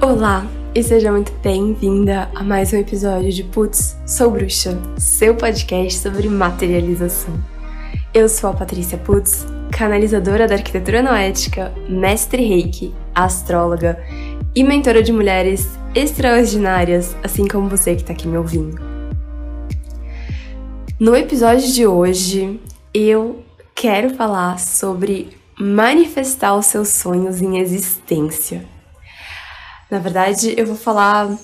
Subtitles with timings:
[0.00, 6.00] Olá e seja muito bem-vinda a mais um episódio de Putz, Sou Bruxa, seu podcast
[6.00, 7.32] sobre materialização.
[8.12, 13.98] Eu sou a Patrícia Putz, canalizadora da arquitetura noética, mestre reiki, astróloga
[14.54, 18.76] e mentora de mulheres extraordinárias, assim como você que está aqui me ouvindo.
[20.98, 22.60] No episódio de hoje,
[22.92, 23.42] eu
[23.74, 28.73] quero falar sobre manifestar os seus sonhos em existência.
[29.94, 31.38] Na verdade, eu vou falar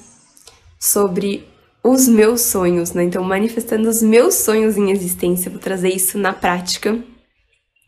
[0.77, 1.47] sobre
[1.85, 3.05] os meus sonhos, né?
[3.05, 6.99] Então, manifestando os meus sonhos em existência, vou trazer isso na prática.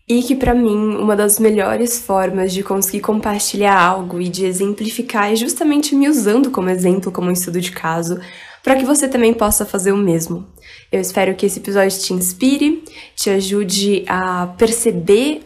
[0.08, 5.32] E que para mim, uma das melhores formas de conseguir compartilhar algo e de exemplificar
[5.32, 8.20] é justamente me usando como exemplo, como estudo de caso,
[8.62, 10.46] para que você também possa fazer o mesmo.
[10.92, 12.84] Eu espero que esse episódio te inspire,
[13.16, 15.42] te ajude a perceber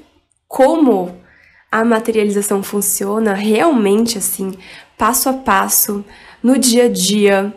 [0.47, 1.25] como
[1.73, 4.53] a materialização funciona realmente assim,
[4.99, 6.05] passo a passo,
[6.43, 7.55] no dia a dia,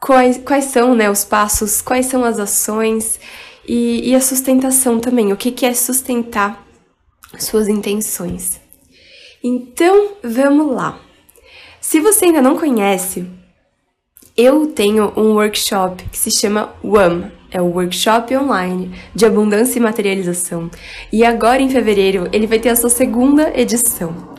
[0.00, 3.18] quais, quais são né, os passos, quais são as ações
[3.66, 6.64] e, e a sustentação também, o que, que é sustentar
[7.38, 8.60] suas intenções.
[9.42, 11.00] Então, vamos lá.
[11.80, 13.26] Se você ainda não conhece,
[14.36, 19.82] eu tenho um workshop que se chama WAM, é o Workshop Online de Abundância e
[19.82, 20.70] Materialização.
[21.12, 24.34] E agora em fevereiro ele vai ter a sua segunda edição.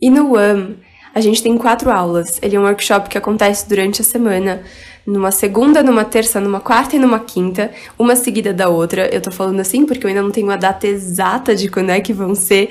[0.00, 0.76] E no WAM
[1.18, 2.38] a gente tem quatro aulas.
[2.40, 4.62] Ele é um workshop que acontece durante a semana,
[5.04, 9.12] numa segunda, numa terça, numa quarta e numa quinta, uma seguida da outra.
[9.12, 12.00] Eu tô falando assim porque eu ainda não tenho a data exata de quando é
[12.00, 12.70] que vão ser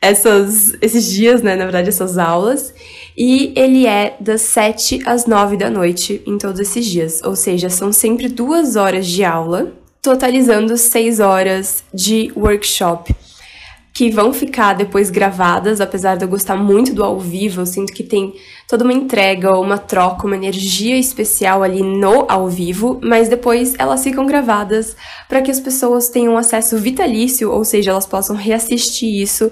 [0.00, 1.56] essas, esses dias, né?
[1.56, 2.72] Na verdade, essas aulas.
[3.16, 7.20] E ele é das 7 às 9 da noite em todos esses dias.
[7.24, 13.12] Ou seja, são sempre duas horas de aula, totalizando 6 horas de workshop
[13.98, 17.92] que vão ficar depois gravadas, apesar de eu gostar muito do ao vivo, eu sinto
[17.92, 18.32] que tem
[18.68, 24.04] toda uma entrega, uma troca, uma energia especial ali no ao vivo, mas depois elas
[24.04, 24.94] ficam gravadas
[25.28, 29.50] para que as pessoas tenham acesso vitalício, ou seja, elas possam reassistir isso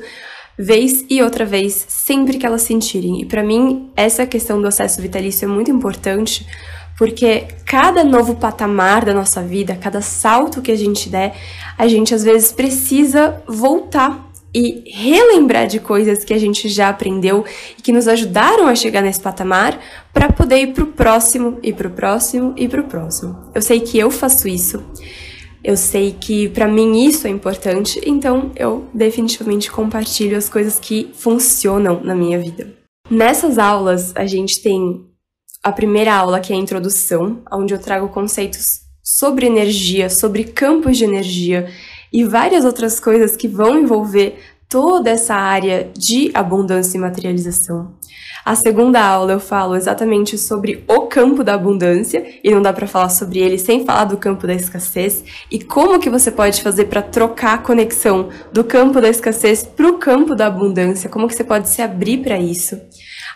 [0.56, 3.20] vez e outra vez, sempre que elas sentirem.
[3.20, 6.46] E para mim, essa questão do acesso vitalício é muito importante,
[6.96, 11.34] porque cada novo patamar da nossa vida, cada salto que a gente der,
[11.76, 14.24] a gente às vezes precisa voltar
[14.54, 17.44] e relembrar de coisas que a gente já aprendeu
[17.78, 19.78] e que nos ajudaram a chegar nesse patamar
[20.12, 23.50] para poder ir pro próximo e pro próximo e pro próximo.
[23.54, 24.82] Eu sei que eu faço isso.
[25.62, 31.10] Eu sei que para mim isso é importante, então eu definitivamente compartilho as coisas que
[31.14, 32.72] funcionam na minha vida.
[33.10, 35.04] Nessas aulas, a gente tem
[35.62, 40.96] a primeira aula, que é a introdução, onde eu trago conceitos sobre energia, sobre campos
[40.96, 41.68] de energia
[42.12, 47.94] e várias outras coisas que vão envolver toda essa área de abundância e materialização.
[48.44, 52.86] A segunda aula eu falo exatamente sobre o campo da abundância e não dá para
[52.86, 56.84] falar sobre ele sem falar do campo da escassez e como que você pode fazer
[56.84, 61.34] para trocar a conexão do campo da escassez para o campo da abundância, como que
[61.34, 62.80] você pode se abrir para isso.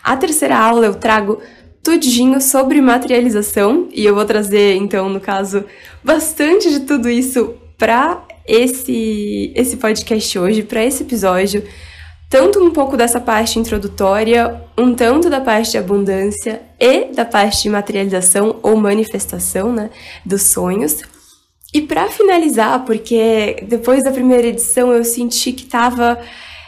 [0.01, 1.41] A terceira aula eu trago
[1.83, 5.65] tudinho sobre materialização e eu vou trazer então no caso
[6.01, 11.63] bastante de tudo isso para esse, esse podcast hoje, para esse episódio,
[12.29, 17.63] tanto um pouco dessa parte introdutória, um tanto da parte de abundância e da parte
[17.63, 19.89] de materialização ou manifestação né,
[20.25, 21.01] dos sonhos.
[21.73, 26.19] E para finalizar, porque depois da primeira edição eu senti que tava.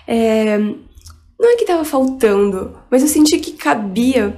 [0.05, 4.35] É, não é que tava faltando, mas eu senti que cabia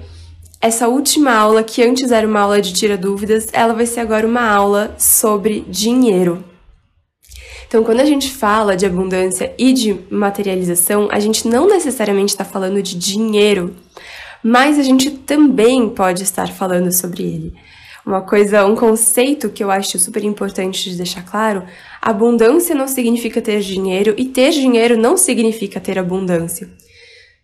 [0.61, 4.25] essa última aula, que antes era uma aula de tira dúvidas, ela vai ser agora
[4.25, 6.43] uma aula sobre dinheiro.
[7.67, 12.45] Então, quando a gente fala de abundância e de materialização, a gente não necessariamente está
[12.45, 13.75] falando de dinheiro,
[14.43, 17.53] mas a gente também pode estar falando sobre ele.
[18.05, 21.63] Uma coisa, um conceito que eu acho super importante de deixar claro:
[21.99, 26.69] abundância não significa ter dinheiro e ter dinheiro não significa ter abundância.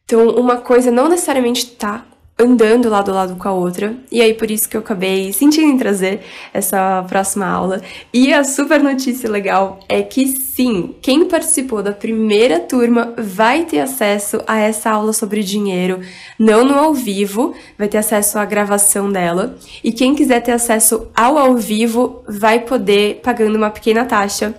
[0.05, 2.05] Então, uma coisa não necessariamente está
[2.37, 3.95] andando lado a lado com a outra.
[4.11, 6.21] E aí por isso que eu acabei sentindo em trazer
[6.53, 7.81] essa próxima aula.
[8.13, 13.79] E a super notícia legal é que sim, quem participou da primeira turma vai ter
[13.79, 16.01] acesso a essa aula sobre dinheiro,
[16.37, 19.55] não no ao vivo, vai ter acesso à gravação dela.
[19.83, 24.55] E quem quiser ter acesso ao ao vivo vai poder pagando uma pequena taxa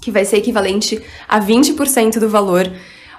[0.00, 2.70] que vai ser equivalente a 20% do valor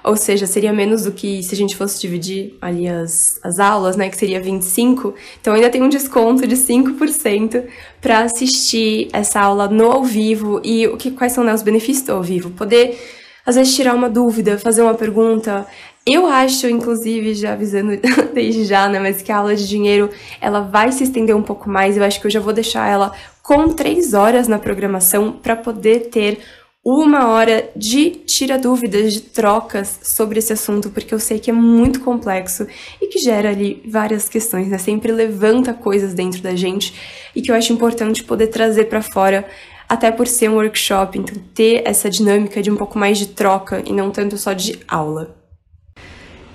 [0.04, 3.96] ou seja, seria menos do que se a gente fosse dividir ali as, as aulas,
[3.96, 5.14] né, que seria 25.
[5.40, 7.64] Então ainda tem um desconto de 5%
[8.00, 12.06] para assistir essa aula no ao vivo e o que quais são né, os benefícios
[12.06, 12.50] do ao vivo?
[12.50, 12.98] Poder
[13.44, 15.66] às vezes tirar uma dúvida, fazer uma pergunta,
[16.04, 17.96] Eu acho, inclusive, já avisando
[18.34, 20.10] desde já, né, mas que a aula de dinheiro
[20.40, 21.96] ela vai se estender um pouco mais.
[21.96, 23.12] Eu acho que eu já vou deixar ela
[23.42, 26.40] com três horas na programação para poder ter
[26.84, 31.54] uma hora de tira dúvidas, de trocas sobre esse assunto, porque eu sei que é
[31.54, 32.66] muito complexo
[33.00, 34.78] e que gera ali várias questões, né?
[34.78, 36.92] Sempre levanta coisas dentro da gente
[37.36, 39.48] e que eu acho importante poder trazer para fora,
[39.88, 43.80] até por ser um workshop, então ter essa dinâmica de um pouco mais de troca
[43.86, 45.36] e não tanto só de aula.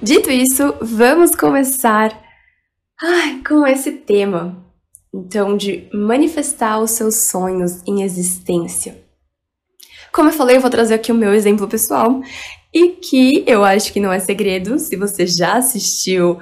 [0.02, 2.22] Dito isso, vamos começar
[3.02, 4.66] ai, com esse tema.
[5.14, 9.07] Então, de manifestar os seus sonhos em existência.
[10.18, 12.22] Como eu falei, eu vou trazer aqui o meu exemplo pessoal
[12.74, 14.80] e que eu acho que não é segredo.
[14.80, 16.40] Se você já assistiu,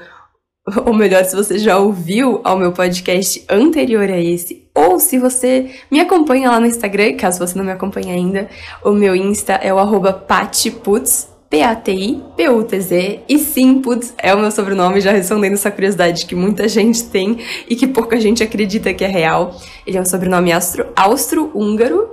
[0.86, 5.72] ou melhor, se você já ouviu ao meu podcast anterior a esse, ou se você
[5.92, 8.50] me acompanha lá no Instagram, caso você não me acompanhe ainda,
[8.82, 15.12] o meu Insta é o patiputz, P-A-T-I-P-U-T-Z, e sim, Putz é o meu sobrenome, já
[15.12, 17.40] respondendo essa curiosidade que muita gente tem
[17.70, 19.54] e que pouca gente acredita que é real.
[19.86, 20.52] Ele é um sobrenome
[20.96, 22.10] austro-húngaro,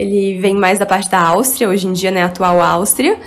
[0.00, 3.18] ele vem mais da parte da Áustria, hoje em dia, né, atual Áustria,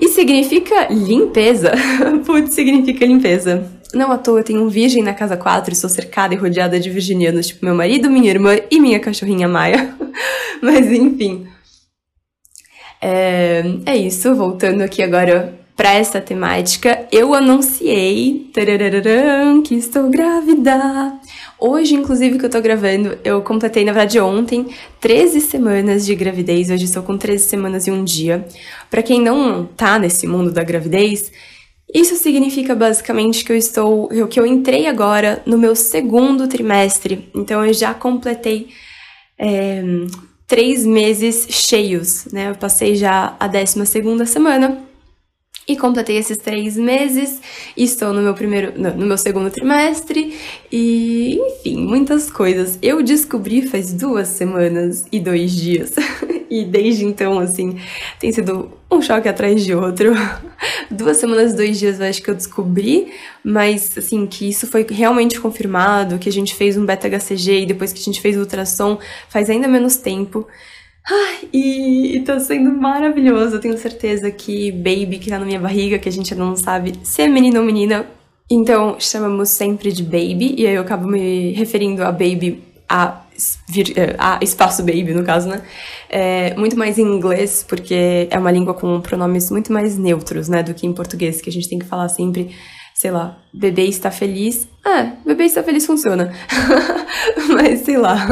[0.00, 1.72] e significa limpeza.
[2.24, 3.70] Putz, significa limpeza.
[3.92, 6.80] Não à toa, eu tenho um virgem na casa 4 e sou cercada e rodeada
[6.80, 9.94] de virginianos, tipo meu marido, minha irmã e minha cachorrinha Maia.
[10.62, 11.46] Mas enfim.
[13.00, 18.50] É, é isso, voltando aqui agora para essa temática, eu anunciei
[19.62, 21.12] que estou grávida.
[21.58, 24.66] Hoje, inclusive, que eu tô gravando, eu completei, na verdade, ontem,
[25.00, 26.70] 13 semanas de gravidez.
[26.70, 28.46] Hoje estou com 13 semanas e um dia.
[28.90, 31.32] Para quem não tá nesse mundo da gravidez,
[31.92, 37.30] isso significa basicamente que eu estou, que eu entrei agora no meu segundo trimestre.
[37.34, 38.68] Então eu já completei
[39.38, 39.82] é,
[40.46, 42.50] três meses cheios, né?
[42.50, 44.86] Eu passei já a 12 segunda semana
[45.68, 47.40] e completei esses três meses,
[47.76, 50.38] estou no meu primeiro, no meu segundo trimestre
[50.70, 52.78] e, enfim, muitas coisas.
[52.80, 55.94] Eu descobri faz duas semanas e dois dias
[56.48, 57.80] e desde então, assim,
[58.20, 60.12] tem sido um choque atrás de outro.
[60.88, 63.12] duas semanas e dois dias eu acho que eu descobri,
[63.42, 67.92] mas, assim, que isso foi realmente confirmado, que a gente fez um beta-HCG e depois
[67.92, 68.98] que a gente fez o ultrassom
[69.28, 70.46] faz ainda menos tempo.
[71.08, 73.56] Ai, e, tá sendo maravilhoso.
[73.56, 76.94] Eu tenho certeza que Baby, que tá na minha barriga, que a gente não sabe
[77.04, 78.06] se é menino ou menina,
[78.50, 83.22] então chamamos sempre de Baby, e aí eu acabo me referindo a Baby, a,
[84.18, 85.62] a espaço Baby, no caso, né?
[86.08, 90.62] É, muito mais em inglês, porque é uma língua com pronomes muito mais neutros, né,
[90.62, 92.50] do que em português, que a gente tem que falar sempre
[92.96, 94.66] sei lá, bebê está feliz.
[94.82, 96.32] Ah, bebê está feliz funciona.
[97.52, 98.26] Mas sei lá.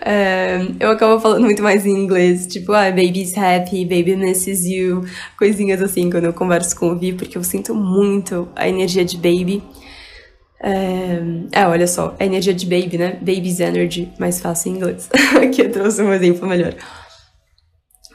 [0.00, 5.04] É, eu acabo falando muito mais em inglês, tipo, ah, baby's happy, baby misses you,
[5.36, 9.16] coisinhas assim quando eu converso com o Vi, porque eu sinto muito a energia de
[9.16, 9.60] baby.
[10.62, 11.18] É,
[11.50, 13.18] é, olha só, a energia de baby, né?
[13.20, 15.10] Baby's energy, mais fácil em inglês.
[15.42, 16.74] Aqui eu trouxe um exemplo melhor.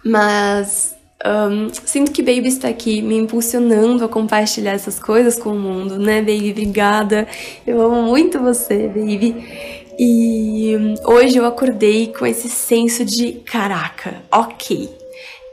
[0.06, 5.60] Mas um, sinto que Baby está aqui me impulsionando a compartilhar essas coisas com o
[5.60, 6.52] mundo, né, Baby?
[6.52, 7.28] Obrigada.
[7.66, 9.36] Eu amo muito você, Baby.
[10.00, 10.74] E
[11.06, 14.90] hoje eu acordei com esse senso de caraca, ok.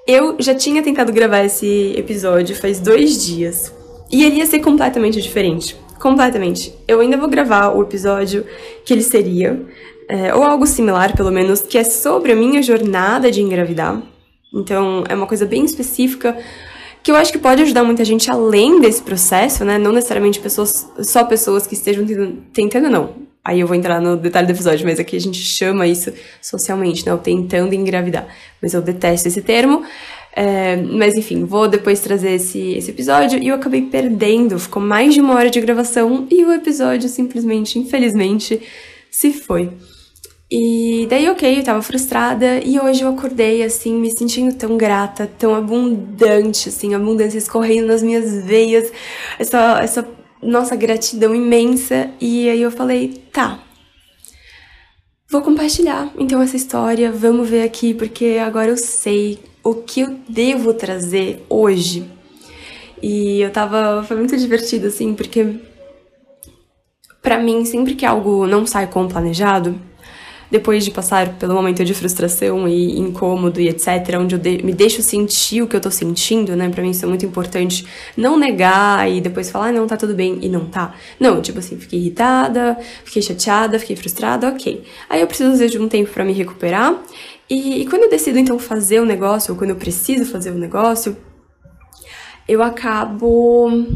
[0.06, 3.70] Eu já tinha tentado gravar esse episódio faz dois dias
[4.10, 5.76] e ele ia ser completamente diferente.
[6.00, 6.72] Completamente.
[6.86, 8.46] Eu ainda vou gravar o episódio
[8.84, 9.60] que ele seria,
[10.08, 14.00] é, ou algo similar, pelo menos, que é sobre a minha jornada de engravidar
[14.52, 16.36] então, é uma coisa bem específica
[17.02, 19.78] que eu acho que pode ajudar muita gente além desse processo, né?
[19.78, 23.14] Não necessariamente pessoas, só pessoas que estejam tentando, tentando não.
[23.44, 26.12] Aí eu vou entrar no detalhe do episódio, mas aqui a gente chama isso
[26.42, 27.14] socialmente, né?
[27.14, 28.26] O tentando engravidar.
[28.60, 29.84] Mas eu detesto esse termo.
[30.34, 34.58] É, mas enfim, vou depois trazer esse, esse episódio e eu acabei perdendo.
[34.58, 38.60] Ficou mais de uma hora de gravação e o episódio simplesmente, infelizmente,
[39.10, 39.70] se foi.
[40.50, 45.26] E daí, ok, eu tava frustrada e hoje eu acordei, assim, me sentindo tão grata,
[45.38, 48.90] tão abundante, assim, abundância escorrendo nas minhas veias,
[49.38, 50.08] essa, essa
[50.42, 52.10] nossa gratidão imensa.
[52.18, 53.62] E aí eu falei, tá,
[55.30, 60.18] vou compartilhar então essa história, vamos ver aqui, porque agora eu sei o que eu
[60.26, 62.10] devo trazer hoje.
[63.02, 65.60] E eu tava, foi muito divertido, assim, porque
[67.20, 69.78] para mim, sempre que algo não sai como planejado,
[70.50, 73.88] depois de passar pelo momento de frustração e incômodo e etc,
[74.18, 76.68] onde eu de me deixo sentir o que eu tô sentindo, né?
[76.68, 77.86] Pra mim isso é muito importante.
[78.16, 80.94] Não negar e depois falar, ah, não, tá tudo bem, e não tá.
[81.20, 84.82] Não, tipo assim, fiquei irritada, fiquei chateada, fiquei frustrada, ok.
[85.08, 87.02] Aí eu preciso de um tempo para me recuperar.
[87.48, 90.58] E, e quando eu decido então fazer o negócio, ou quando eu preciso fazer o
[90.58, 91.16] negócio,
[92.46, 93.86] eu acabo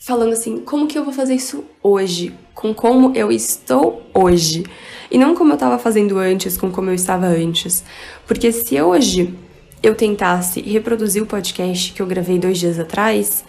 [0.00, 2.32] falando assim, como que eu vou fazer isso hoje?
[2.56, 4.64] Com como eu estou hoje.
[5.10, 7.84] E não como eu estava fazendo antes, com como eu estava antes.
[8.26, 9.34] Porque se hoje
[9.82, 13.44] eu tentasse reproduzir o podcast que eu gravei dois dias atrás,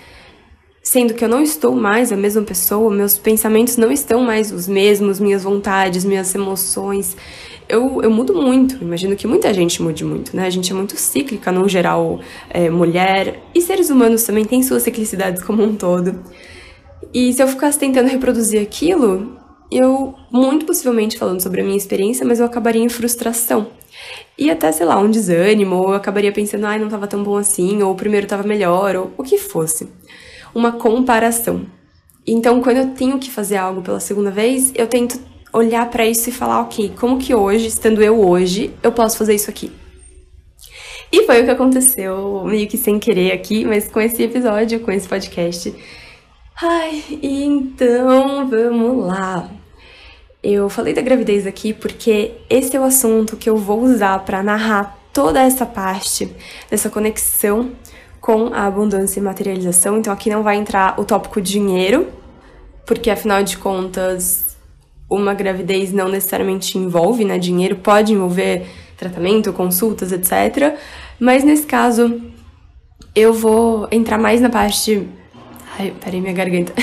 [0.84, 4.68] sendo que eu não estou mais a mesma pessoa, meus pensamentos não estão mais os
[4.68, 7.16] mesmos, minhas vontades, minhas emoções.
[7.70, 10.46] Eu, eu mudo muito, imagino que muita gente mude muito, né?
[10.46, 14.84] A gente é muito cíclica, no geral, é, mulher, e seres humanos também têm suas
[14.84, 16.20] ciclicidades como um todo.
[17.14, 19.38] E se eu ficasse tentando reproduzir aquilo,
[19.72, 23.68] eu, muito possivelmente falando sobre a minha experiência, mas eu acabaria em frustração.
[24.38, 27.38] E até, sei lá, um desânimo, ou eu acabaria pensando, ai, não tava tão bom
[27.38, 29.90] assim, ou o primeiro tava melhor, ou o que fosse.
[30.54, 31.66] Uma comparação.
[32.26, 35.20] Então, quando eu tenho que fazer algo pela segunda vez, eu tento
[35.54, 39.34] olhar para isso e falar, ok, como que hoje, estando eu hoje, eu posso fazer
[39.34, 39.72] isso aqui?
[41.12, 44.92] E foi o que aconteceu, meio que sem querer aqui, mas com esse episódio, com
[44.92, 45.74] esse podcast.
[46.60, 49.48] Ai, então vamos lá.
[50.42, 54.42] Eu falei da gravidez aqui porque esse é o assunto que eu vou usar para
[54.42, 56.36] narrar toda essa parte
[56.68, 57.74] dessa conexão
[58.20, 60.00] com a abundância e materialização.
[60.00, 62.08] Então aqui não vai entrar o tópico dinheiro,
[62.88, 64.58] porque afinal de contas,
[65.08, 68.66] uma gravidez não necessariamente envolve né, dinheiro, pode envolver
[68.98, 70.76] tratamento, consultas, etc.
[71.20, 72.20] Mas nesse caso,
[73.14, 75.08] eu vou entrar mais na parte
[75.80, 76.74] Ai, minha garganta.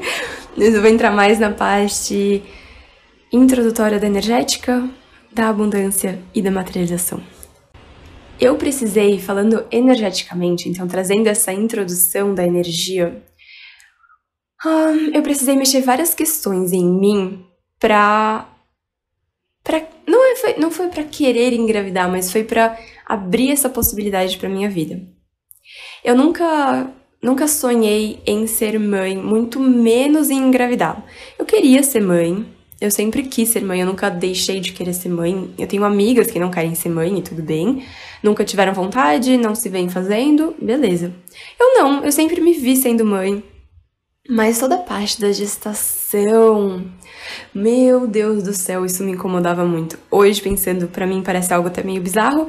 [0.56, 2.42] Mas eu vou entrar mais na parte
[3.30, 4.88] introdutória da energética,
[5.30, 7.22] da abundância e da materialização.
[8.40, 13.22] Eu precisei, falando energeticamente, então trazendo essa introdução da energia,
[14.64, 17.44] ah, eu precisei mexer várias questões em mim
[17.78, 18.48] pra.
[19.62, 24.38] pra não, é, foi, não foi para querer engravidar, mas foi para abrir essa possibilidade
[24.38, 25.00] para minha vida.
[26.02, 31.04] Eu nunca Nunca sonhei em ser mãe, muito menos em engravidar.
[31.36, 32.46] Eu queria ser mãe,
[32.80, 35.52] eu sempre quis ser mãe, eu nunca deixei de querer ser mãe.
[35.58, 37.84] Eu tenho amigas que não querem ser mãe e tudo bem.
[38.22, 41.12] Nunca tiveram vontade, não se vêm fazendo, beleza.
[41.58, 43.42] Eu não, eu sempre me vi sendo mãe.
[44.30, 46.84] Mas toda a parte da gestação,
[47.52, 49.98] meu Deus do céu, isso me incomodava muito.
[50.08, 52.46] Hoje, pensando, para mim parece algo até meio bizarro.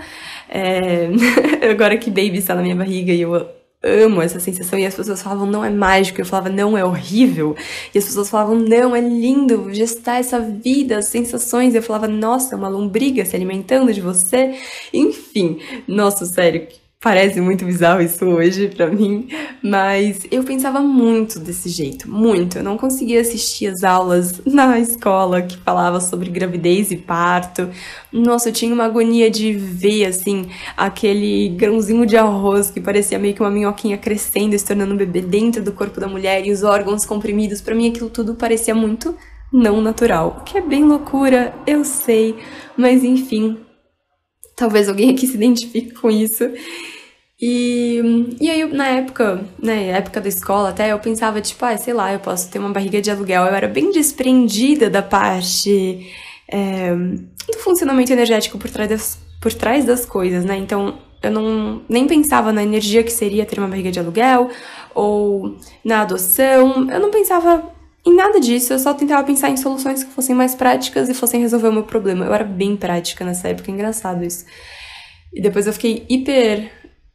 [0.48, 1.10] É...
[1.72, 4.78] Agora que baby está na minha barriga e eu amo essa sensação.
[4.78, 6.20] E as pessoas falavam, não é mágico.
[6.22, 7.56] Eu falava, não, é horrível.
[7.94, 11.76] E as pessoas falavam, não, é lindo gestar essa vida, as sensações.
[11.76, 14.56] Eu falava, nossa, é uma lombriga se alimentando de você.
[14.94, 16.68] Enfim, nossa, sério,
[17.02, 19.30] Parece muito bizarro isso hoje para mim,
[19.64, 22.58] mas eu pensava muito desse jeito, muito.
[22.58, 27.70] Eu não conseguia assistir as aulas na escola que falava sobre gravidez e parto.
[28.12, 33.34] Nossa, eu tinha uma agonia de ver assim aquele grãozinho de arroz que parecia meio
[33.34, 36.52] que uma minhoquinha crescendo, e se tornando um bebê dentro do corpo da mulher e
[36.52, 37.62] os órgãos comprimidos.
[37.62, 39.16] Para mim aquilo tudo parecia muito
[39.54, 42.36] não natural, o que é bem loucura, eu sei,
[42.78, 43.58] mas enfim,
[44.60, 46.44] Talvez alguém aqui se identifique com isso.
[47.42, 51.94] E, e aí, na época, né, época da escola até, eu pensava, tipo, ah, sei
[51.94, 53.46] lá, eu posso ter uma barriga de aluguel.
[53.46, 56.12] Eu era bem desprendida da parte
[56.50, 60.58] é, do funcionamento energético por trás, das, por trás das coisas, né?
[60.58, 64.50] Então, eu não nem pensava na energia que seria ter uma barriga de aluguel
[64.94, 66.90] ou na adoção.
[66.92, 67.64] Eu não pensava
[68.10, 71.42] em nada disso, eu só tentava pensar em soluções que fossem mais práticas e fossem
[71.42, 72.26] resolver o meu problema.
[72.26, 74.46] Eu era bem prática nessa época, engraçado isso.
[75.34, 76.72] E depois eu fiquei hiper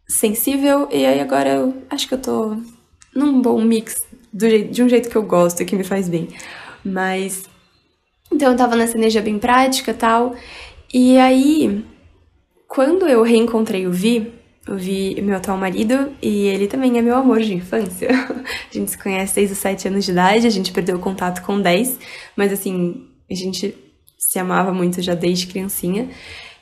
[0.08, 2.56] sensível, e aí agora eu acho que eu tô
[3.14, 4.00] num bom mix
[4.32, 6.28] de um jeito que eu gosto e que me faz bem.
[6.84, 7.44] Mas.
[8.32, 10.34] Então eu tava nessa energia bem prática tal.
[10.92, 11.84] E aí,
[12.68, 14.32] quando eu reencontrei o Vi,
[14.66, 18.08] eu vi meu atual marido e ele também é meu amor de infância.
[18.10, 21.42] a gente se conhece desde os 7 anos de idade, a gente perdeu o contato
[21.42, 21.98] com 10,
[22.34, 23.74] mas assim, a gente
[24.18, 26.08] se amava muito já desde criancinha.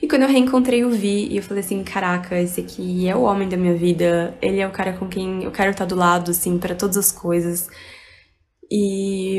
[0.00, 3.48] E quando eu reencontrei o Vi, eu falei assim, caraca, esse aqui é o homem
[3.48, 6.58] da minha vida, ele é o cara com quem eu quero estar do lado, assim,
[6.58, 7.68] para todas as coisas.
[8.68, 9.38] E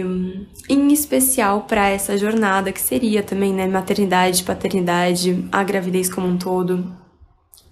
[0.70, 6.38] em especial para essa jornada que seria também, né, maternidade, paternidade, a gravidez como um
[6.38, 7.03] todo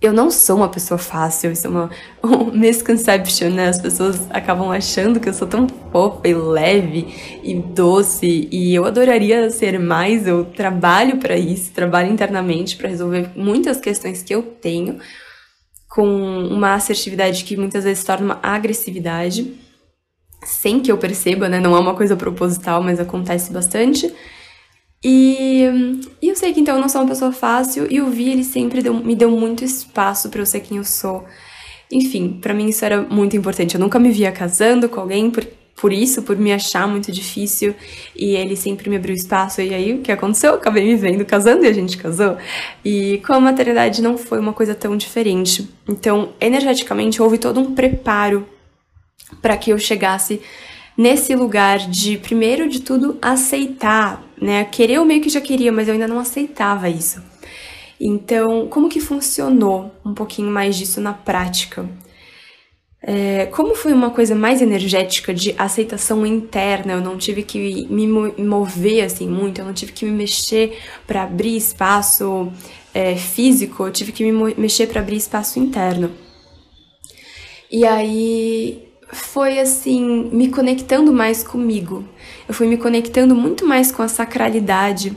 [0.01, 1.89] eu não sou uma pessoa fácil, isso é uma
[2.23, 3.67] um misconception, né?
[3.67, 8.85] As pessoas acabam achando que eu sou tão fofa e leve e doce, e eu
[8.85, 14.41] adoraria ser mais, eu trabalho para isso, trabalho internamente para resolver muitas questões que eu
[14.41, 14.99] tenho
[15.87, 19.53] com uma assertividade que muitas vezes torna uma agressividade,
[20.43, 21.59] sem que eu perceba, né?
[21.59, 24.11] Não é uma coisa proposital, mas acontece bastante.
[25.03, 25.63] E,
[26.21, 28.43] e, eu sei que então eu não sou uma pessoa fácil e o Vi ele
[28.43, 31.25] sempre deu, me deu muito espaço para eu ser quem eu sou.
[31.91, 33.75] Enfim, para mim isso era muito importante.
[33.75, 37.75] Eu nunca me via casando com alguém por, por isso, por me achar muito difícil,
[38.15, 39.61] e ele sempre me abriu espaço.
[39.61, 40.51] E aí o que aconteceu?
[40.51, 42.37] Eu acabei me vendo casando e a gente casou.
[42.85, 45.67] E com a maternidade não foi uma coisa tão diferente.
[45.89, 48.47] Então, energeticamente, houve todo um preparo
[49.41, 50.41] para que eu chegasse
[50.97, 54.65] nesse lugar de, primeiro de tudo, aceitar, né?
[54.65, 57.21] Querer eu meio que já queria, mas eu ainda não aceitava isso.
[57.99, 61.87] Então, como que funcionou um pouquinho mais disso na prática?
[63.03, 68.07] É, como foi uma coisa mais energética de aceitação interna, eu não tive que me
[68.07, 72.51] mover assim muito, eu não tive que me mexer para abrir espaço
[72.93, 76.11] é, físico, eu tive que me mexer para abrir espaço interno.
[77.71, 82.05] E aí foi assim, me conectando mais comigo.
[82.47, 85.15] Eu fui me conectando muito mais com a sacralidade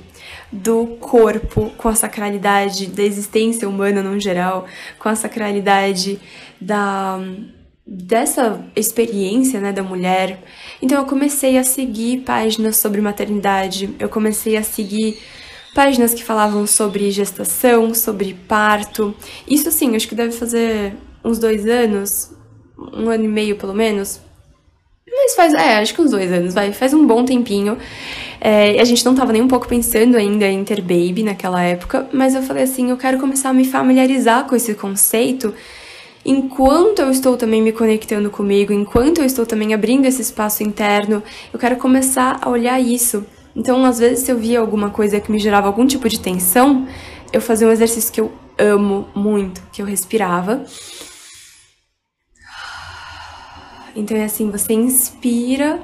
[0.50, 4.66] do corpo, com a sacralidade da existência humana no geral,
[4.98, 6.20] com a sacralidade
[6.60, 7.20] da
[7.86, 10.42] dessa experiência, né, da mulher.
[10.80, 15.18] Então eu comecei a seguir páginas sobre maternidade, eu comecei a seguir
[15.74, 19.14] páginas que falavam sobre gestação, sobre parto.
[19.46, 22.32] Isso sim, acho que deve fazer uns dois anos,
[22.78, 24.20] um ano e meio pelo menos.
[25.24, 27.78] Mas faz, é, acho que uns dois anos, vai, faz um bom tempinho.
[28.38, 32.06] É, a gente não tava nem um pouco pensando ainda em ter baby naquela época,
[32.12, 35.54] mas eu falei assim, eu quero começar a me familiarizar com esse conceito
[36.26, 41.22] enquanto eu estou também me conectando comigo, enquanto eu estou também abrindo esse espaço interno,
[41.52, 43.24] eu quero começar a olhar isso.
[43.56, 46.86] Então, às vezes, se eu via alguma coisa que me gerava algum tipo de tensão,
[47.32, 50.64] eu fazia um exercício que eu amo muito, que eu respirava
[53.94, 55.80] então é assim, você inspira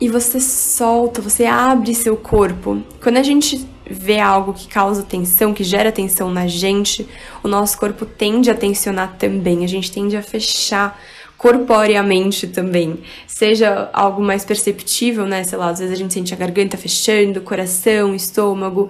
[0.00, 2.82] e você solta, você abre seu corpo.
[3.02, 7.08] Quando a gente vê algo que causa tensão, que gera tensão na gente,
[7.42, 10.98] o nosso corpo tende a tensionar também, a gente tende a fechar
[11.36, 12.98] corporeamente também.
[13.26, 15.44] Seja algo mais perceptível, né?
[15.44, 18.88] Sei lá, às vezes a gente sente a garganta fechando, coração, estômago,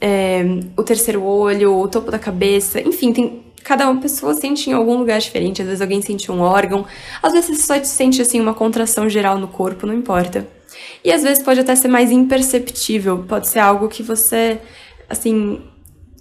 [0.00, 0.42] é,
[0.76, 4.96] o terceiro olho, o topo da cabeça, enfim, tem cada uma pessoa sente em algum
[4.98, 5.62] lugar diferente.
[5.62, 6.84] Às vezes alguém sente um órgão,
[7.22, 10.46] às vezes só sente assim uma contração geral no corpo, não importa.
[11.04, 14.58] E às vezes pode até ser mais imperceptível, pode ser algo que você
[15.08, 15.60] assim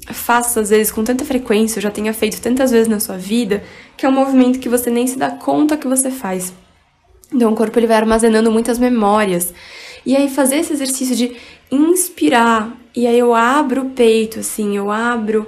[0.08, 3.64] faça às vezes com tanta frequência, já tenha feito tantas vezes na sua vida,
[3.96, 6.54] que é um movimento que você nem se dá conta que você faz.
[7.34, 9.54] Então o corpo ele vai armazenando muitas memórias.
[10.06, 11.36] E aí fazer esse exercício de
[11.72, 15.48] inspirar, e aí eu abro o peito assim, eu abro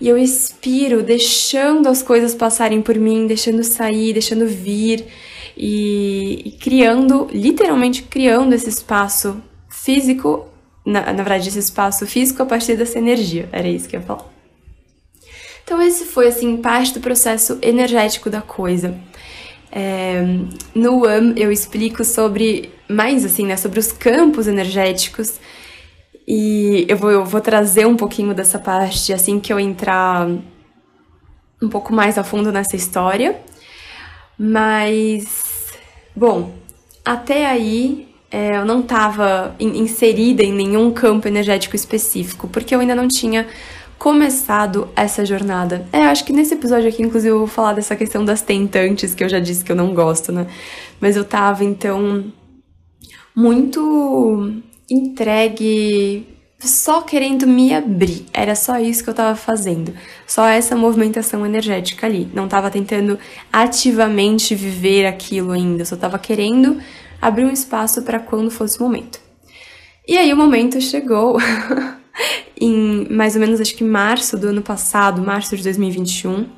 [0.00, 5.04] e eu expiro, deixando as coisas passarem por mim, deixando sair, deixando vir
[5.56, 10.46] e, e criando, literalmente criando esse espaço físico,
[10.86, 13.48] na, na verdade, esse espaço físico a partir dessa energia.
[13.50, 14.26] Era isso que eu ia falar.
[15.64, 18.96] Então, esse foi, assim, parte do processo energético da coisa.
[19.70, 20.22] É,
[20.74, 25.38] no UAM eu explico sobre mais assim, né, sobre os campos energéticos
[26.30, 30.28] e eu vou, eu vou trazer um pouquinho dessa parte assim que eu entrar
[31.60, 33.40] um pouco mais a fundo nessa história.
[34.38, 35.72] Mas,
[36.14, 36.52] bom,
[37.02, 42.94] até aí é, eu não estava inserida em nenhum campo energético específico, porque eu ainda
[42.94, 43.46] não tinha
[43.98, 45.86] começado essa jornada.
[45.90, 49.24] É, acho que nesse episódio aqui, inclusive, eu vou falar dessa questão das tentantes, que
[49.24, 50.46] eu já disse que eu não gosto, né?
[51.00, 52.26] Mas eu tava, então,
[53.34, 56.26] muito entregue,
[56.58, 58.26] só querendo me abrir.
[58.32, 59.94] Era só isso que eu tava fazendo.
[60.26, 62.28] Só essa movimentação energética ali.
[62.34, 63.18] Não tava tentando
[63.52, 66.78] ativamente viver aquilo ainda, só tava querendo
[67.20, 69.20] abrir um espaço para quando fosse o momento.
[70.06, 71.38] E aí o momento chegou
[72.60, 76.57] em mais ou menos acho que março do ano passado, março de 2021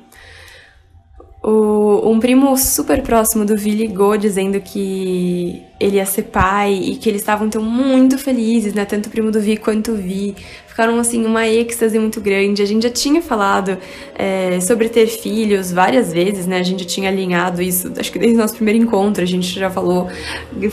[1.43, 6.95] o, um primo super próximo do Vi ligou dizendo que ele ia ser pai e
[6.97, 8.85] que eles estavam então muito felizes, né?
[8.85, 10.35] Tanto o primo do Vi quanto o Vi.
[10.67, 12.61] Ficaram assim, uma êxtase muito grande.
[12.61, 13.75] A gente já tinha falado
[14.13, 16.59] é, sobre ter filhos várias vezes, né?
[16.59, 19.47] A gente já tinha alinhado isso, acho que desde o nosso primeiro encontro a gente
[19.47, 20.09] já falou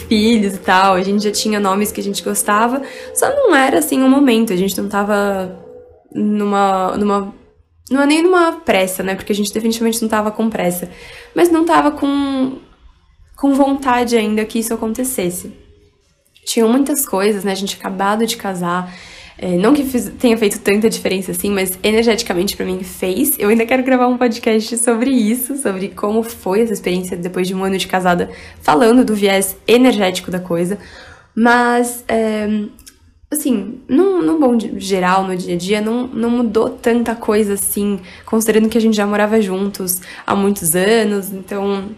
[0.07, 0.96] filhos e tal.
[0.96, 2.83] A gente já tinha nomes que a gente gostava.
[3.14, 5.64] Só não era assim um momento, a gente não tava
[6.14, 7.35] numa, numa
[7.90, 9.14] não é nem numa pressa, né?
[9.14, 10.90] Porque a gente definitivamente não tava com pressa.
[11.35, 12.59] Mas não tava com,
[13.37, 15.53] com vontade ainda que isso acontecesse.
[16.44, 17.53] Tinham muitas coisas, né?
[17.53, 18.92] A gente acabado de casar.
[19.40, 23.38] É, não que fiz, tenha feito tanta diferença assim, mas energeticamente para mim fez.
[23.38, 27.55] Eu ainda quero gravar um podcast sobre isso, sobre como foi essa experiência depois de
[27.55, 30.77] um ano de casada, falando do viés energético da coisa.
[31.37, 32.48] Mas é,
[33.31, 38.01] assim, no, no bom geral, no dia a dia, não, não mudou tanta coisa assim,
[38.25, 41.91] considerando que a gente já morava juntos há muitos anos, então.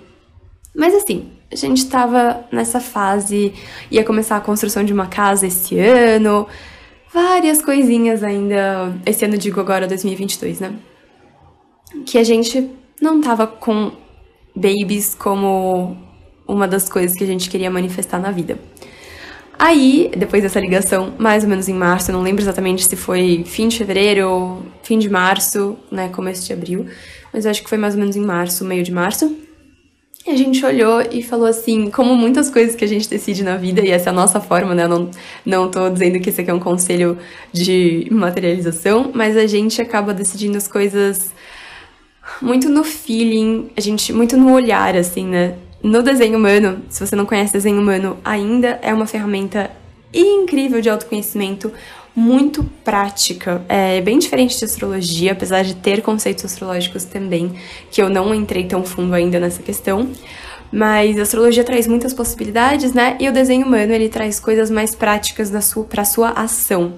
[0.74, 3.52] Mas assim, a gente tava nessa fase,
[3.90, 6.46] ia começar a construção de uma casa esse ano,
[7.12, 8.94] várias coisinhas ainda.
[9.06, 10.72] Esse ano, digo agora, 2022, né?
[12.06, 13.92] Que a gente não tava com
[14.54, 15.96] babies como
[16.46, 18.58] uma das coisas que a gente queria manifestar na vida.
[19.62, 23.44] Aí, depois dessa ligação, mais ou menos em março, eu não lembro exatamente se foi
[23.44, 26.86] fim de fevereiro ou fim de março, né, começo de abril,
[27.30, 29.36] mas eu acho que foi mais ou menos em março, meio de março.
[30.26, 33.58] E a gente olhou e falou assim, como muitas coisas que a gente decide na
[33.58, 34.84] vida, e essa é a nossa forma, né?
[34.84, 35.10] Eu não,
[35.44, 37.18] não tô dizendo que esse aqui é um conselho
[37.52, 41.34] de materialização, mas a gente acaba decidindo as coisas
[42.40, 45.54] muito no feeling, a gente, muito no olhar, assim, né?
[45.82, 49.70] No desenho humano, se você não conhece desenho humano ainda, é uma ferramenta
[50.12, 51.72] incrível de autoconhecimento,
[52.14, 53.62] muito prática.
[53.66, 57.54] É bem diferente de astrologia, apesar de ter conceitos astrológicos também,
[57.90, 60.10] que eu não entrei tão fundo ainda nessa questão.
[60.70, 63.16] Mas a astrologia traz muitas possibilidades, né?
[63.18, 65.50] E o desenho humano, ele traz coisas mais práticas
[65.88, 66.94] para sua ação.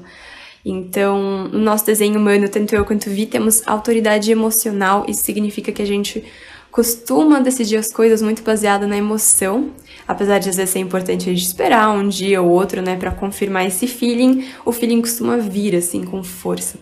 [0.64, 5.82] Então, no nosso desenho humano, tanto eu quanto Vi temos autoridade emocional, isso significa que
[5.82, 6.24] a gente
[6.72, 9.70] costuma decidir as coisas muito baseada na emoção,
[10.08, 13.10] apesar de às vezes ser importante a gente esperar um dia ou outro, né, para
[13.10, 16.78] confirmar esse feeling, o feeling costuma vir assim com força.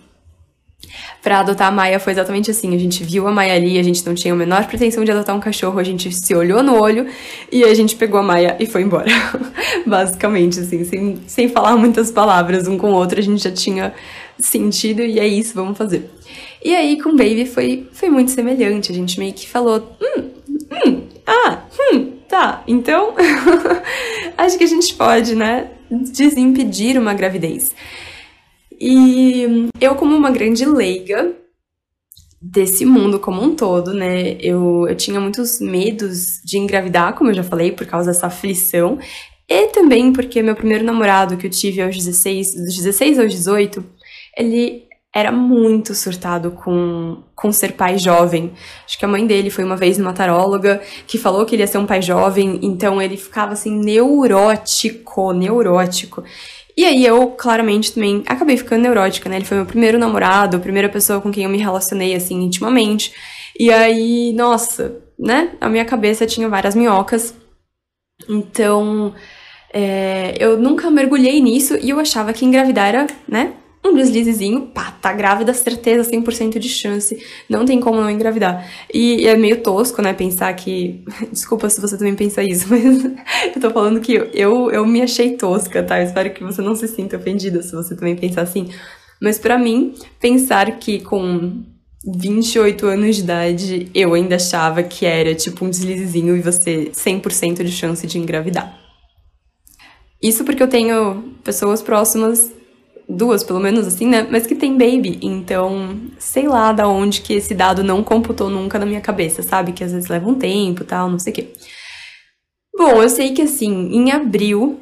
[1.22, 2.74] Para adotar a Maia foi exatamente assim.
[2.74, 5.36] A gente viu a Maia ali, a gente não tinha a menor pretensão de adotar
[5.36, 7.06] um cachorro, a gente se olhou no olho
[7.52, 9.10] e a gente pegou a Maia e foi embora.
[9.86, 13.92] Basicamente, assim, sem, sem falar muitas palavras um com o outro, a gente já tinha
[14.38, 16.10] sentido e é isso, vamos fazer.
[16.62, 18.92] E aí com Baby foi, foi muito semelhante.
[18.92, 20.30] A gente meio que falou: hum,
[20.86, 22.62] hum, ah, hum, tá.
[22.66, 23.14] Então,
[24.36, 27.72] acho que a gente pode, né, desimpedir uma gravidez.
[28.80, 31.34] E eu, como uma grande leiga
[32.40, 37.34] desse mundo como um todo, né, eu, eu tinha muitos medos de engravidar, como eu
[37.34, 38.98] já falei, por causa dessa aflição.
[39.46, 43.84] E também porque meu primeiro namorado, que eu tive aos 16, dos 16 aos 18,
[44.38, 48.52] ele era muito surtado com, com ser pai jovem.
[48.84, 51.66] Acho que a mãe dele foi uma vez numa taróloga que falou que ele ia
[51.66, 56.22] ser um pai jovem, então ele ficava assim neurótico, neurótico.
[56.76, 59.36] E aí eu, claramente, também acabei ficando neurótica, né?
[59.36, 63.12] Ele foi meu primeiro namorado, a primeira pessoa com quem eu me relacionei, assim, intimamente.
[63.58, 65.52] E aí, nossa, né?
[65.60, 67.34] A minha cabeça tinha várias minhocas.
[68.28, 69.12] Então,
[69.72, 73.54] é, eu nunca mergulhei nisso e eu achava que engravidar era, né?
[73.82, 78.68] Um deslizezinho, pá, tá grávida, certeza, 100% de chance, não tem como não engravidar.
[78.92, 81.02] E, é meio tosco, né, pensar que.
[81.32, 85.36] Desculpa se você também pensa isso, mas eu tô falando que eu, eu me achei
[85.36, 85.98] tosca, tá?
[85.98, 88.68] Eu espero que você não se sinta ofendida se você também pensar assim.
[89.20, 91.62] Mas para mim, pensar que com
[92.06, 97.62] 28 anos de idade eu ainda achava que era tipo um deslizezinho e você 100%
[97.62, 98.78] de chance de engravidar.
[100.22, 102.52] Isso porque eu tenho pessoas próximas
[103.10, 104.26] duas pelo menos assim, né?
[104.30, 105.18] Mas que tem baby.
[105.22, 109.72] Então, sei lá da onde que esse dado não computou nunca na minha cabeça, sabe?
[109.72, 111.48] Que às vezes leva um tempo tal, não sei o quê.
[112.76, 114.80] Bom, eu sei que assim, em abril,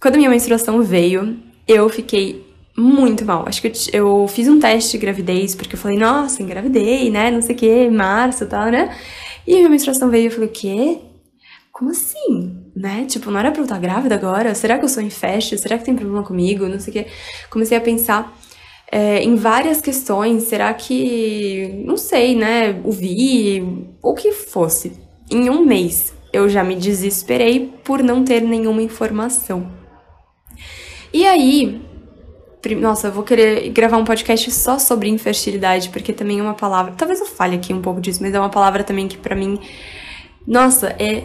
[0.00, 3.44] quando a minha menstruação veio, eu fiquei muito mal.
[3.46, 7.30] Acho que eu, eu fiz um teste de gravidez, porque eu falei, nossa, engravidei, né?
[7.30, 8.96] Não sei o quê, março e tal, né?
[9.46, 10.98] E minha menstruação veio e eu falei, o quê?
[11.80, 12.60] Como assim?
[12.76, 13.06] né?
[13.08, 14.54] Tipo, não era pra eu estar grávida agora?
[14.54, 15.56] Será que eu sou em festa?
[15.56, 16.68] Será que tem problema comigo?
[16.68, 17.06] Não sei o quê.
[17.48, 18.36] Comecei a pensar
[18.92, 20.42] é, em várias questões.
[20.42, 21.82] Será que.
[21.86, 22.78] Não sei, né?
[22.84, 24.92] O vi, o que fosse.
[25.30, 29.66] Em um mês, eu já me desesperei por não ter nenhuma informação.
[31.14, 31.80] E aí.
[32.78, 36.92] Nossa, eu vou querer gravar um podcast só sobre infertilidade, porque também é uma palavra.
[36.94, 39.58] Talvez eu fale aqui um pouco disso, mas é uma palavra também que para mim.
[40.46, 41.24] Nossa, é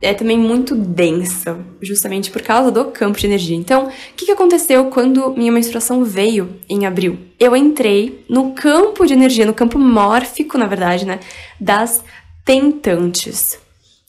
[0.00, 3.56] é também muito densa, justamente por causa do campo de energia.
[3.56, 7.18] Então, o que, que aconteceu quando minha menstruação veio em abril?
[7.40, 11.20] Eu entrei no campo de energia, no campo mórfico, na verdade, né,
[11.60, 12.04] das
[12.44, 13.54] tentantes.
[13.54, 13.58] O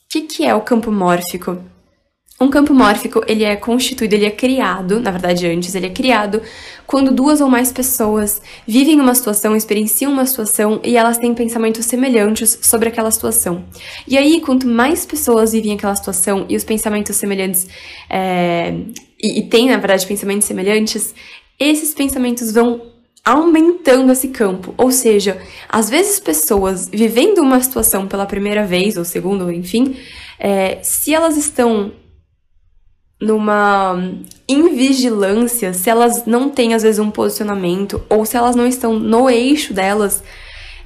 [0.10, 1.58] que, que é o campo mórfico?
[2.40, 6.40] Um campo mórfico, ele é constituído, ele é criado, na verdade antes, ele é criado
[6.86, 11.86] quando duas ou mais pessoas vivem uma situação, experienciam uma situação e elas têm pensamentos
[11.86, 13.66] semelhantes sobre aquela situação.
[14.08, 17.68] E aí, quanto mais pessoas vivem aquela situação e os pensamentos semelhantes,
[18.08, 18.72] é,
[19.22, 21.16] e, e têm, na verdade, pensamentos semelhantes,
[21.60, 22.84] esses pensamentos vão
[23.26, 24.76] aumentando esse campo.
[24.78, 29.98] Ou seja, às vezes pessoas vivendo uma situação pela primeira vez, ou segunda, enfim,
[30.40, 31.92] é, se elas estão
[33.20, 34.00] numa
[34.48, 39.30] invigilância, se elas não têm às vezes um posicionamento ou se elas não estão no
[39.30, 40.24] eixo delas,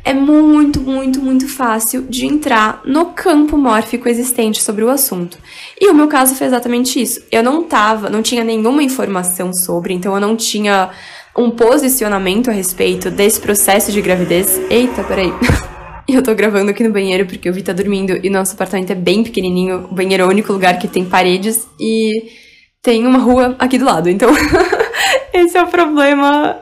[0.03, 5.37] é muito, muito, muito fácil de entrar no campo mórfico existente sobre o assunto.
[5.79, 7.21] E o meu caso foi exatamente isso.
[7.31, 10.89] Eu não tava, não tinha nenhuma informação sobre, então eu não tinha
[11.37, 14.59] um posicionamento a respeito desse processo de gravidez.
[14.69, 15.31] Eita, peraí.
[16.13, 18.95] eu tô gravando aqui no banheiro porque o Vi tá dormindo e nosso apartamento é
[18.95, 19.88] bem pequenininho.
[19.91, 22.32] O banheiro é o único lugar que tem paredes e
[22.82, 24.10] tem uma rua aqui do lado.
[24.10, 24.30] Então,
[25.34, 26.60] esse é o problema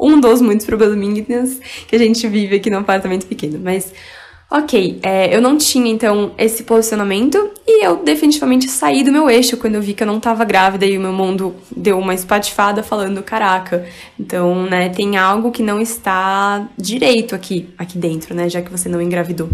[0.00, 3.60] um dos muitos probleminhas que a gente vive aqui no apartamento pequeno.
[3.62, 3.92] Mas,
[4.52, 9.56] ok, é, eu não tinha então esse posicionamento e eu definitivamente saí do meu eixo
[9.56, 12.82] quando eu vi que eu não tava grávida e o meu mundo deu uma espatifada
[12.82, 13.86] falando: caraca,
[14.20, 18.88] então, né, tem algo que não está direito aqui, aqui dentro, né, já que você
[18.88, 19.48] não engravidou.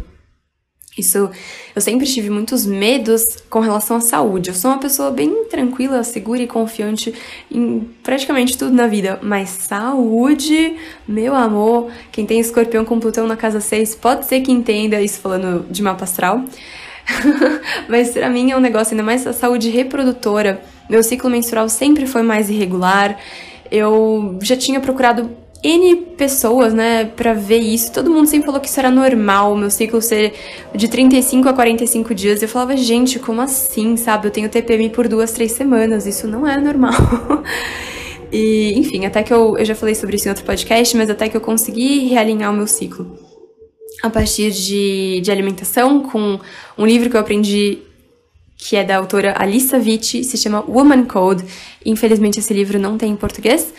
[0.98, 1.30] Isso,
[1.76, 4.50] eu sempre tive muitos medos com relação à saúde.
[4.50, 7.14] Eu sou uma pessoa bem tranquila, segura e confiante
[7.50, 13.36] em praticamente tudo na vida, mas saúde, meu amor, quem tem escorpião com Plutão na
[13.36, 16.44] casa 6 pode ser que entenda isso falando de mapa astral.
[17.88, 20.60] mas para mim é um negócio ainda mais a saúde reprodutora.
[20.90, 23.18] Meu ciclo menstrual sempre foi mais irregular.
[23.70, 25.30] Eu já tinha procurado
[25.62, 27.92] N pessoas, né, para ver isso.
[27.92, 30.34] Todo mundo sempre falou que isso era normal, meu ciclo ser
[30.74, 32.42] de 35 a 45 dias.
[32.42, 34.28] Eu falava, gente, como assim, sabe?
[34.28, 36.92] Eu tenho TPM por duas, três semanas, isso não é normal.
[38.30, 41.28] e, enfim, até que eu, eu já falei sobre isso em outro podcast, mas até
[41.28, 43.18] que eu consegui realinhar o meu ciclo.
[44.02, 46.38] A partir de, de alimentação, com
[46.76, 47.78] um livro que eu aprendi
[48.58, 51.44] que é da autora Alissa Vitti, se chama Woman Code.
[51.86, 53.72] Infelizmente esse livro não tem em português,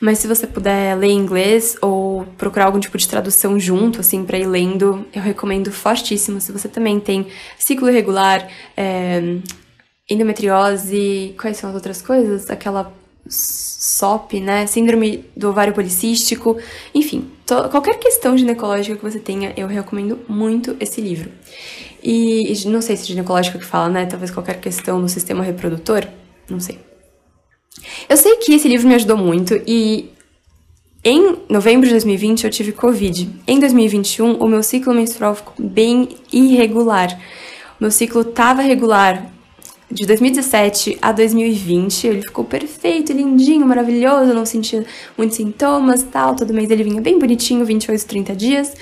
[0.00, 4.24] mas se você puder ler em inglês ou procurar algum tipo de tradução junto, assim,
[4.24, 6.40] para ir lendo, eu recomendo fortíssimo.
[6.40, 7.26] Se você também tem
[7.58, 9.38] ciclo irregular, é,
[10.08, 12.50] endometriose, quais são as outras coisas?
[12.50, 12.92] Aquela
[13.28, 14.66] SOP, né?
[14.66, 16.58] Síndrome do ovário policístico,
[16.94, 17.30] enfim,
[17.70, 21.30] qualquer questão ginecológica que você tenha, eu recomendo muito esse livro.
[22.02, 24.06] E não sei se é ginecológica que fala, né?
[24.06, 26.06] Talvez qualquer questão do sistema reprodutor,
[26.48, 26.85] não sei.
[28.08, 30.10] Eu sei que esse livro me ajudou muito e
[31.04, 33.30] em novembro de 2020 eu tive Covid.
[33.46, 37.18] Em 2021 o meu ciclo menstrual ficou bem irregular.
[37.78, 39.32] O meu ciclo estava regular
[39.90, 44.84] de 2017 a 2020, ele ficou perfeito, lindinho, maravilhoso, não sentia
[45.16, 48.74] muitos sintomas, tal, todo mês ele vinha bem bonitinho, 28, 30 dias.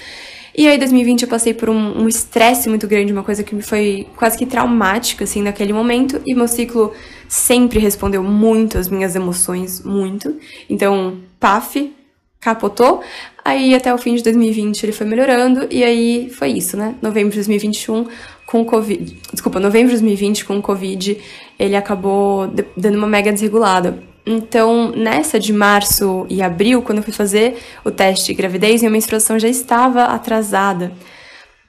[0.56, 3.54] E aí, em 2020, eu passei por um estresse um muito grande, uma coisa que
[3.54, 6.22] me foi quase que traumática, assim, naquele momento.
[6.24, 6.92] E meu ciclo
[7.34, 10.38] sempre respondeu muito às minhas emoções, muito.
[10.70, 11.92] Então, paf,
[12.40, 13.02] capotou.
[13.44, 15.66] Aí, até o fim de 2020, ele foi melhorando.
[15.68, 16.94] E aí, foi isso, né?
[17.02, 18.06] Novembro de 2021,
[18.46, 19.18] com Covid.
[19.32, 21.18] Desculpa, novembro de 2020, com Covid,
[21.58, 23.98] ele acabou dando uma mega desregulada.
[24.24, 28.92] Então, nessa de março e abril, quando eu fui fazer o teste de gravidez, minha
[28.92, 30.92] menstruação já estava atrasada.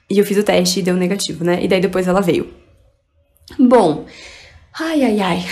[0.08, 1.58] E eu fiz o teste e deu negativo, né?
[1.60, 2.48] E daí depois ela veio.
[3.58, 4.06] Bom,
[4.78, 5.44] ai, ai, ai.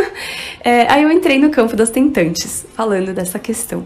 [0.60, 3.84] é, aí eu entrei no campo das tentantes, falando dessa questão.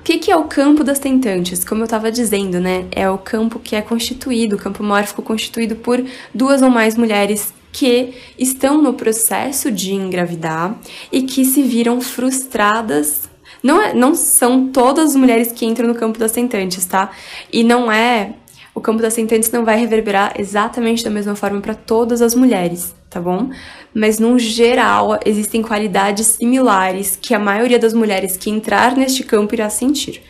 [0.00, 1.64] O que, que é o campo das tentantes?
[1.64, 2.86] Como eu estava dizendo, né?
[2.90, 6.02] É o campo que é constituído, o campo mórfico constituído por
[6.34, 10.78] duas ou mais mulheres que estão no processo de engravidar
[11.12, 13.28] e que se viram frustradas.
[13.62, 17.10] Não, é, não são todas as mulheres que entram no campo das tentantes, tá?
[17.52, 18.34] E não é.
[18.78, 22.94] O campo das tentantes não vai reverberar exatamente da mesma forma para todas as mulheres,
[23.10, 23.50] tá bom?
[23.92, 29.54] Mas, no geral, existem qualidades similares que a maioria das mulheres que entrar neste campo
[29.54, 30.22] irá sentir.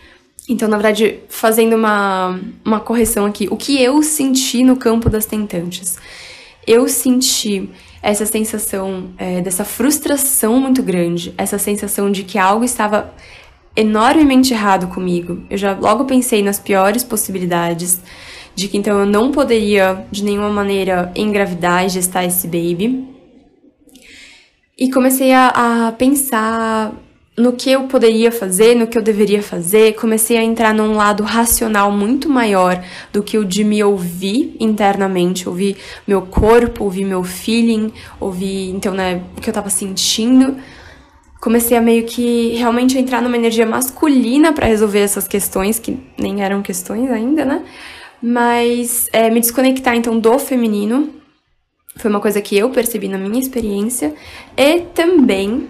[0.49, 5.27] Então, na verdade, fazendo uma, uma correção aqui, o que eu senti no campo das
[5.27, 5.99] tentantes?
[6.69, 7.71] eu senti
[8.03, 13.11] essa sensação é, dessa frustração muito grande, essa sensação de que algo estava
[13.75, 15.43] enormemente errado comigo.
[15.49, 18.01] Eu já logo pensei nas piores possibilidades,
[18.59, 23.07] de que então eu não poderia de nenhuma maneira engravidar e gestar esse baby.
[24.77, 26.93] E comecei a, a pensar
[27.37, 31.23] no que eu poderia fazer, no que eu deveria fazer, comecei a entrar num lado
[31.23, 37.23] racional muito maior do que o de me ouvir internamente, ouvir meu corpo, ouvir meu
[37.23, 40.57] feeling, ouvir então, né, o que eu tava sentindo.
[41.41, 46.43] Comecei a meio que realmente entrar numa energia masculina para resolver essas questões que nem
[46.43, 47.63] eram questões ainda, né?
[48.23, 51.15] Mas é, me desconectar então do feminino
[51.97, 54.15] foi uma coisa que eu percebi na minha experiência
[54.57, 55.69] e também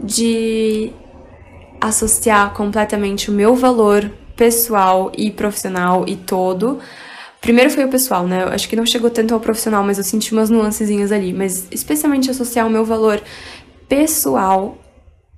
[0.00, 0.92] de
[1.80, 6.78] associar completamente o meu valor pessoal e profissional e todo
[7.40, 8.42] Primeiro foi o pessoal, né?
[8.42, 11.32] Eu acho que não chegou tanto ao profissional, mas eu senti umas nuancezinhas ali.
[11.32, 13.22] Mas especialmente associar o meu valor
[13.88, 14.76] pessoal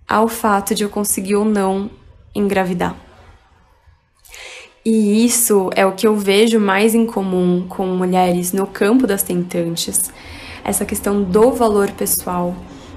[0.08, 1.90] ao fato de eu conseguir ou não
[2.34, 2.96] engravidar.
[4.84, 9.22] E isso é o que eu vejo mais em comum com mulheres no campo das
[9.22, 10.10] tentantes,
[10.64, 12.56] essa questão do valor pessoal.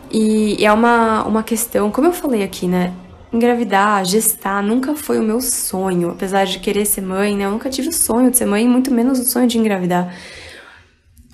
[0.09, 2.93] E é uma, uma questão, como eu falei aqui, né?
[3.33, 6.11] Engravidar, gestar, nunca foi o meu sonho.
[6.11, 7.45] Apesar de querer ser mãe, né?
[7.45, 10.15] Eu nunca tive o sonho de ser mãe, muito menos o sonho de engravidar.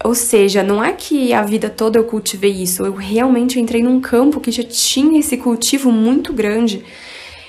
[0.03, 3.99] Ou seja, não é que a vida toda eu cultivei isso, eu realmente entrei num
[3.99, 6.85] campo que já tinha esse cultivo muito grande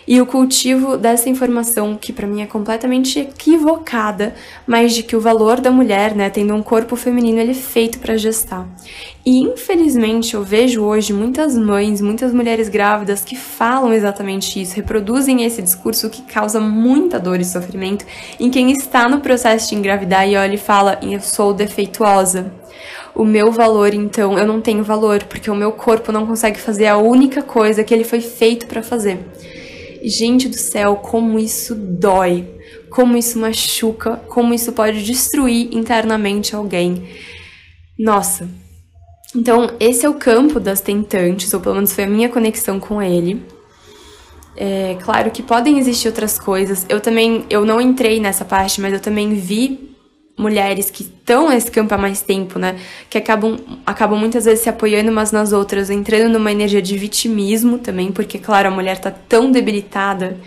[0.06, 4.34] e o cultivo dessa informação que para mim é completamente equivocada,
[4.66, 7.98] mas de que o valor da mulher, né, tendo um corpo feminino, ele é feito
[7.98, 8.66] para gestar.
[9.24, 15.44] E infelizmente eu vejo hoje muitas mães, muitas mulheres grávidas que falam exatamente isso, reproduzem
[15.44, 18.04] esse discurso que causa muita dor e sofrimento
[18.38, 22.52] em quem está no processo de engravidar e olha e fala: "Eu sou defeituosa".
[23.14, 26.86] O meu valor, então, eu não tenho valor, porque o meu corpo não consegue fazer
[26.86, 29.18] a única coisa que ele foi feito para fazer.
[30.02, 32.48] Gente do céu, como isso dói,
[32.88, 37.08] como isso machuca, como isso pode destruir internamente alguém.
[37.98, 38.48] Nossa.
[39.34, 43.00] Então, esse é o campo das tentantes, ou pelo menos foi a minha conexão com
[43.00, 43.42] ele.
[44.56, 46.84] É claro que podem existir outras coisas.
[46.88, 49.89] Eu também, eu não entrei nessa parte, mas eu também vi
[50.40, 52.76] mulheres que estão nesse campo há mais tempo, né?
[53.08, 57.78] Que acabam, acabam muitas vezes se apoiando umas nas outras, entrando numa energia de vitimismo
[57.78, 60.38] também, porque, claro, a mulher tá tão debilitada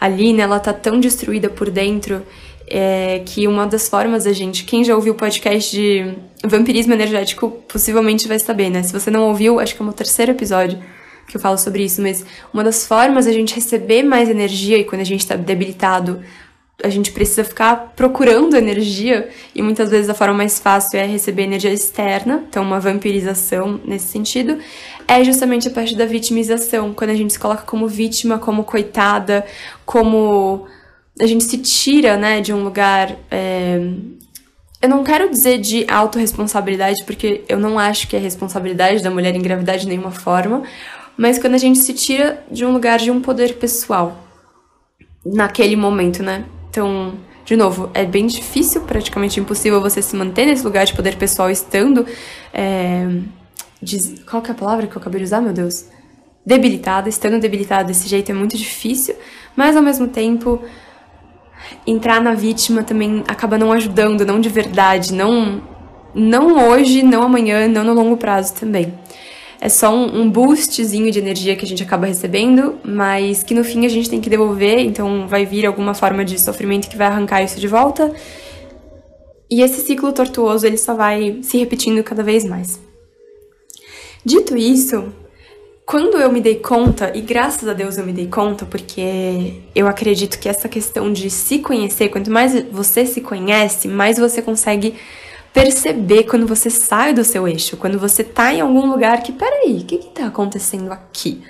[0.00, 0.44] ali, né?
[0.44, 2.22] Ela tá tão destruída por dentro.
[2.68, 7.48] É, que uma das formas da gente, quem já ouviu o podcast de vampirismo energético
[7.68, 8.82] possivelmente vai saber, né?
[8.82, 10.76] Se você não ouviu, acho que é o meu terceiro episódio
[11.28, 14.84] que eu falo sobre isso, mas uma das formas da gente receber mais energia e
[14.84, 16.20] quando a gente tá debilitado
[16.82, 21.42] a gente precisa ficar procurando energia e muitas vezes a forma mais fácil é receber
[21.42, 24.58] energia externa, então uma vampirização nesse sentido,
[25.08, 29.46] é justamente a parte da vitimização, quando a gente se coloca como vítima, como coitada,
[29.86, 30.66] como
[31.18, 33.16] a gente se tira, né, de um lugar.
[33.30, 33.80] É...
[34.82, 39.34] Eu não quero dizer de autorresponsabilidade, porque eu não acho que é responsabilidade da mulher
[39.34, 40.62] engravidar de nenhuma forma,
[41.16, 44.18] mas quando a gente se tira de um lugar de um poder pessoal
[45.24, 46.44] naquele momento, né?
[46.76, 51.16] Então, de novo, é bem difícil, praticamente impossível você se manter nesse lugar de poder
[51.16, 52.04] pessoal estando.
[52.52, 53.08] É,
[53.80, 55.86] de, qual que é a palavra que eu acabei de usar, meu Deus?
[56.44, 59.14] Debilitada, estando debilitada desse jeito é muito difícil,
[59.56, 60.62] mas ao mesmo tempo
[61.86, 65.62] entrar na vítima também acaba não ajudando, não de verdade, não
[66.14, 68.92] não hoje, não amanhã, não no longo prazo também
[69.60, 73.64] é só um, um boostzinho de energia que a gente acaba recebendo, mas que no
[73.64, 77.06] fim a gente tem que devolver, então vai vir alguma forma de sofrimento que vai
[77.06, 78.12] arrancar isso de volta.
[79.50, 82.80] E esse ciclo tortuoso ele só vai se repetindo cada vez mais.
[84.24, 85.12] Dito isso,
[85.86, 89.86] quando eu me dei conta, e graças a Deus eu me dei conta, porque eu
[89.86, 94.94] acredito que essa questão de se conhecer, quanto mais você se conhece, mais você consegue
[95.56, 99.78] perceber quando você sai do seu eixo, quando você tá em algum lugar que, peraí,
[99.78, 101.42] o que que tá acontecendo aqui?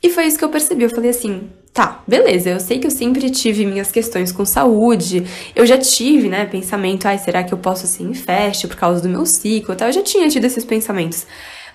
[0.00, 0.84] E foi isso que eu percebi.
[0.84, 5.26] Eu falei assim, tá, beleza, eu sei que eu sempre tive minhas questões com saúde,
[5.56, 9.08] eu já tive, né, pensamento, ai, será que eu posso ser infeste por causa do
[9.08, 9.88] meu ciclo, tá?
[9.88, 11.26] Eu já tinha tido esses pensamentos.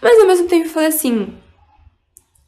[0.02, 1.34] Mas ao mesmo tempo eu falei assim,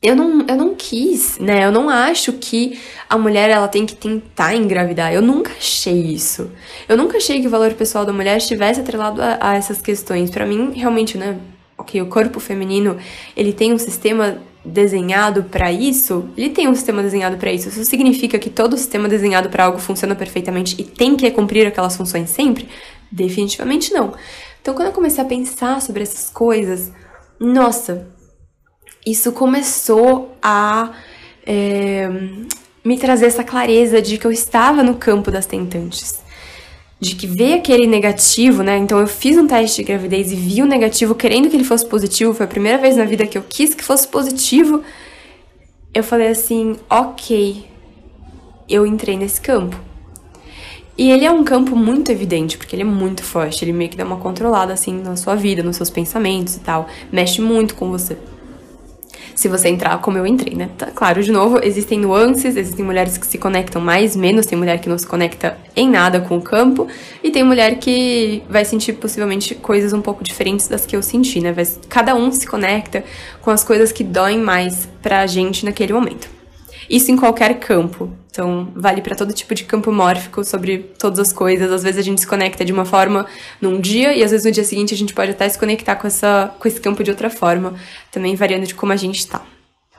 [0.01, 1.65] eu não, eu não quis, né?
[1.65, 5.13] Eu não acho que a mulher ela tem que tentar engravidar.
[5.13, 6.49] Eu nunca achei isso.
[6.87, 10.29] Eu nunca achei que o valor pessoal da mulher estivesse atrelado a, a essas questões.
[10.29, 11.37] Para mim, realmente, né?
[11.77, 12.97] Ok, o corpo feminino
[13.35, 16.29] ele tem um sistema desenhado para isso.
[16.37, 17.67] Ele tem um sistema desenhado para isso.
[17.67, 21.97] Isso significa que todo sistema desenhado para algo funciona perfeitamente e tem que cumprir aquelas
[21.97, 22.69] funções sempre?
[23.11, 24.13] Definitivamente não.
[24.61, 26.91] Então, quando eu comecei a pensar sobre essas coisas,
[27.39, 28.07] nossa,
[29.05, 30.91] isso começou a
[31.45, 32.09] é,
[32.83, 36.21] me trazer essa clareza de que eu estava no campo das tentantes.
[36.99, 38.77] De que ver aquele negativo, né?
[38.77, 41.85] Então eu fiz um teste de gravidez e vi o negativo querendo que ele fosse
[41.85, 42.33] positivo.
[42.33, 44.83] Foi a primeira vez na vida que eu quis que fosse positivo.
[45.93, 47.65] Eu falei assim: ok,
[48.67, 49.79] eu entrei nesse campo.
[50.97, 53.95] E ele é um campo muito evidente, porque ele é muito forte, ele meio que
[53.95, 57.89] dá uma controlada assim na sua vida, nos seus pensamentos e tal, mexe muito com
[57.89, 58.17] você
[59.39, 60.69] se você entrar como eu entrei, né?
[60.77, 64.81] Tá claro, de novo, existem nuances, existem mulheres que se conectam mais, menos, tem mulher
[64.81, 66.89] que não se conecta em nada com o campo,
[67.23, 71.39] e tem mulher que vai sentir possivelmente coisas um pouco diferentes das que eu senti,
[71.39, 71.55] né?
[71.87, 73.01] Cada um se conecta
[73.41, 76.38] com as coisas que doem mais pra gente naquele momento.
[76.89, 78.11] Isso em qualquer campo.
[78.31, 81.71] Então, vale para todo tipo de campo mórfico sobre todas as coisas.
[81.71, 83.25] Às vezes a gente se conecta de uma forma
[83.61, 86.07] num dia e às vezes no dia seguinte a gente pode até se conectar com,
[86.07, 87.75] essa, com esse campo de outra forma,
[88.11, 89.43] também variando de como a gente está.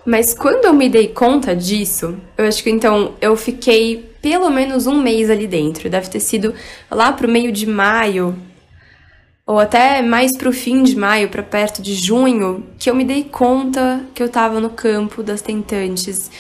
[0.05, 4.87] Mas quando eu me dei conta disso, eu acho que então eu fiquei pelo menos
[4.87, 5.91] um mês ali dentro.
[5.91, 6.55] Deve ter sido
[6.91, 8.37] lá pro meio de maio,
[9.47, 13.25] ou até mais pro fim de maio, para perto de junho, que eu me dei
[13.25, 16.31] conta que eu tava no campo das tentantes.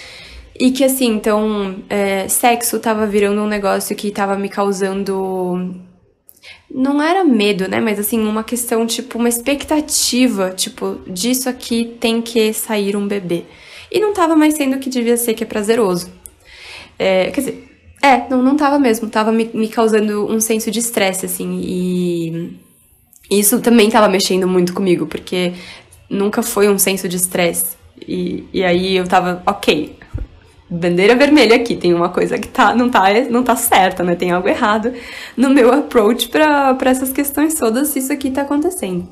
[0.61, 5.75] E que assim, então, é, sexo tava virando um negócio que tava me causando.
[6.71, 7.81] Não era medo, né?
[7.81, 13.45] Mas assim, uma questão, tipo, uma expectativa, tipo, disso aqui tem que sair um bebê.
[13.91, 16.13] E não tava mais sendo o que devia ser, que é prazeroso.
[16.99, 17.69] É, quer dizer,
[18.03, 19.09] é, não, não tava mesmo.
[19.09, 21.59] Tava me, me causando um senso de estresse, assim.
[21.65, 22.53] E
[23.31, 25.55] isso também tava mexendo muito comigo, porque
[26.11, 27.79] nunca foi um senso de estresse.
[28.07, 29.99] E, e aí eu tava, ok,
[30.71, 34.15] bandeira vermelha aqui, tem uma coisa que tá, não, tá, não tá certa, né?
[34.15, 34.93] Tem algo errado
[35.37, 39.09] no meu approach para essas questões todas, se isso aqui tá acontecendo.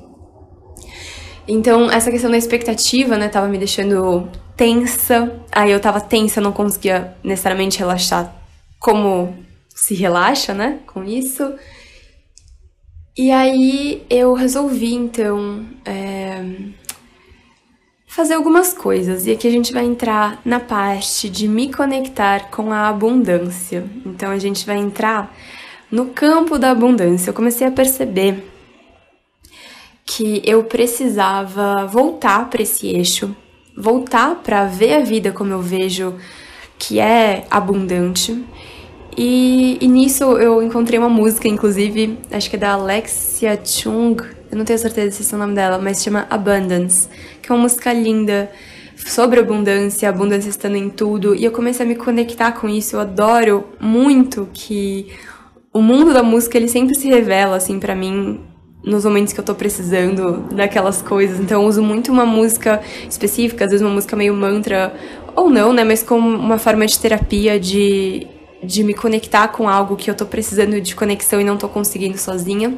[1.48, 5.32] Então, essa questão da expectativa, né, tava me deixando tensa.
[5.50, 8.34] Aí eu tava tensa, não conseguia necessariamente relaxar
[8.78, 9.34] como
[9.74, 11.54] se relaxa, né, com isso.
[13.16, 16.44] E aí eu resolvi, então, é,
[18.08, 19.26] fazer algumas coisas.
[19.26, 23.84] E aqui a gente vai entrar na parte de me conectar com a abundância.
[24.04, 25.32] Então a gente vai entrar
[25.92, 27.30] no campo da abundância.
[27.30, 28.44] Eu comecei a perceber
[30.04, 33.36] que eu precisava voltar para esse eixo,
[33.76, 36.14] voltar para ver a vida como eu vejo
[36.78, 38.42] que é abundante.
[39.16, 44.16] E, e, nisso eu encontrei uma música, inclusive, acho que é da Alexia Chung,
[44.50, 47.08] eu não tenho certeza se esse é o nome dela, mas chama Abundance,
[47.42, 48.50] que é uma música linda
[48.96, 52.96] sobre abundância, abundância estando em tudo, e eu comecei a me conectar com isso.
[52.96, 55.12] Eu adoro muito que
[55.72, 58.40] o mundo da música ele sempre se revela assim para mim
[58.84, 61.38] nos momentos que eu tô precisando daquelas coisas.
[61.38, 64.94] Então eu uso muito uma música específica, às vezes uma música meio mantra
[65.36, 68.26] ou não, né, mas como uma forma de terapia de
[68.62, 72.18] de me conectar com algo que eu tô precisando de conexão e não tô conseguindo
[72.18, 72.74] sozinha.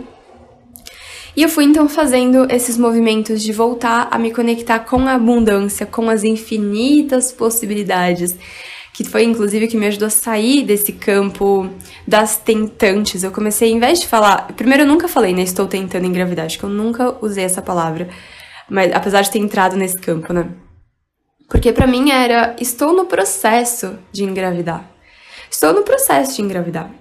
[1.37, 5.87] E eu fui então fazendo esses movimentos de voltar a me conectar com a abundância,
[5.87, 8.37] com as infinitas possibilidades,
[8.93, 11.71] que foi inclusive que me ajudou a sair desse campo
[12.07, 13.23] das tentantes.
[13.23, 14.49] Eu comecei, em vez de falar.
[14.57, 15.43] Primeiro, eu nunca falei, né?
[15.43, 18.09] Estou tentando engravidar, acho que eu nunca usei essa palavra,
[18.69, 20.49] mas apesar de ter entrado nesse campo, né?
[21.49, 24.89] Porque para mim era: estou no processo de engravidar.
[25.51, 27.00] Estou no processo de engravidar.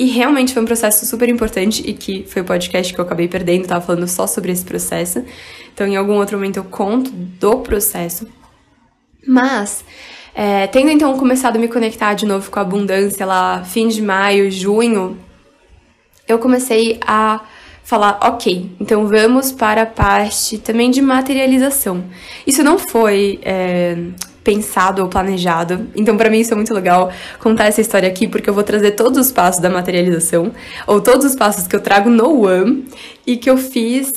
[0.00, 3.28] E realmente foi um processo super importante e que foi o podcast que eu acabei
[3.28, 5.22] perdendo, tava falando só sobre esse processo.
[5.74, 8.26] Então, em algum outro momento eu conto do processo.
[9.28, 9.84] Mas,
[10.34, 14.00] é, tendo então começado a me conectar de novo com a abundância lá, fim de
[14.00, 15.18] maio, junho,
[16.26, 17.42] eu comecei a
[17.84, 22.04] falar, ok, então vamos para a parte também de materialização.
[22.46, 23.98] Isso não foi é,
[24.42, 25.88] pensado ou planejado.
[25.94, 28.92] Então, para mim, isso é muito legal contar essa história aqui, porque eu vou trazer
[28.92, 30.52] todos os passos da materialização,
[30.86, 32.86] ou todos os passos que eu trago no One
[33.26, 34.12] e que eu fiz.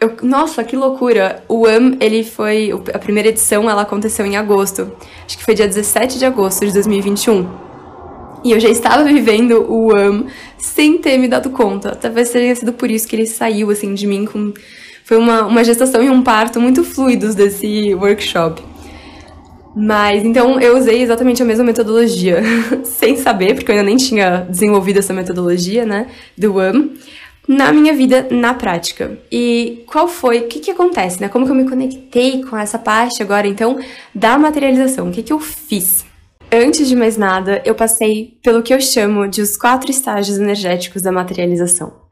[0.00, 1.42] Eu, nossa, que loucura!
[1.48, 2.70] O UAM, ele foi.
[2.94, 4.92] A primeira edição ela aconteceu em agosto.
[5.26, 7.48] Acho que foi dia 17 de agosto de 2021.
[8.44, 10.26] E eu já estava vivendo o UAM
[10.56, 11.96] sem ter me dado conta.
[11.96, 14.52] Talvez tenha sido por isso que ele saiu assim de mim com.
[15.02, 18.62] Foi uma, uma gestação e um parto muito fluidos desse workshop.
[19.78, 22.42] Mas então eu usei exatamente a mesma metodologia,
[22.82, 26.90] sem saber, porque eu ainda nem tinha desenvolvido essa metodologia, né, do WAM,
[27.46, 29.16] na minha vida na prática.
[29.30, 31.28] E qual foi, o que que acontece, né?
[31.28, 33.78] Como que eu me conectei com essa parte agora, então,
[34.12, 35.08] da materialização?
[35.08, 36.04] O que que eu fiz?
[36.50, 41.02] Antes de mais nada, eu passei pelo que eu chamo de os quatro estágios energéticos
[41.02, 42.07] da materialização.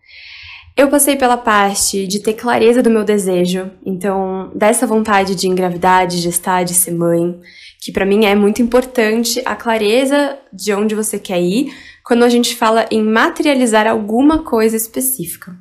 [0.76, 6.06] Eu passei pela parte de ter clareza do meu desejo, então dessa vontade de engravidar,
[6.06, 7.40] de gestar, de ser mãe,
[7.80, 11.72] que para mim é muito importante a clareza de onde você quer ir
[12.04, 15.56] quando a gente fala em materializar alguma coisa específica.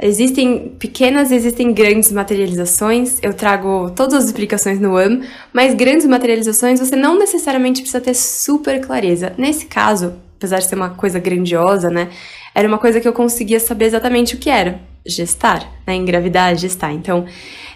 [0.00, 3.18] Existem pequenas, existem grandes materializações.
[3.22, 8.14] Eu trago todas as explicações no AM, mas grandes materializações você não necessariamente precisa ter
[8.14, 9.32] super clareza.
[9.36, 12.10] Nesse caso, apesar de ser uma coisa grandiosa, né?
[12.56, 14.80] Era uma coisa que eu conseguia saber exatamente o que era.
[15.04, 15.94] Gestar, né?
[15.94, 16.90] Engravidar, gestar.
[16.90, 17.26] Então,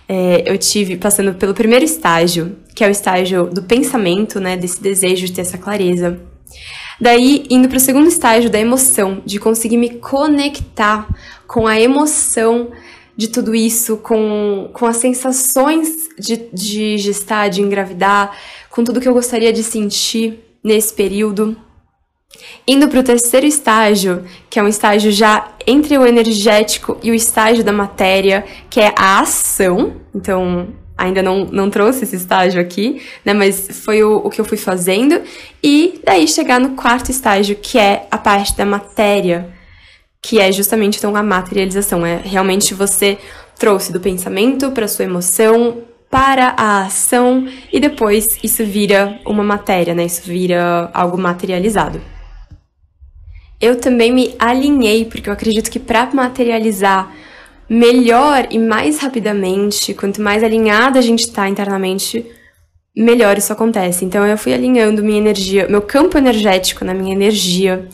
[0.09, 4.57] é, eu tive passando pelo primeiro estágio, que é o estágio do pensamento, né?
[4.57, 6.19] Desse desejo de ter essa clareza.
[6.99, 11.07] Daí, indo para o segundo estágio da emoção, de conseguir me conectar
[11.47, 12.71] com a emoção
[13.15, 18.35] de tudo isso, com, com as sensações de, de gestar, de engravidar,
[18.71, 21.55] com tudo que eu gostaria de sentir nesse período.
[22.67, 27.15] Indo para o terceiro estágio, que é um estágio já entre o energético e o
[27.15, 29.97] estágio da matéria, que é a ação.
[30.15, 33.35] Então, ainda não, não trouxe esse estágio aqui, né?
[33.35, 35.21] Mas foi o, o que eu fui fazendo.
[35.63, 39.61] E daí chegar no quarto estágio, que é a parte da matéria
[40.23, 42.05] que é justamente então a materialização.
[42.05, 43.19] É realmente você
[43.59, 45.79] trouxe do pensamento para sua emoção,
[46.11, 50.05] para a ação e depois isso vira uma matéria, né?
[50.05, 52.01] Isso vira algo materializado.
[53.61, 57.13] Eu também me alinhei, porque eu acredito que para materializar
[57.69, 62.27] melhor e mais rapidamente, quanto mais alinhada a gente está internamente,
[62.97, 64.05] melhor isso acontece.
[64.05, 67.89] Então eu fui alinhando minha energia, meu campo energético na minha energia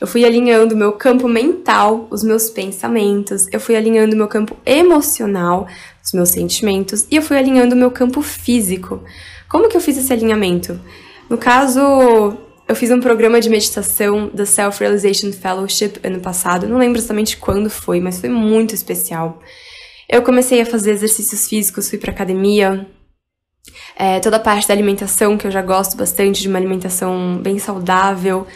[0.00, 5.68] eu fui alinhando meu campo mental, os meus pensamentos, eu fui alinhando meu campo emocional,
[6.02, 9.04] os meus sentimentos, e eu fui alinhando meu campo físico.
[9.46, 10.80] Como que eu fiz esse alinhamento?
[11.28, 12.34] No caso,
[12.70, 17.36] eu fiz um programa de meditação da Self Realization Fellowship ano passado, não lembro exatamente
[17.36, 19.42] quando foi, mas foi muito especial.
[20.08, 22.86] Eu comecei a fazer exercícios físicos, fui para academia,
[23.96, 27.58] é, toda a parte da alimentação, que eu já gosto bastante de uma alimentação bem
[27.58, 28.46] saudável.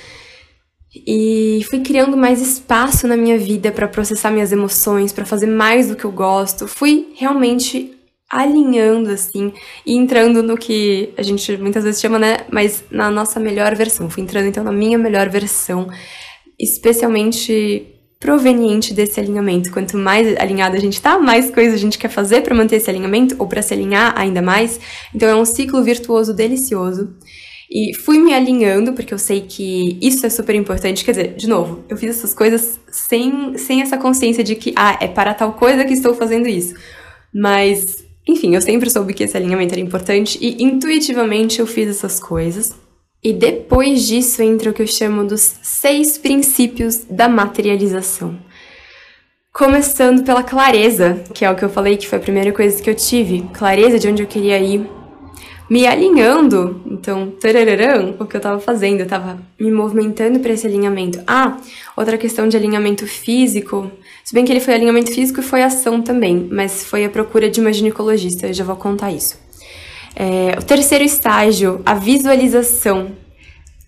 [0.95, 5.89] E fui criando mais espaço na minha vida para processar minhas emoções, para fazer mais
[5.89, 6.69] do que eu gosto.
[6.69, 7.93] Fui realmente
[8.31, 9.53] alinhando assim
[9.87, 14.11] e entrando no que a gente muitas vezes chama, né, mas na nossa melhor versão.
[14.11, 15.89] Fui entrando então na minha melhor versão,
[16.59, 19.70] especialmente proveniente desse alinhamento.
[19.70, 22.89] Quanto mais alinhado a gente tá, mais coisa a gente quer fazer para manter esse
[22.89, 24.81] alinhamento ou para se alinhar ainda mais.
[25.14, 27.14] Então é um ciclo virtuoso delicioso.
[27.70, 31.05] E fui me alinhando, porque eu sei que isso é super importante.
[31.05, 34.97] Quer dizer, de novo, eu fiz essas coisas sem, sem essa consciência de que, ah,
[35.01, 36.75] é para tal coisa que estou fazendo isso.
[37.35, 42.18] Mas, enfim, eu sempre soube que esse alinhamento era importante e intuitivamente eu fiz essas
[42.18, 42.75] coisas.
[43.22, 48.39] E depois disso entra o que eu chamo dos seis princípios da materialização.
[49.53, 52.91] Começando pela clareza, que é o que eu falei que foi a primeira coisa que
[52.91, 54.87] eu tive, clareza de onde eu queria ir,
[55.69, 56.83] me alinhando.
[56.87, 61.23] Então, tarararã, o que eu tava fazendo, eu tava me movimentando para esse alinhamento.
[61.27, 61.57] Ah,
[61.97, 63.91] outra questão de alinhamento físico,
[64.25, 67.51] se bem que ele foi alinhamento físico e foi ação também, mas foi a procura
[67.51, 69.39] de uma ginecologista, eu já vou contar isso.
[70.17, 73.12] É, o terceiro estágio, a visualização.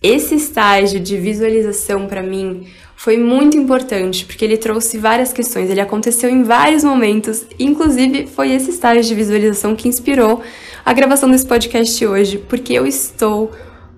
[0.01, 2.67] Esse estágio de visualização para mim
[2.97, 8.51] foi muito importante, porque ele trouxe várias questões, ele aconteceu em vários momentos, inclusive foi
[8.51, 10.41] esse estágio de visualização que inspirou
[10.83, 13.51] a gravação desse podcast hoje, porque eu estou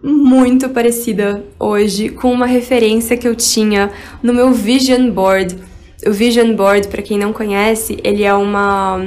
[0.04, 3.90] muito parecida hoje com uma referência que eu tinha
[4.22, 5.58] no meu vision board.
[6.06, 8.98] O vision board, para quem não conhece, ele é uma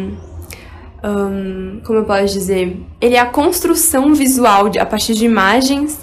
[1.05, 6.01] um, como eu posso dizer, ele é a construção visual de, a partir de imagens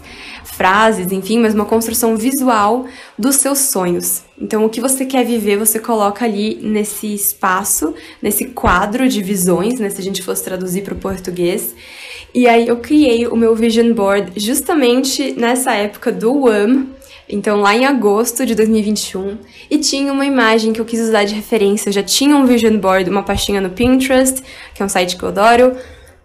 [0.59, 2.85] frases, enfim, mas uma construção visual
[3.17, 4.23] dos seus sonhos.
[4.37, 9.79] Então, o que você quer viver, você coloca ali nesse espaço, nesse quadro de visões,
[9.79, 11.73] né, se a gente fosse traduzir para o português.
[12.35, 16.87] E aí eu criei o meu vision board justamente nessa época do WAM,
[17.29, 19.37] então lá em agosto de 2021,
[19.71, 21.87] e tinha uma imagem que eu quis usar de referência.
[21.87, 24.43] Eu já tinha um vision board, uma pastinha no Pinterest,
[24.75, 25.77] que é um site que eu adoro,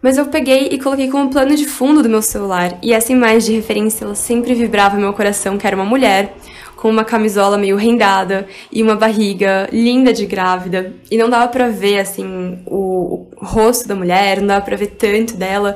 [0.05, 3.39] mas eu peguei e coloquei como plano de fundo do meu celular, e essa imagem
[3.39, 6.37] de referência ela sempre vibrava meu coração, que era uma mulher
[6.77, 11.71] com uma camisola meio rendada e uma barriga linda de grávida, e não dava para
[11.71, 15.75] ver assim o, o, rosto da mulher, não dava para ver tanto dela.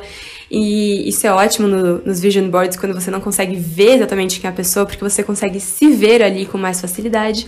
[0.50, 4.48] E isso é ótimo no, nos vision boards quando você não consegue ver exatamente quem
[4.48, 7.46] é a pessoa, porque você consegue se ver ali com mais facilidade.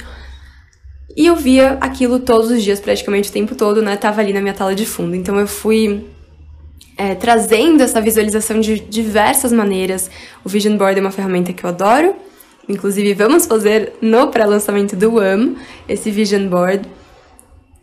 [1.14, 3.98] E eu via aquilo todos os dias, praticamente o tempo todo, né?
[3.98, 5.14] Tava ali na minha tela de fundo.
[5.14, 6.06] Então eu fui
[7.00, 10.10] é, trazendo essa visualização de diversas maneiras.
[10.44, 12.14] O Vision Board é uma ferramenta que eu adoro.
[12.68, 15.54] Inclusive, vamos fazer no pré-lançamento do UAM
[15.88, 16.86] esse Vision Board,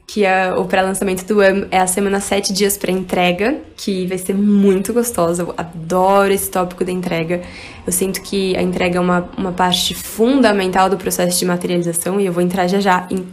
[0.05, 4.19] que é o pré-lançamento do UAM é a semana 7 dias para entrega, que vai
[4.19, 5.41] ser muito gostosa.
[5.41, 7.41] Eu adoro esse tópico da entrega.
[7.87, 12.27] Eu sinto que a entrega é uma, uma parte fundamental do processo de materialização e
[12.27, 13.25] eu vou entrar já já em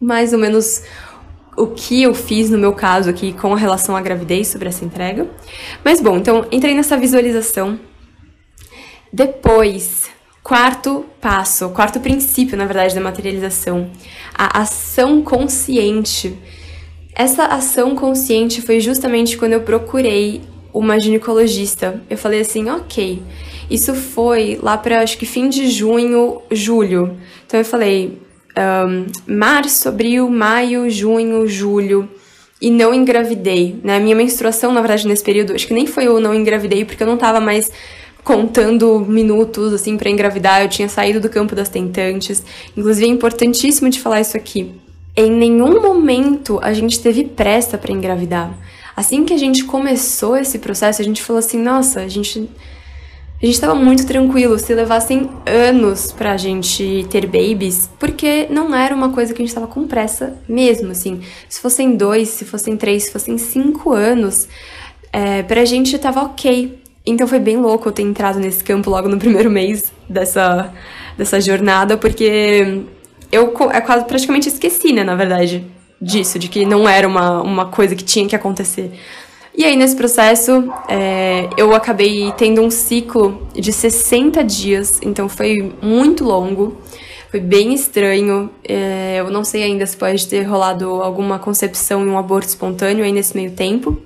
[0.00, 0.82] mais ou menos
[1.56, 5.28] o que eu fiz no meu caso aqui com relação à gravidez sobre essa entrega.
[5.84, 7.78] Mas bom, então entrei nessa visualização.
[9.12, 10.10] Depois,
[10.42, 13.90] quarto passo, quarto princípio, na verdade, da materialização,
[14.34, 16.36] a ação consciente.
[17.14, 20.42] Essa ação consciente foi justamente quando eu procurei
[20.72, 22.02] uma ginecologista.
[22.10, 23.22] Eu falei assim, ok.
[23.70, 27.16] Isso foi lá para acho que fim de junho, julho.
[27.46, 28.20] Então eu falei,
[28.56, 32.08] um, março, abril, maio, junho, julho
[32.60, 33.98] e não engravidei, né?
[33.98, 37.06] Minha menstruação, na verdade, nesse período, acho que nem foi eu não engravidei, porque eu
[37.06, 37.70] não tava mais
[38.22, 42.42] contando minutos, assim, para engravidar, eu tinha saído do campo das tentantes.
[42.74, 44.72] Inclusive, é importantíssimo de falar isso aqui.
[45.16, 48.52] Em nenhum momento a gente teve pressa para engravidar.
[48.96, 52.48] Assim que a gente começou esse processo, a gente falou assim: nossa, a gente
[53.44, 58.94] a gente estava muito tranquilo se levassem anos pra gente ter babies, porque não era
[58.94, 61.20] uma coisa que a gente estava com pressa mesmo, assim.
[61.46, 64.48] Se fossem dois, se fossem três, se fossem cinco anos,
[65.12, 66.78] é, pra gente tava ok.
[67.04, 70.72] Então foi bem louco eu ter entrado nesse campo logo no primeiro mês dessa,
[71.18, 72.80] dessa jornada, porque
[73.30, 75.66] eu é quase praticamente esqueci, né, na verdade,
[76.00, 78.90] disso, de que não era uma, uma coisa que tinha que acontecer.
[79.56, 85.72] E aí, nesse processo, é, eu acabei tendo um ciclo de 60 dias, então foi
[85.80, 86.76] muito longo,
[87.30, 88.50] foi bem estranho.
[88.68, 93.04] É, eu não sei ainda se pode ter rolado alguma concepção e um aborto espontâneo
[93.04, 93.96] aí nesse meio tempo,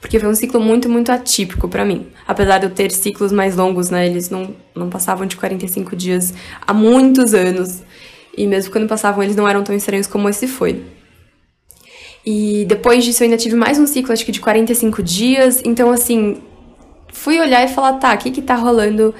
[0.00, 2.08] porque foi um ciclo muito, muito atípico para mim.
[2.26, 6.34] Apesar de eu ter ciclos mais longos, né, eles não, não passavam de 45 dias
[6.66, 7.80] há muitos anos,
[8.36, 10.82] e mesmo quando passavam, eles não eram tão estranhos como esse foi.
[12.26, 15.62] E depois disso eu ainda tive mais um ciclo, acho que de 45 dias.
[15.64, 16.38] Então, assim,
[17.12, 19.14] fui olhar e falar, tá, o que que tá rolando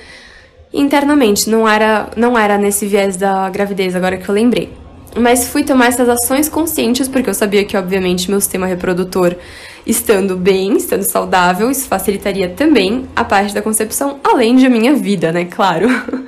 [0.74, 1.48] internamente?
[1.48, 4.70] Não era, não era nesse viés da gravidez, agora que eu lembrei.
[5.16, 9.36] Mas fui tomar essas ações conscientes, porque eu sabia que, obviamente, meu sistema reprodutor
[9.86, 14.94] estando bem, estando saudável, isso facilitaria também a parte da concepção, além de a minha
[14.94, 15.44] vida, né?
[15.44, 15.88] Claro.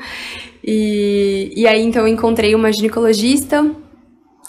[0.70, 3.64] E, e aí, então, eu encontrei uma ginecologista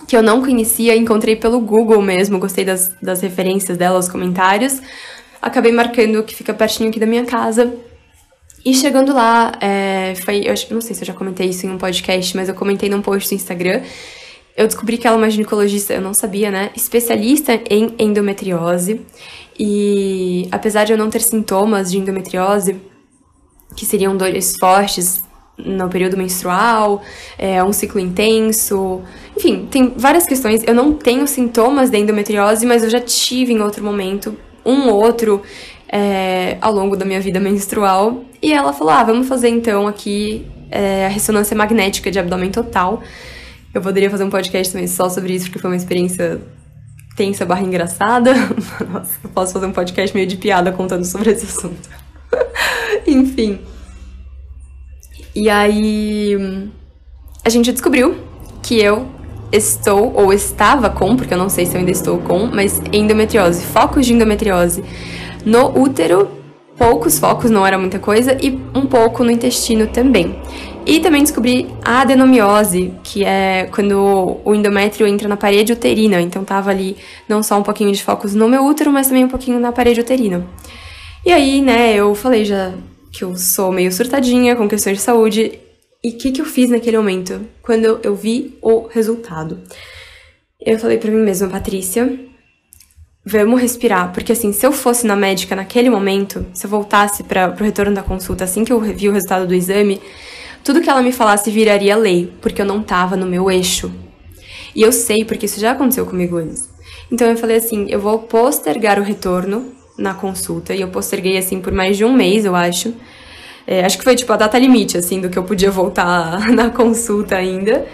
[0.08, 4.82] que eu não conhecia, encontrei pelo Google mesmo, gostei das, das referências dela, os comentários.
[5.42, 7.74] Acabei marcando que fica pertinho aqui da minha casa.
[8.66, 11.78] E chegando lá, é, foi, eu não sei se eu já comentei isso em um
[11.78, 13.82] podcast, mas eu comentei num post do Instagram.
[14.58, 16.70] Eu descobri que ela é uma ginecologista, eu não sabia, né?
[16.76, 19.02] Especialista em endometriose.
[19.58, 22.76] E apesar de eu não ter sintomas de endometriose,
[23.76, 25.22] que seriam dores fortes
[25.66, 27.02] no período menstrual,
[27.38, 29.02] é um ciclo intenso.
[29.36, 30.64] Enfim, tem várias questões.
[30.66, 34.36] Eu não tenho sintomas de endometriose, mas eu já tive em outro momento,
[34.66, 35.42] um outro,
[35.92, 38.24] é, ao longo da minha vida menstrual.
[38.42, 43.02] E ela falou: ah, vamos fazer então aqui é, a ressonância magnética de abdômen total.
[43.74, 46.42] Eu poderia fazer um podcast também só sobre isso, porque foi uma experiência
[47.16, 48.34] tensa barra engraçada.
[48.90, 51.90] Nossa, eu posso fazer um podcast meio de piada contando sobre esse assunto.
[53.06, 53.60] Enfim.
[55.36, 56.70] E aí
[57.44, 58.16] a gente descobriu
[58.62, 59.08] que eu
[59.52, 63.64] estou ou estava com, porque eu não sei se eu ainda estou com, mas endometriose,
[63.66, 64.84] focos de endometriose
[65.46, 66.30] no útero,
[66.78, 70.36] poucos focos, não era muita coisa, e um pouco no intestino também.
[70.86, 76.44] E também descobri a adenomiose, que é quando o endométrio entra na parede uterina, então
[76.44, 79.60] tava ali não só um pouquinho de focos no meu útero, mas também um pouquinho
[79.60, 80.46] na parede uterina.
[81.26, 82.72] E aí, né, eu falei já
[83.12, 85.60] que eu sou meio surtadinha com questões de saúde.
[86.04, 87.42] E o que, que eu fiz naquele momento?
[87.62, 89.60] Quando eu vi o resultado.
[90.60, 92.20] Eu falei para mim mesma, Patrícia,
[93.26, 94.14] vamos respirar.
[94.14, 97.94] Porque assim, se eu fosse na médica naquele momento, se eu voltasse para o retorno
[97.94, 100.02] da consulta assim que eu vi o resultado do exame,
[100.64, 103.92] tudo que ela me falasse viraria lei, porque eu não tava no meu eixo.
[104.76, 106.70] E eu sei, porque isso já aconteceu comigo antes.
[107.12, 111.60] Então eu falei assim, eu vou postergar o retorno na consulta e eu posterguei assim
[111.62, 112.94] por mais de um mês, eu acho.
[113.68, 116.72] É, acho que foi tipo a data limite, assim, do que eu podia voltar na
[116.72, 117.86] consulta ainda,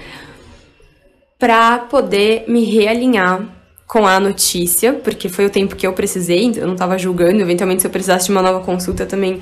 [1.37, 3.45] pra poder me realinhar
[3.87, 7.81] com a notícia, porque foi o tempo que eu precisei, eu não tava julgando, eventualmente
[7.81, 9.41] se eu precisasse de uma nova consulta também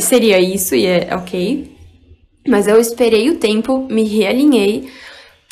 [0.00, 1.72] seria isso e é ok.
[2.46, 4.88] Mas eu esperei o tempo, me realinhei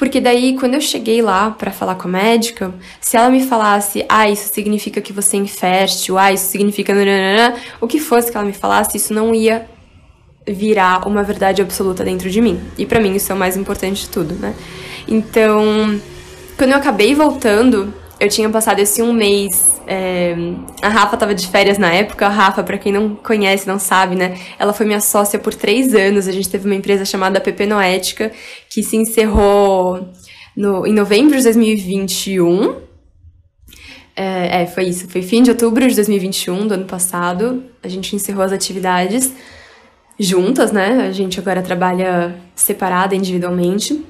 [0.01, 2.72] porque daí, quando eu cheguei lá para falar com a médica,
[3.03, 6.94] se ela me falasse, ah, isso significa que você é infértil, ah, isso significa.
[7.82, 9.68] O que fosse que ela me falasse, isso não ia
[10.48, 12.59] virar uma verdade absoluta dentro de mim.
[12.78, 14.55] E para mim isso é o mais importante de tudo, né?
[15.07, 16.01] Então,
[16.57, 20.36] quando eu acabei voltando, eu tinha passado esse um mês é,
[20.80, 22.24] a Rafa tava de férias na época.
[22.24, 24.38] A Rafa, para quem não conhece, não sabe, né?
[24.57, 26.28] Ela foi minha sócia por três anos.
[26.28, 28.30] A gente teve uma empresa chamada PP Noética,
[28.68, 30.09] que se encerrou
[30.57, 32.76] no, em novembro de 2021.
[34.14, 35.09] É, é, foi isso.
[35.09, 37.64] Foi fim de outubro de 2021, do ano passado.
[37.82, 39.32] A gente encerrou as atividades
[40.20, 41.09] juntas, né?
[41.09, 44.05] A gente agora trabalha separada, individualmente.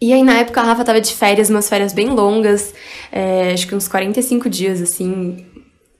[0.00, 2.72] E aí, na época, a Rafa tava de férias, umas férias bem longas,
[3.10, 5.44] é, acho que uns 45 dias, assim,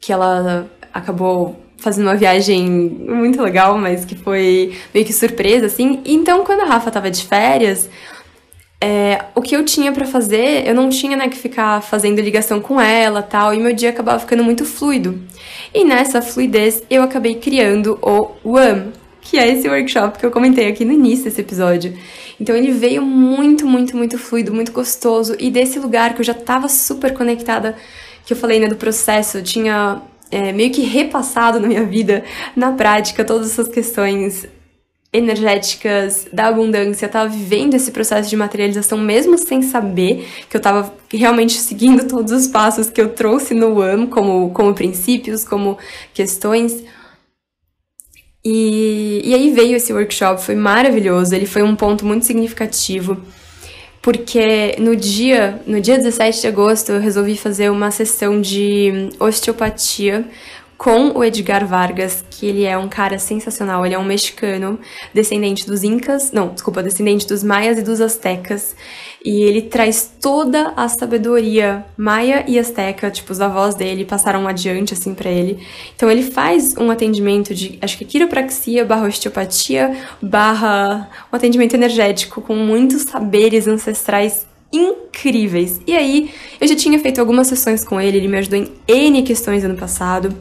[0.00, 6.00] que ela acabou fazendo uma viagem muito legal, mas que foi meio que surpresa, assim.
[6.04, 7.88] Então, quando a Rafa tava de férias,
[8.80, 12.60] é, o que eu tinha para fazer, eu não tinha né, que ficar fazendo ligação
[12.60, 15.20] com ela tal, e meu dia acabava ficando muito fluido.
[15.74, 20.68] E nessa fluidez eu acabei criando o WAM, que é esse workshop que eu comentei
[20.68, 21.96] aqui no início desse episódio.
[22.40, 26.34] Então ele veio muito, muito, muito fluido, muito gostoso, e desse lugar que eu já
[26.34, 27.76] tava super conectada,
[28.24, 32.24] que eu falei né, do processo, eu tinha é, meio que repassado na minha vida,
[32.54, 34.46] na prática, todas essas questões
[35.12, 40.60] energéticas da abundância, eu tava vivendo esse processo de materialização mesmo sem saber que eu
[40.60, 45.78] tava realmente seguindo todos os passos que eu trouxe no AM como, como princípios, como
[46.12, 46.84] questões.
[48.44, 53.20] E, e aí veio esse workshop, foi maravilhoso, ele foi um ponto muito significativo,
[54.00, 60.24] porque no dia, no dia 17 de agosto eu resolvi fazer uma sessão de osteopatia
[60.78, 64.78] com o Edgar Vargas, que ele é um cara sensacional, ele é um mexicano,
[65.12, 68.76] descendente dos incas, não, desculpa, descendente dos maias e dos astecas,
[69.24, 74.94] e ele traz toda a sabedoria maia e asteca, tipo, os avós dele passaram adiante,
[74.94, 75.58] assim, para ele.
[75.96, 82.40] Então ele faz um atendimento de, acho que quiropraxia barra osteopatia barra um atendimento energético
[82.40, 85.80] com muitos saberes ancestrais incríveis.
[85.86, 89.22] E aí, eu já tinha feito algumas sessões com ele, ele me ajudou em N
[89.22, 90.32] questões ano passado.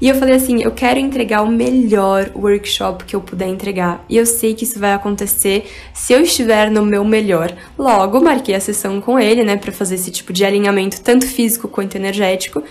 [0.00, 4.04] E eu falei assim: eu quero entregar o melhor workshop que eu puder entregar.
[4.08, 7.54] E eu sei que isso vai acontecer se eu estiver no meu melhor.
[7.76, 11.68] Logo, marquei a sessão com ele, né, para fazer esse tipo de alinhamento, tanto físico
[11.68, 12.62] quanto energético,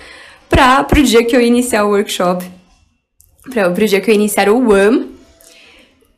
[0.50, 2.46] para pro dia que eu iniciar o workshop,
[3.50, 5.08] para pro dia que eu iniciar o WAM.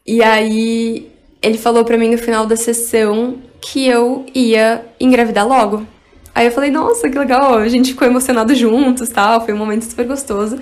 [0.06, 1.08] E aí,
[1.42, 5.86] ele falou para mim no final da sessão que eu ia engravidar logo.
[6.34, 9.84] Aí eu falei, nossa, que legal, a gente ficou emocionado juntos, tal, foi um momento
[9.84, 10.58] super gostoso.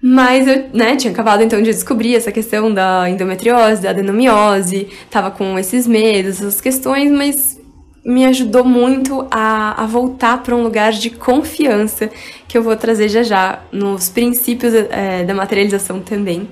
[0.00, 5.30] Mas eu, né, tinha acabado então de descobrir essa questão da endometriose, da adenomiose, tava
[5.30, 7.60] com esses medos, essas questões, mas
[8.04, 12.08] me ajudou muito a, a voltar para um lugar de confiança
[12.46, 16.48] que eu vou trazer já já nos princípios é, da materialização também.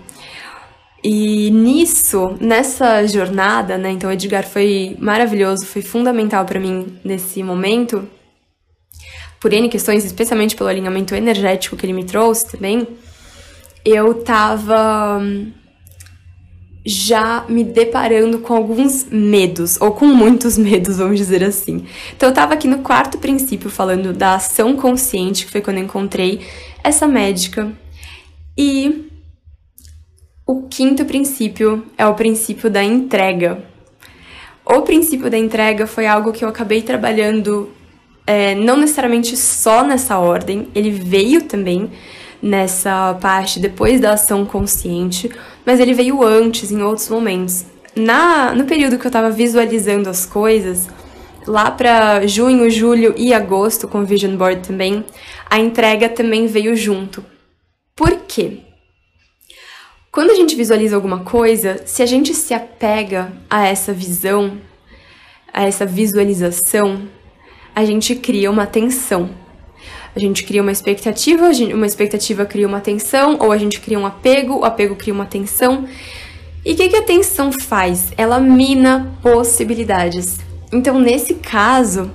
[1.04, 8.08] E nisso, nessa jornada, né, então Edgar foi maravilhoso, foi fundamental para mim nesse momento,
[9.38, 12.88] por N questões, especialmente pelo alinhamento energético que ele me trouxe também
[13.86, 15.52] eu tava hum,
[16.84, 21.86] já me deparando com alguns medos, ou com muitos medos, vamos dizer assim.
[22.16, 25.84] Então eu tava aqui no quarto princípio falando da ação consciente, que foi quando eu
[25.84, 26.40] encontrei
[26.82, 27.72] essa médica.
[28.58, 29.08] E
[30.46, 33.64] o quinto princípio é o princípio da entrega.
[34.64, 37.70] O princípio da entrega foi algo que eu acabei trabalhando
[38.26, 41.90] é, não necessariamente só nessa ordem, ele veio também,
[42.42, 45.30] nessa parte depois da ação consciente,
[45.64, 47.64] mas ele veio antes, em outros momentos.
[47.94, 50.88] Na, no período que eu estava visualizando as coisas,
[51.46, 55.04] lá para junho, julho e agosto, com o Vision Board também,
[55.48, 57.24] a entrega também veio junto.
[57.94, 58.60] Por quê?
[60.12, 64.58] Quando a gente visualiza alguma coisa, se a gente se apega a essa visão,
[65.52, 67.08] a essa visualização,
[67.74, 69.30] a gente cria uma tensão
[70.16, 74.06] a gente cria uma expectativa, uma expectativa cria uma tensão, ou a gente cria um
[74.06, 75.86] apego, o apego cria uma tensão.
[76.64, 78.14] E o que, que a tensão faz?
[78.16, 80.38] Ela mina possibilidades.
[80.72, 82.10] Então, nesse caso,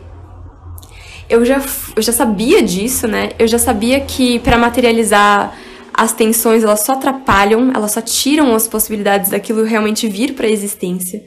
[1.30, 1.62] eu já,
[1.96, 3.30] eu já sabia disso, né?
[3.38, 5.56] Eu já sabia que para materializar
[5.94, 10.50] as tensões, elas só atrapalham, elas só tiram as possibilidades daquilo realmente vir para a
[10.50, 11.24] existência.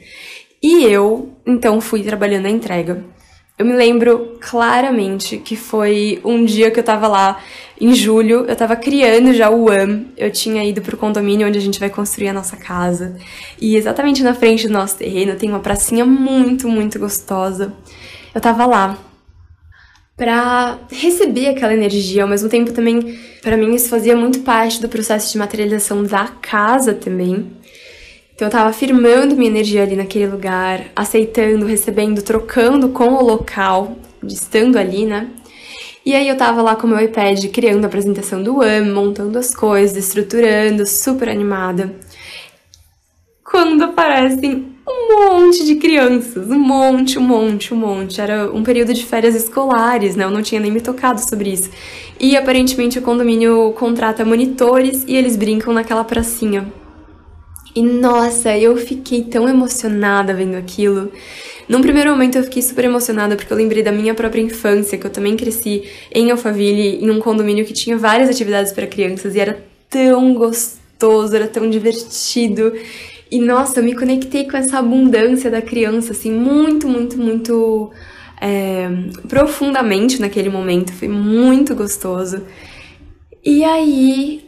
[0.61, 3.14] E eu, então, fui trabalhando a entrega.
[3.57, 7.41] Eu me lembro claramente que foi um dia que eu tava lá
[7.79, 11.61] em julho, eu tava criando já o AM, eu tinha ido pro condomínio onde a
[11.61, 13.15] gente vai construir a nossa casa.
[13.59, 17.71] E exatamente na frente do nosso terreno tem uma pracinha muito, muito gostosa.
[18.33, 18.97] Eu tava lá
[20.17, 24.89] para receber aquela energia, ao mesmo tempo também, para mim isso fazia muito parte do
[24.89, 27.51] processo de materialização da casa também.
[28.35, 33.95] Então eu tava afirmando minha energia ali naquele lugar, aceitando, recebendo, trocando com o local,
[34.27, 35.29] estando ali, né?
[36.05, 39.39] E aí eu tava lá com o meu iPad criando a apresentação do AM, montando
[39.39, 41.95] as coisas, estruturando, super animada.
[43.41, 48.19] Quando aparecem um monte de crianças, um monte, um monte, um monte.
[48.19, 50.25] Era um período de férias escolares, né?
[50.25, 51.69] Eu não tinha nem me tocado sobre isso.
[52.19, 56.71] E aparentemente o condomínio contrata monitores e eles brincam naquela pracinha.
[57.75, 61.11] E nossa, eu fiquei tão emocionada vendo aquilo.
[61.67, 65.05] Num primeiro momento eu fiquei super emocionada porque eu lembrei da minha própria infância, que
[65.05, 69.39] eu também cresci em Alphaville, em um condomínio que tinha várias atividades para crianças e
[69.39, 72.71] era tão gostoso, era tão divertido.
[73.29, 77.91] E nossa, eu me conectei com essa abundância da criança, assim, muito, muito, muito
[78.39, 78.87] é,
[79.27, 80.93] profundamente naquele momento.
[80.93, 82.43] Foi muito gostoso.
[83.43, 84.45] E aí,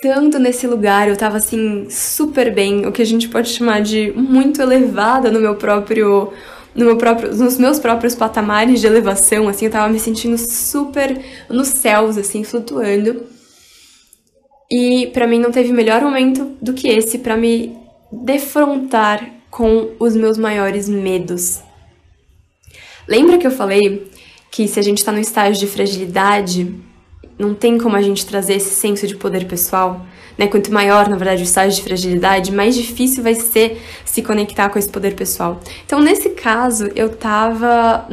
[0.00, 4.10] estando nesse lugar, eu tava assim, super bem, o que a gente pode chamar de
[4.12, 6.32] muito elevada no meu próprio.
[6.72, 11.20] No meu próprio, nos meus próprios patamares de elevação, assim, eu tava me sentindo super
[11.50, 13.26] nos céus, assim, flutuando.
[14.70, 17.76] E para mim não teve melhor momento do que esse para me
[18.12, 21.58] defrontar com os meus maiores medos.
[23.08, 24.08] Lembra que eu falei
[24.48, 26.72] que se a gente está no estágio de fragilidade,
[27.40, 30.04] não tem como a gente trazer esse senso de poder pessoal?
[30.36, 30.46] Né?
[30.46, 34.78] Quanto maior, na verdade, o estágio de fragilidade, mais difícil vai ser se conectar com
[34.78, 35.58] esse poder pessoal.
[35.84, 38.06] Então, nesse caso, eu tava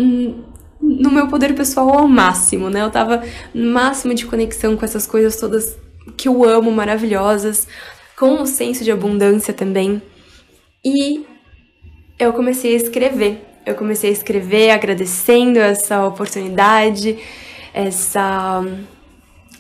[0.82, 2.82] no meu poder pessoal ao máximo, né?
[2.82, 3.22] Eu tava
[3.54, 5.78] no máximo de conexão com essas coisas todas
[6.16, 7.68] que eu amo, maravilosas,
[8.18, 10.02] com o senso de abundância também.
[10.86, 11.26] E
[12.18, 13.44] eu comecei a escrever.
[13.66, 17.20] Eu comecei a escrever agradecendo essa oportunidade,
[17.74, 18.66] essa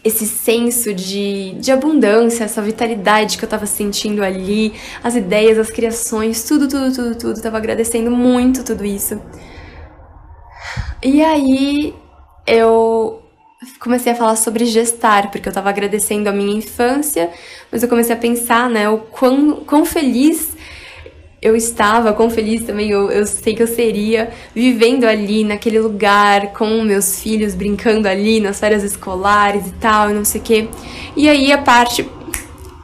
[0.03, 4.73] esse senso de, de abundância, essa vitalidade que eu tava sentindo ali,
[5.03, 7.41] as ideias, as criações, tudo, tudo, tudo, tudo.
[7.41, 9.21] Tava agradecendo muito tudo isso.
[11.03, 11.93] E aí
[12.45, 13.21] eu
[13.79, 17.31] comecei a falar sobre gestar, porque eu tava agradecendo a minha infância,
[17.71, 20.56] mas eu comecei a pensar, né, o quão, quão feliz
[21.47, 26.53] eu estava, quão feliz também eu, eu sei que eu seria vivendo ali naquele lugar
[26.53, 30.67] com meus filhos brincando ali nas férias escolares e tal, não sei o quê.
[31.15, 32.07] E aí a parte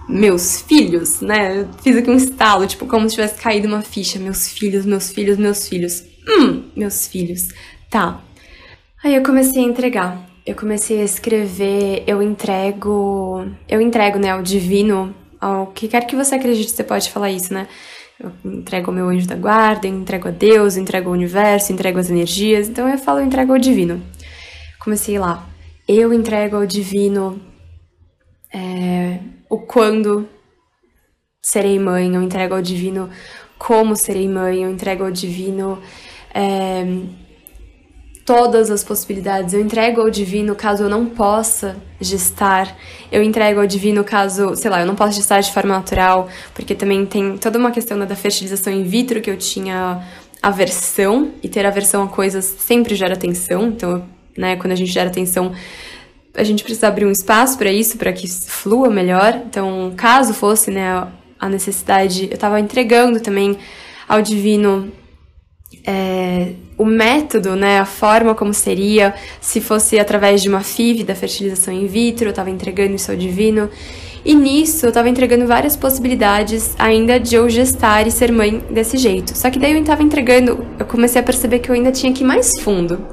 [0.08, 1.62] meus filhos, né?
[1.62, 4.20] Eu fiz aqui um estalo, tipo, como se tivesse caído uma ficha.
[4.20, 6.04] Meus filhos, meus filhos, meus filhos.
[6.28, 7.48] Hum, meus filhos.
[7.90, 8.22] Tá.
[9.04, 14.42] Aí eu comecei a entregar eu comecei a escrever, eu entrego, eu entrego, né, ao
[14.42, 17.68] divino, ao que quer que você acredite, você pode falar isso, né?
[18.24, 22.10] Eu entrego ao meu anjo da guarda, entrego a Deus, entrego ao universo, entrego as
[22.10, 24.02] energias, então eu falo eu entrego ao divino.
[24.80, 25.46] Comecei lá,
[25.86, 27.42] eu entrego ao divino
[28.54, 29.20] é,
[29.50, 30.26] o quando
[31.42, 33.10] serei mãe, eu entrego ao divino
[33.58, 35.82] como serei mãe, eu entrego ao divino
[36.34, 36.86] é,
[38.26, 39.54] todas as possibilidades.
[39.54, 42.76] Eu entrego ao divino caso eu não possa gestar.
[43.12, 46.74] Eu entrego ao divino caso, sei lá, eu não possa gestar de forma natural, porque
[46.74, 50.02] também tem toda uma questão da fertilização in vitro que eu tinha
[50.42, 53.68] aversão, e ter aversão a coisas sempre gera tensão.
[53.68, 54.04] Então,
[54.38, 55.54] né, quando a gente gera tensão,
[56.34, 59.42] a gente precisa abrir um espaço para isso, para que flua melhor.
[59.46, 61.08] Então, caso fosse, né,
[61.40, 63.58] a necessidade, eu estava entregando também
[64.08, 64.92] ao divino
[65.86, 71.16] é, o método, né, a forma como seria, se fosse através de uma FIV, da
[71.16, 73.70] fertilização in vitro, eu estava entregando isso ao divino.
[74.26, 78.98] E nisso eu estava entregando várias possibilidades ainda de eu gestar e ser mãe desse
[78.98, 79.38] jeito.
[79.38, 82.24] Só que daí eu estava entregando, eu comecei a perceber que eu ainda tinha que
[82.24, 83.06] ir mais fundo.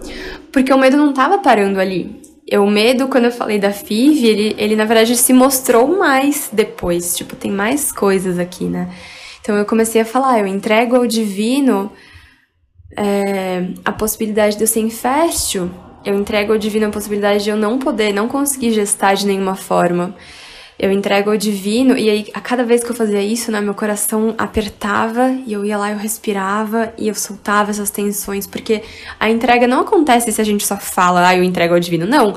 [0.52, 2.20] Porque o medo não estava parando ali.
[2.46, 6.48] Eu, o medo, quando eu falei da FIV, ele, ele na verdade se mostrou mais
[6.52, 7.16] depois.
[7.16, 8.88] Tipo, tem mais coisas aqui, né?
[9.40, 11.90] Então eu comecei a falar, eu entrego ao divino
[12.96, 15.70] é, a possibilidade de eu ser infértil,
[16.04, 19.54] eu entrego ao divino a possibilidade de eu não poder, não conseguir gestar de nenhuma
[19.54, 20.14] forma.
[20.78, 23.74] Eu entrego ao divino, e aí a cada vez que eu fazia isso, né, meu
[23.74, 28.82] coração apertava e eu ia lá, eu respirava e eu soltava essas tensões, porque
[29.18, 32.06] a entrega não acontece se a gente só fala, ah, eu entrego ao divino.
[32.06, 32.34] Não.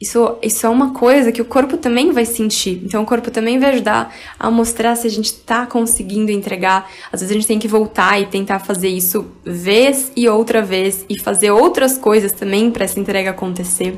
[0.00, 2.82] Isso, isso é uma coisa que o corpo também vai sentir.
[2.84, 6.90] Então, o corpo também vai ajudar a mostrar se a gente está conseguindo entregar.
[7.12, 11.06] Às vezes, a gente tem que voltar e tentar fazer isso vez e outra vez
[11.08, 13.96] e fazer outras coisas também para essa entrega acontecer.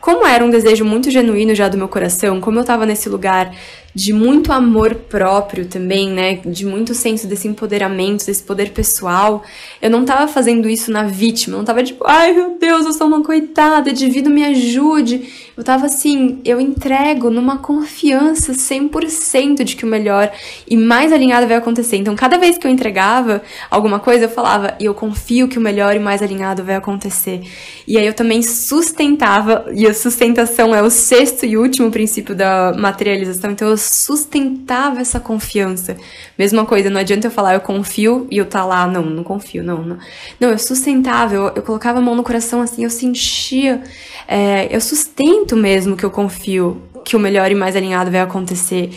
[0.00, 3.54] Como era um desejo muito genuíno já do meu coração, como eu estava nesse lugar
[3.94, 6.40] de muito amor próprio também, né?
[6.44, 9.44] De muito senso desse empoderamento, desse poder pessoal.
[9.80, 12.92] Eu não tava fazendo isso na vítima, eu não tava tipo, ai meu Deus, eu
[12.92, 15.28] sou uma coitada, divino me ajude.
[15.56, 20.32] Eu tava assim, eu entrego numa confiança 100% de que o melhor
[20.68, 21.96] e mais alinhado vai acontecer.
[21.96, 23.40] Então, cada vez que eu entregava
[23.70, 27.42] alguma coisa, eu falava, e eu confio que o melhor e mais alinhado vai acontecer.
[27.86, 32.74] E aí eu também sustentava, e a sustentação é o sexto e último princípio da
[32.76, 35.96] materialização, então eu sustentava essa confiança.
[36.38, 39.62] Mesma coisa, não adianta eu falar eu confio e eu tá lá, não, não confio,
[39.62, 39.98] não, não.
[40.40, 43.82] Não, eu sustentava, eu, eu colocava a mão no coração assim, eu sentia,
[44.26, 48.90] é, eu sustento mesmo que eu confio que o melhor e mais alinhado vai acontecer.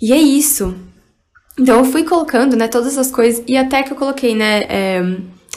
[0.00, 0.74] E é isso.
[1.58, 5.02] Então eu fui colocando, né, todas as coisas, e até que eu coloquei, né, é,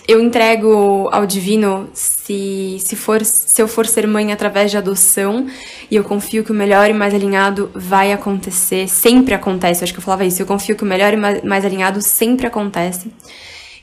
[0.08, 5.48] eu entrego ao divino se, se, for, se eu for ser mãe através de adoção,
[5.90, 10.00] e eu confio que o melhor e mais alinhado vai acontecer, sempre acontece, acho que
[10.00, 13.12] eu falava isso, eu confio que o melhor e mais, alinhado sempre acontece.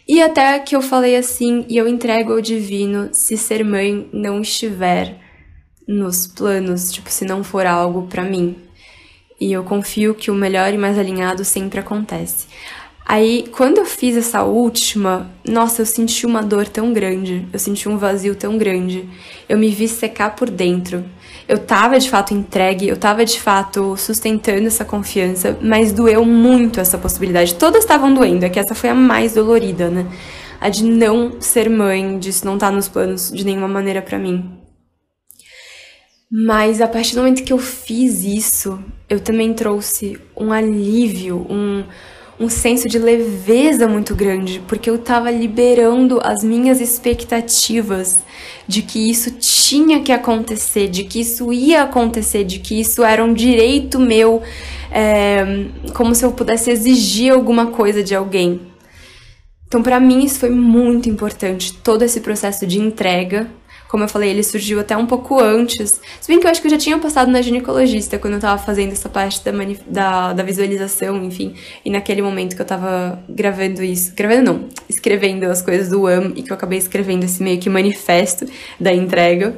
[0.06, 4.40] E até que eu falei assim, e eu entrego ao divino se ser mãe não
[4.40, 5.16] estiver
[5.86, 8.56] nos planos, tipo, se não for algo para mim.
[9.40, 12.46] E eu confio que o melhor e mais alinhado sempre acontece.
[13.10, 17.88] Aí, quando eu fiz essa última, nossa, eu senti uma dor tão grande, eu senti
[17.88, 19.08] um vazio tão grande.
[19.48, 21.02] Eu me vi secar por dentro.
[21.48, 26.80] Eu tava de fato entregue, eu tava de fato sustentando essa confiança, mas doeu muito
[26.80, 27.54] essa possibilidade.
[27.54, 30.06] Todas estavam doendo, é que essa foi a mais dolorida, né?
[30.60, 34.50] A de não ser mãe, disso não tá nos planos de nenhuma maneira para mim.
[36.30, 38.78] Mas a partir do momento que eu fiz isso,
[39.08, 41.84] eu também trouxe um alívio, um
[42.40, 48.20] um senso de leveza muito grande, porque eu estava liberando as minhas expectativas
[48.66, 53.24] de que isso tinha que acontecer, de que isso ia acontecer, de que isso era
[53.24, 54.42] um direito meu,
[54.90, 58.60] é, como se eu pudesse exigir alguma coisa de alguém.
[59.66, 63.50] Então, para mim, isso foi muito importante, todo esse processo de entrega
[63.88, 66.00] como eu falei, ele surgiu até um pouco antes.
[66.20, 68.62] Se bem que eu acho que eu já tinha passado na ginecologista quando eu tava
[68.62, 69.52] fazendo essa parte da,
[69.86, 71.54] da, da visualização, enfim.
[71.84, 74.12] E naquele momento que eu tava gravando isso.
[74.14, 77.70] Gravando não, escrevendo as coisas do AM e que eu acabei escrevendo esse meio que
[77.70, 78.46] manifesto
[78.78, 79.56] da entrega.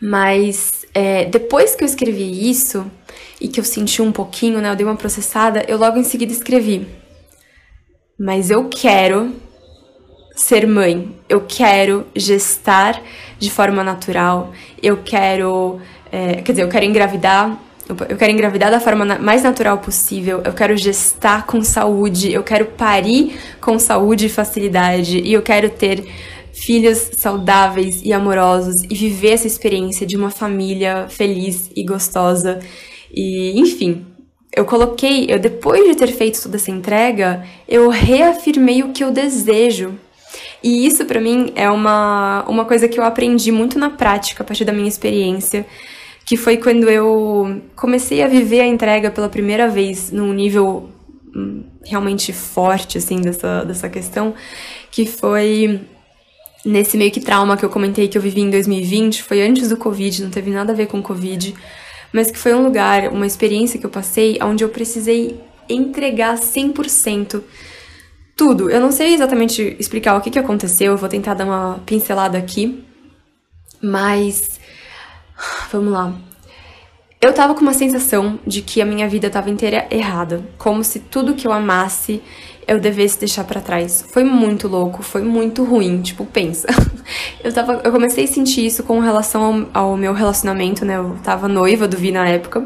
[0.00, 2.90] Mas é, depois que eu escrevi isso
[3.38, 4.70] e que eu senti um pouquinho, né?
[4.70, 6.86] Eu dei uma processada, eu logo em seguida escrevi.
[8.18, 9.34] Mas eu quero
[10.34, 13.02] ser mãe, eu quero gestar
[13.38, 14.52] de forma natural,
[14.82, 17.58] eu quero, é, quer dizer, eu quero engravidar,
[18.08, 22.66] eu quero engravidar da forma mais natural possível, eu quero gestar com saúde, eu quero
[22.66, 26.06] parir com saúde e facilidade, e eu quero ter
[26.52, 32.60] filhos saudáveis e amorosos e viver essa experiência de uma família feliz e gostosa.
[33.12, 34.06] E, enfim,
[34.54, 39.10] eu coloquei, eu depois de ter feito toda essa entrega, eu reafirmei o que eu
[39.10, 39.98] desejo
[40.62, 44.46] e isso para mim é uma, uma coisa que eu aprendi muito na prática a
[44.46, 45.66] partir da minha experiência,
[46.24, 50.88] que foi quando eu comecei a viver a entrega pela primeira vez num nível
[51.34, 54.34] hum, realmente forte assim dessa dessa questão,
[54.90, 55.80] que foi
[56.64, 59.76] nesse meio que trauma que eu comentei que eu vivi em 2020, foi antes do
[59.76, 61.54] Covid, não teve nada a ver com Covid,
[62.12, 67.42] mas que foi um lugar, uma experiência que eu passei onde eu precisei entregar 100%
[68.40, 68.70] tudo.
[68.70, 72.38] Eu não sei exatamente explicar o que, que aconteceu, eu vou tentar dar uma pincelada
[72.38, 72.82] aqui.
[73.82, 74.58] Mas.
[75.70, 76.14] Vamos lá.
[77.20, 80.42] Eu tava com uma sensação de que a minha vida tava inteira errada.
[80.56, 82.22] Como se tudo que eu amasse
[82.66, 84.06] eu devesse deixar para trás.
[84.10, 86.68] Foi muito louco, foi muito ruim, tipo, pensa.
[87.42, 90.96] Eu tava, eu comecei a sentir isso com relação ao, ao meu relacionamento, né?
[90.96, 92.64] Eu tava noiva do Vi na época.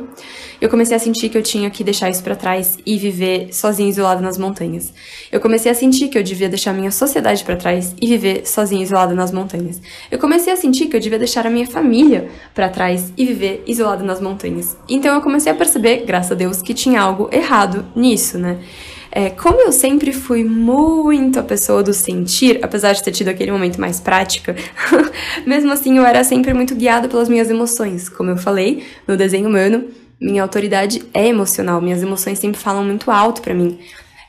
[0.65, 3.87] Eu comecei a sentir que eu tinha que deixar isso para trás e viver sozinha
[3.87, 4.95] isolada nas montanhas.
[5.31, 8.83] Eu comecei a sentir que eu devia deixar minha sociedade para trás e viver sozinha
[8.83, 9.79] isolada nas montanhas.
[10.11, 13.63] Eu comecei a sentir que eu devia deixar a minha família para trás e viver
[13.67, 14.75] isolada nas montanhas.
[14.89, 18.59] Então eu comecei a perceber, graças a Deus, que tinha algo errado nisso, né?
[19.13, 23.53] É, como eu sempre fui muito a pessoa do sentir, apesar de ter tido aquele
[23.53, 24.57] momento mais prática,
[25.47, 28.09] mesmo assim eu era sempre muito guiada pelas minhas emoções.
[28.09, 29.85] Como eu falei, no desenho humano,
[30.21, 33.79] minha autoridade é emocional, minhas emoções sempre falam muito alto para mim.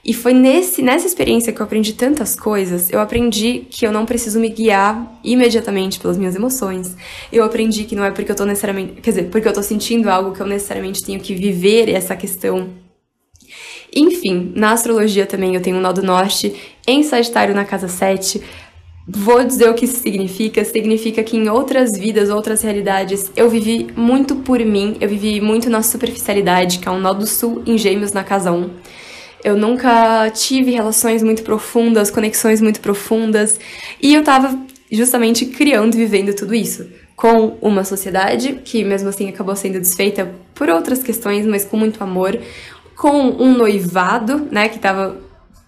[0.04, 2.92] E foi nesse, nessa experiência que eu aprendi tantas coisas.
[2.92, 6.96] Eu aprendi que eu não preciso me guiar imediatamente pelas minhas emoções.
[7.32, 9.02] Eu aprendi que não é porque eu tô necessariamente.
[9.02, 12.70] Quer dizer, porque eu tô sentindo algo que eu necessariamente tenho que viver essa questão
[13.96, 16.54] enfim, na astrologia também eu tenho um nó do norte
[16.86, 18.42] em Sagitário na casa 7.
[19.08, 20.66] Vou dizer o que isso significa.
[20.66, 25.70] Significa que em outras vidas, outras realidades, eu vivi muito por mim, eu vivi muito
[25.70, 28.70] na superficialidade, que é um nó do sul em Gêmeos na casa 1.
[29.44, 33.60] Eu nunca tive relações muito profundas, conexões muito profundas,
[34.02, 34.58] e eu tava
[34.92, 36.88] justamente criando e vivendo tudo isso.
[37.16, 42.04] Com uma sociedade que, mesmo assim, acabou sendo desfeita por outras questões, mas com muito
[42.04, 42.40] amor
[42.96, 45.18] com um noivado, né, que tava,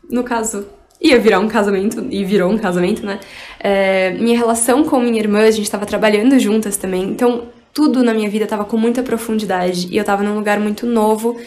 [0.10, 0.66] no caso,
[1.02, 3.20] ia virar um casamento, e virou um casamento, né?
[3.60, 8.14] É, minha relação com minha irmã, a gente tava trabalhando juntas também, então tudo na
[8.14, 11.38] minha vida tava com muita profundidade e eu tava num lugar muito novo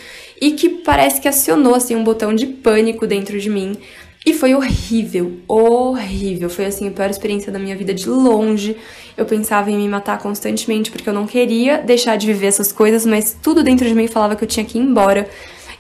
[0.41, 3.77] e que parece que acionou assim um botão de pânico dentro de mim.
[4.25, 6.51] E foi horrível, horrível.
[6.51, 8.77] Foi assim a pior experiência da minha vida de longe.
[9.17, 13.07] Eu pensava em me matar constantemente porque eu não queria deixar de viver essas coisas,
[13.07, 15.29] mas tudo dentro de mim falava que eu tinha que ir embora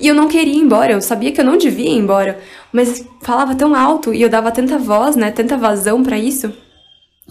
[0.01, 2.41] E eu não queria ir embora, eu sabia que eu não devia ir embora,
[2.73, 6.53] mas falava tão alto e eu dava tanta voz, né, tanta vazão para isso.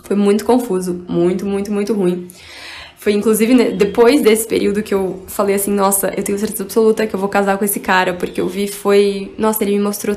[0.03, 2.27] Foi muito confuso, muito, muito, muito ruim.
[2.95, 7.07] Foi inclusive né, depois desse período que eu falei assim, nossa, eu tenho certeza absoluta
[7.07, 10.15] que eu vou casar com esse cara, porque eu vi foi, nossa, ele me mostrou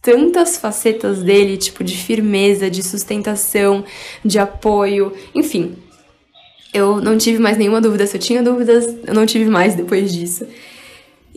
[0.00, 3.84] tantas facetas dele, tipo de firmeza, de sustentação,
[4.24, 5.74] de apoio, enfim.
[6.72, 8.06] Eu não tive mais nenhuma dúvida.
[8.06, 10.46] Se eu tinha dúvidas, eu não tive mais depois disso.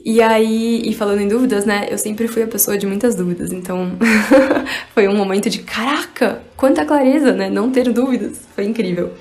[0.06, 3.52] E aí, e falando em dúvidas, né, eu sempre fui a pessoa de muitas dúvidas,
[3.52, 3.91] então
[4.93, 9.12] foi um momento de caraca, quanta clareza, né, não ter dúvidas, foi incrível.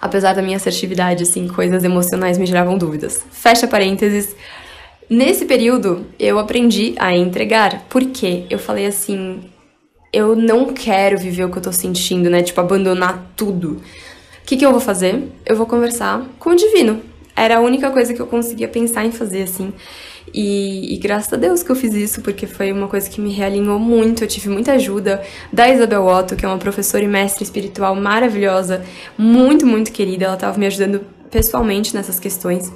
[0.00, 3.24] Apesar da minha assertividade, assim, coisas emocionais me geravam dúvidas.
[3.30, 4.34] Fecha parênteses.
[5.08, 9.44] Nesse período, eu aprendi a entregar, porque eu falei assim,
[10.12, 13.80] eu não quero viver o que eu tô sentindo, né, tipo, abandonar tudo.
[14.42, 15.22] O que, que eu vou fazer?
[15.46, 17.00] Eu vou conversar com o divino,
[17.34, 19.72] era a única coisa que eu conseguia pensar em fazer, assim.
[20.32, 23.32] E, e, graças a Deus que eu fiz isso, porque foi uma coisa que me
[23.32, 24.24] realinhou muito.
[24.24, 25.22] Eu tive muita ajuda
[25.52, 28.84] da Isabel Otto, que é uma professora e mestre espiritual maravilhosa,
[29.18, 30.26] muito, muito querida.
[30.26, 32.72] Ela estava me ajudando pessoalmente nessas questões.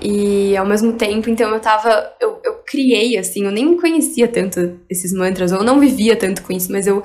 [0.00, 2.12] E ao mesmo tempo, então eu tava.
[2.20, 6.52] Eu, eu criei, assim, eu nem conhecia tanto esses mantras, ou não vivia tanto com
[6.52, 7.02] isso, mas eu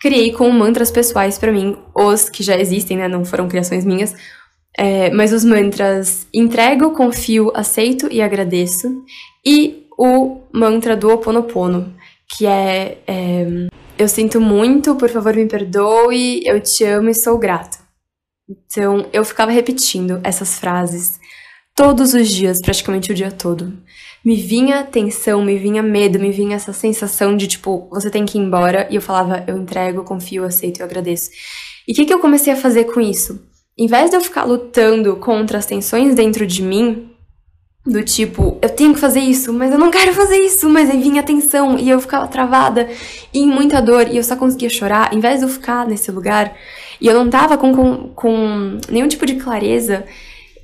[0.00, 3.08] criei com mantras pessoais para mim, os que já existem, né?
[3.08, 4.14] Não foram criações minhas
[4.76, 9.04] é, mas os mantras entrego, confio, aceito e agradeço.
[9.44, 11.94] E o mantra do Oponopono,
[12.36, 13.46] que é, é
[13.96, 17.78] eu sinto muito, por favor me perdoe, eu te amo e sou grato.
[18.48, 21.20] Então eu ficava repetindo essas frases
[21.76, 23.78] todos os dias, praticamente o dia todo.
[24.24, 28.38] Me vinha tensão, me vinha medo, me vinha essa sensação de tipo, você tem que
[28.38, 28.88] ir embora.
[28.90, 31.30] E eu falava, eu entrego, confio, aceito e agradeço.
[31.86, 33.40] E o que, que eu comecei a fazer com isso?
[33.76, 37.10] Em vez de eu ficar lutando contra as tensões dentro de mim,
[37.86, 41.00] do tipo, eu tenho que fazer isso, mas eu não quero fazer isso, mas aí
[41.02, 42.88] vinha tensão e eu ficava travada
[43.32, 46.10] e em muita dor e eu só conseguia chorar, em vez de eu ficar nesse
[46.10, 46.56] lugar
[47.00, 50.04] e eu não tava com, com, com nenhum tipo de clareza,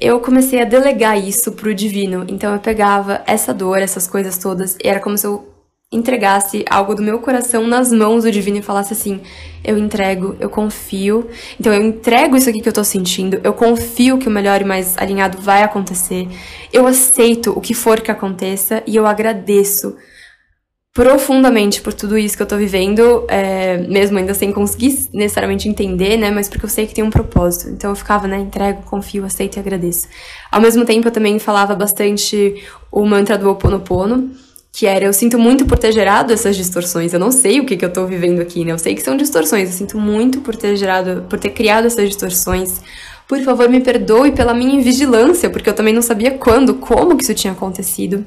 [0.00, 2.24] eu comecei a delegar isso pro divino.
[2.26, 5.49] Então eu pegava essa dor, essas coisas todas, e era como se eu
[5.92, 9.20] entregasse algo do meu coração nas mãos do divino e falasse assim:
[9.64, 11.28] eu entrego, eu confio.
[11.58, 14.64] Então eu entrego isso aqui que eu tô sentindo, eu confio que o melhor e
[14.64, 16.28] mais alinhado vai acontecer.
[16.72, 19.96] Eu aceito o que for que aconteça e eu agradeço
[20.92, 26.16] profundamente por tudo isso que eu tô vivendo, é, mesmo ainda sem conseguir necessariamente entender,
[26.16, 26.30] né?
[26.30, 27.68] Mas porque eu sei que tem um propósito.
[27.70, 28.38] Então eu ficava, né?
[28.38, 30.06] Entrego, confio, aceito e agradeço.
[30.52, 32.62] Ao mesmo tempo eu também falava bastante
[32.92, 34.30] o mantra do Ho Oponopono
[34.72, 37.12] que era eu sinto muito por ter gerado essas distorções.
[37.12, 38.72] Eu não sei o que, que eu tô vivendo aqui, né?
[38.72, 39.68] Eu sei que são distorções.
[39.68, 42.80] Eu sinto muito por ter gerado, por ter criado essas distorções.
[43.26, 47.22] Por favor, me perdoe pela minha invigilância, porque eu também não sabia quando, como que
[47.22, 48.24] isso tinha acontecido.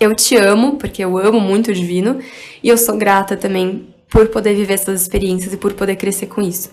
[0.00, 2.18] Eu te amo, porque eu amo muito o divino,
[2.62, 6.40] e eu sou grata também por poder viver essas experiências e por poder crescer com
[6.40, 6.70] isso.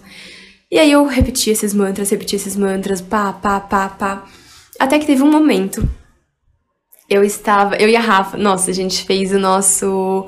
[0.72, 4.26] E aí eu repeti esses mantras, repeti esses mantras, pá, pá, pá, pá.
[4.80, 5.88] Até que teve um momento
[7.10, 10.28] eu estava, eu e a Rafa, nossa, a gente fez o nosso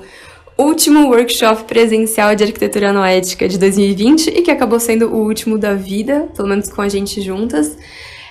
[0.57, 5.73] último workshop presencial de arquitetura noética de 2020 e que acabou sendo o último da
[5.73, 7.77] vida, pelo menos com a gente juntas,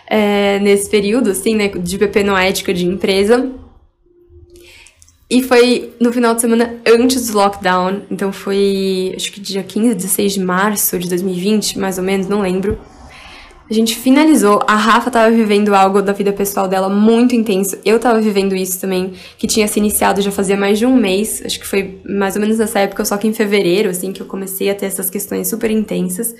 [0.07, 3.51] é, nesse período, assim, né, de PP noética de empresa.
[5.29, 9.95] E foi no final de semana antes do lockdown, então foi acho que dia 15,
[9.95, 12.79] 16 de março de 2020, mais ou menos, não lembro.
[13.69, 14.61] A gente finalizou.
[14.67, 17.79] A Rafa tava vivendo algo da vida pessoal dela muito intenso.
[17.83, 21.43] Eu tava vivendo isso também, que tinha se iniciado já fazia mais de um mês.
[21.45, 24.27] Acho que foi mais ou menos nessa época, só que em fevereiro, assim, que eu
[24.27, 26.35] comecei a ter essas questões super intensas.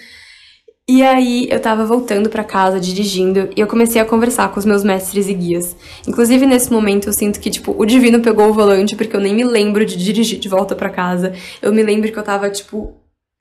[0.87, 4.67] E aí eu tava voltando para casa, dirigindo, e eu comecei a conversar com os
[4.67, 5.75] meus mestres e guias.
[6.07, 9.35] Inclusive nesse momento eu sinto que tipo o divino pegou o volante porque eu nem
[9.35, 11.33] me lembro de dirigir de volta para casa.
[11.63, 12.95] Eu me lembro que eu tava tipo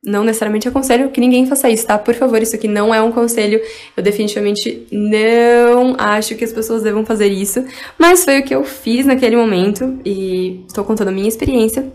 [0.05, 1.97] não necessariamente aconselho que ninguém faça isso, tá?
[1.97, 3.61] Por favor, isso aqui não é um conselho.
[3.95, 7.63] Eu definitivamente não acho que as pessoas devam fazer isso.
[7.97, 11.91] Mas foi o que eu fiz naquele momento e estou contando a minha experiência.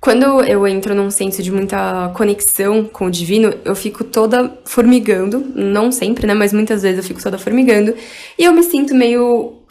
[0.00, 5.40] Quando eu entro num senso de muita conexão com o divino, eu fico toda formigando.
[5.54, 6.34] Não sempre, né?
[6.34, 7.94] Mas muitas vezes eu fico toda formigando.
[8.38, 9.62] E eu me sinto meio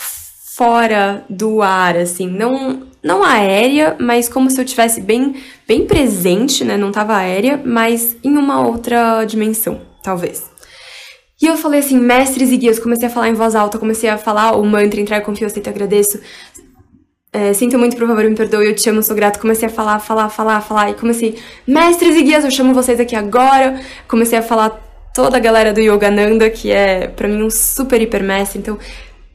[0.55, 2.27] fora do ar, assim.
[2.27, 5.35] Não não aérea, mas como se eu tivesse bem,
[5.67, 6.77] bem presente, né?
[6.77, 10.49] Não tava aérea, mas em uma outra dimensão, talvez.
[11.41, 14.17] E eu falei assim, mestres e guias, comecei a falar em voz alta, comecei a
[14.17, 16.17] falar o mantra, entrar, confio, aceito, agradeço.
[17.33, 19.39] É, sinto muito, por favor, me perdoe, eu te amo, sou grato.
[19.39, 23.15] Comecei a falar, falar, falar, falar, e comecei, mestres e guias, eu chamo vocês aqui
[23.15, 23.81] agora.
[24.07, 24.81] Comecei a falar
[25.13, 28.59] toda a galera do Yogananda, que é, para mim, um super hiper mestre.
[28.59, 28.79] Então,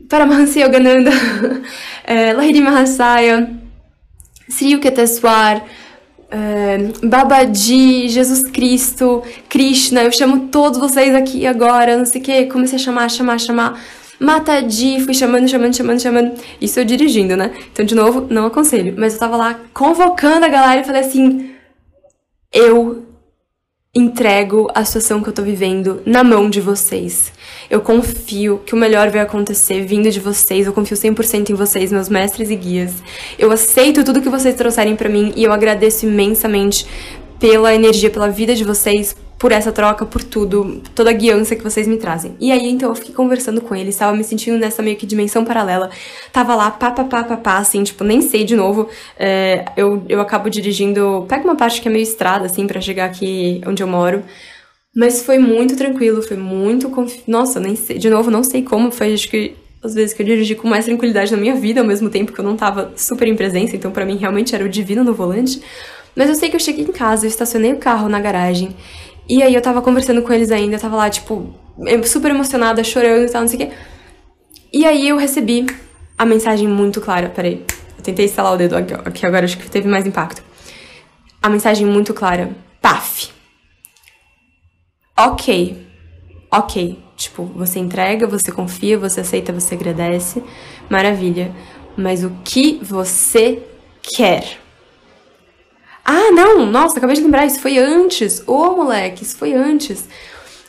[0.09, 1.11] Paramahansa Yogananda,
[2.05, 3.51] é, Lahiri Mahasaya,
[4.49, 5.65] Sri Yuketeswar,
[6.31, 12.47] é, Babaji, Jesus Cristo, Krishna, eu chamo todos vocês aqui agora, não sei o que,
[12.47, 13.81] comecei a chamar, chamar, chamar.
[14.21, 16.41] Matadi, fui chamando, chamando, chamando, chamando.
[16.61, 17.53] Isso eu dirigindo, né?
[17.73, 18.95] Então, de novo, não aconselho.
[18.99, 21.55] Mas eu tava lá convocando a galera e falei assim:
[22.53, 23.07] eu
[23.95, 27.33] entrego a situação que eu tô vivendo na mão de vocês.
[27.71, 30.67] Eu confio que o melhor vai acontecer vindo de vocês.
[30.67, 32.95] Eu confio 100% em vocês, meus mestres e guias.
[33.39, 36.87] Eu aceito tudo que vocês trouxerem para mim e eu agradeço imensamente
[37.39, 41.63] pela energia, pela vida de vocês, por essa troca, por tudo, toda a guiança que
[41.63, 42.35] vocês me trazem.
[42.41, 45.45] E aí, então, eu fiquei conversando com ele, estava me sentindo nessa meio que dimensão
[45.45, 45.91] paralela.
[46.33, 48.89] Tava lá, pá, pá, pá, pá, pá assim, tipo, nem sei de novo.
[49.17, 53.05] É, eu, eu acabo dirigindo, pego uma parte que é meio estrada, assim, para chegar
[53.05, 54.25] aqui onde eu moro.
[54.99, 56.91] Mas foi muito tranquilo, foi muito.
[56.91, 57.23] Confi...
[57.25, 60.27] Nossa, nem sei, de novo, não sei como, foi acho que às vezes que eu
[60.27, 63.29] dirigi com mais tranquilidade na minha vida, ao mesmo tempo que eu não tava super
[63.29, 65.63] em presença, então para mim realmente era o divino no volante.
[66.17, 68.75] Mas eu sei que eu cheguei em casa, eu estacionei o carro na garagem.
[69.29, 71.55] E aí eu tava conversando com eles ainda, eu tava lá, tipo,
[72.05, 73.75] super emocionada, chorando e tal, não sei o quê.
[74.73, 75.65] E aí eu recebi
[76.19, 77.29] a mensagem muito clara.
[77.29, 77.63] Peraí,
[77.97, 80.43] eu tentei instalar o dedo aqui agora, acho que teve mais impacto.
[81.41, 82.51] A mensagem muito clara.
[82.83, 83.38] Paf.
[85.19, 85.77] Ok.
[86.49, 86.99] Ok.
[87.17, 90.43] Tipo, você entrega, você confia, você aceita, você agradece.
[90.89, 91.53] Maravilha.
[91.97, 93.61] Mas o que você
[94.01, 94.61] quer?
[96.05, 98.43] Ah, não, nossa, acabei de lembrar, isso foi antes.
[98.47, 100.09] Ô, oh, moleque, isso foi antes.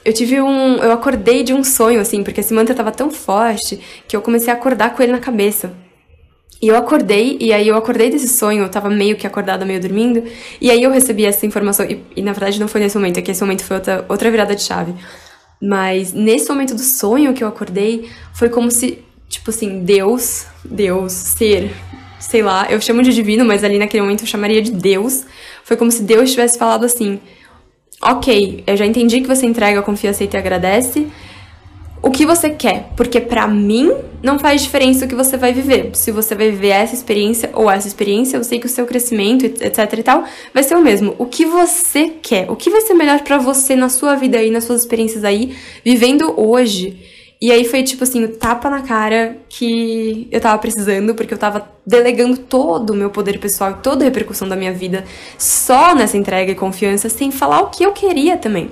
[0.04, 0.78] Eu tive um.
[0.78, 4.52] Eu acordei de um sonho, assim, porque esse mantra tava tão forte que eu comecei
[4.52, 5.72] a acordar com ele na cabeça.
[6.62, 9.80] E eu acordei, e aí eu acordei desse sonho, eu tava meio que acordada, meio
[9.80, 10.24] dormindo,
[10.60, 13.22] e aí eu recebi essa informação, e, e na verdade não foi nesse momento, é
[13.22, 14.94] que esse momento foi outra, outra virada de chave.
[15.62, 19.00] Mas nesse momento do sonho que eu acordei, foi como se,
[19.30, 21.72] tipo assim, Deus, Deus, ser,
[22.20, 25.26] sei lá, eu chamo de divino, mas ali naquele momento eu chamaria de Deus.
[25.64, 27.20] Foi como se Deus tivesse falado assim:
[28.02, 31.08] Ok, eu já entendi que você entrega, confia, aceita e agradece.
[32.02, 32.90] O que você quer?
[32.96, 33.92] Porque para mim
[34.24, 35.90] não faz diferença o que você vai viver.
[35.94, 39.46] Se você vai viver essa experiência ou essa experiência, eu sei que o seu crescimento,
[39.46, 40.24] etc e tal,
[40.54, 41.14] vai ser o mesmo.
[41.18, 42.50] O que você quer?
[42.50, 45.56] O que vai ser melhor para você na sua vida aí, nas suas experiências aí,
[45.84, 46.98] vivendo hoje?
[47.42, 51.38] E aí foi tipo assim, o tapa na cara que eu tava precisando, porque eu
[51.38, 55.06] tava delegando todo o meu poder pessoal toda a repercussão da minha vida
[55.38, 58.70] só nessa entrega e confiança, sem falar o que eu queria também.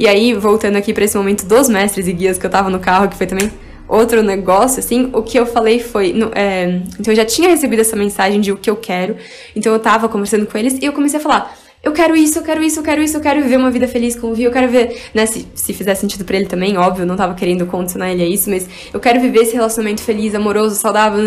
[0.00, 2.80] E aí, voltando aqui para esse momento dos mestres e guias que eu tava no
[2.80, 3.52] carro, que foi também
[3.86, 6.14] outro negócio, assim, o que eu falei foi.
[6.14, 9.16] No, é, então eu já tinha recebido essa mensagem de o que eu quero,
[9.54, 12.42] então eu tava conversando com eles e eu comecei a falar eu quero isso, eu
[12.42, 14.52] quero isso, eu quero isso, eu quero viver uma vida feliz com o Vi, eu
[14.52, 18.10] quero ver, né, se, se fizer sentido para ele também, óbvio, não tava querendo condicionar
[18.10, 21.20] ele a isso, mas eu quero viver esse relacionamento feliz, amoroso, saudável,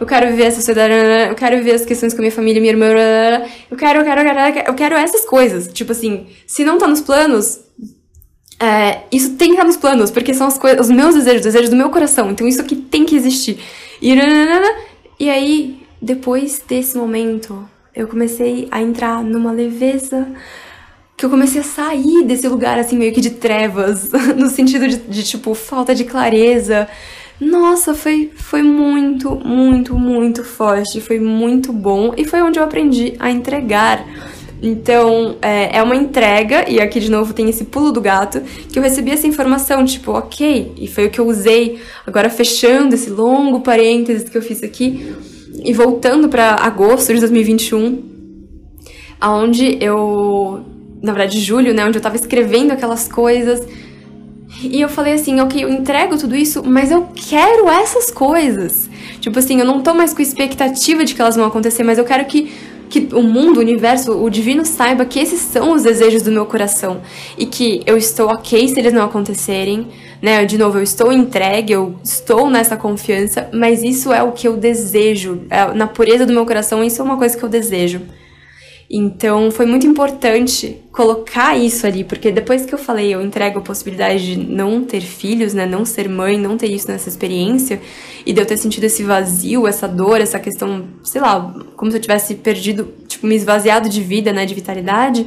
[0.00, 0.92] eu quero viver essa sociedade,
[1.28, 2.86] eu quero viver as questões com minha família, minha irmã,
[3.70, 6.88] eu quero, eu quero, eu quero, eu quero essas coisas, tipo assim, se não tá
[6.88, 7.60] nos planos,
[8.60, 11.44] é, isso tem que estar nos planos, porque são as coisas, os meus desejos, os
[11.46, 13.58] desejos do meu coração, então isso aqui tem que existir.
[14.02, 14.14] E,
[15.18, 20.28] e aí, depois desse momento, eu comecei a entrar numa leveza
[21.16, 24.96] que eu comecei a sair desse lugar assim meio que de trevas, no sentido de,
[24.96, 26.88] de, tipo falta de clareza.
[27.38, 33.14] Nossa, foi foi muito, muito, muito forte, foi muito bom e foi onde eu aprendi
[33.18, 34.04] a entregar.
[34.62, 38.78] Então, é, é uma entrega, e aqui de novo tem esse pulo do gato, que
[38.78, 43.08] eu recebi essa informação, tipo, ok, e foi o que eu usei, agora fechando esse
[43.08, 45.14] longo parênteses que eu fiz aqui,
[45.64, 48.02] e voltando para agosto de 2021,
[49.18, 50.62] aonde eu,
[51.02, 53.66] na verdade, julho, né, onde eu tava escrevendo aquelas coisas,
[54.62, 58.90] e eu falei assim, ok, eu entrego tudo isso, mas eu quero essas coisas.
[59.18, 62.04] Tipo assim, eu não tô mais com expectativa de que elas vão acontecer, mas eu
[62.04, 62.52] quero que,
[62.90, 66.44] que o mundo, o universo, o divino saiba que esses são os desejos do meu
[66.44, 67.00] coração.
[67.38, 69.86] E que eu estou ok se eles não acontecerem,
[70.20, 70.44] né?
[70.44, 74.56] De novo, eu estou entregue, eu estou nessa confiança, mas isso é o que eu
[74.56, 75.42] desejo.
[75.48, 78.02] É, na pureza do meu coração, isso é uma coisa que eu desejo.
[78.92, 83.62] Então foi muito importante colocar isso ali, porque depois que eu falei, eu entrego a
[83.62, 87.80] possibilidade de não ter filhos, né, não ser mãe, não ter isso nessa experiência,
[88.26, 91.98] e de eu ter sentido esse vazio, essa dor, essa questão, sei lá, como se
[91.98, 95.24] eu tivesse perdido, tipo, me esvaziado de vida, né, de vitalidade.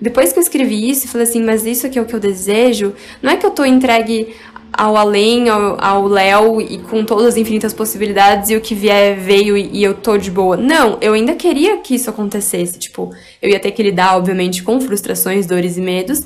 [0.00, 2.20] Depois que eu escrevi isso, eu falei assim, mas isso aqui é o que eu
[2.20, 2.92] desejo,
[3.22, 4.34] não é que eu tô entregue
[4.72, 9.56] ao além, ao Léo e com todas as infinitas possibilidades e o que vier veio
[9.56, 10.56] e, e, eu tô de boa.
[10.56, 12.78] Não, eu ainda queria que isso acontecesse.
[12.78, 16.22] Tipo, eu ia ter que lidar, obviamente, com frustrações, dores e medos.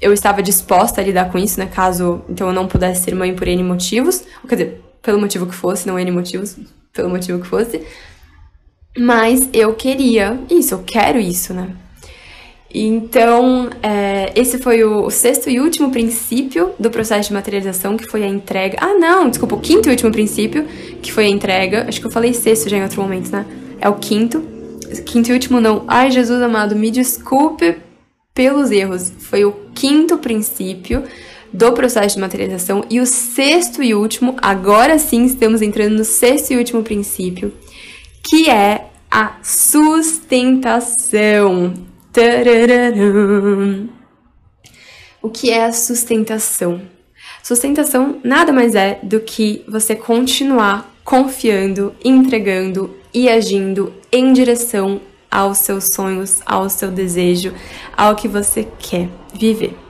[0.00, 1.66] Eu estava disposta a lidar com isso, né?
[1.66, 4.24] Caso então eu não pudesse ser mãe por N motivos.
[4.48, 6.56] Quer dizer, pelo motivo que fosse, não N motivos,
[6.92, 7.82] pelo motivo que fosse.
[8.96, 11.74] Mas eu queria isso, eu quero isso, né?
[12.76, 18.24] Então, é, esse foi o, sexto e último princípio do processo de materialização, que foi
[18.24, 18.78] a entrega.
[18.80, 20.66] Ah, não, desculpa, o quinto e último princípio,
[21.00, 21.86] que foi a entrega.
[21.86, 23.46] Acho que eu falei sexto já em outro momento, né?
[23.80, 24.42] É o quinto.
[25.06, 25.84] Quinto e último, não.
[25.86, 27.76] Ai, Jesus amado, me desculpe
[28.34, 29.12] pelos erros.
[29.20, 31.04] Foi o quinto princípio
[31.52, 32.84] do processo de materialização.
[32.90, 37.52] E o sexto e último, agora sim estamos entrando no sexto e último princípio,
[38.20, 41.93] que é a sustentação.
[45.20, 46.82] O que é a sustentação?
[47.42, 55.00] Sustentação nada mais é do que você continuar confiando, entregando e agindo em direção
[55.30, 57.52] aos seus sonhos, ao seu desejo,
[57.96, 59.83] ao que você quer viver.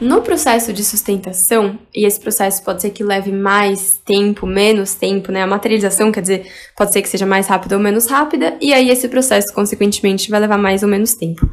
[0.00, 5.30] No processo de sustentação, e esse processo pode ser que leve mais tempo, menos tempo,
[5.30, 5.42] né?
[5.42, 8.90] A materialização, quer dizer, pode ser que seja mais rápida ou menos rápida, e aí
[8.90, 11.48] esse processo, consequentemente, vai levar mais ou menos tempo.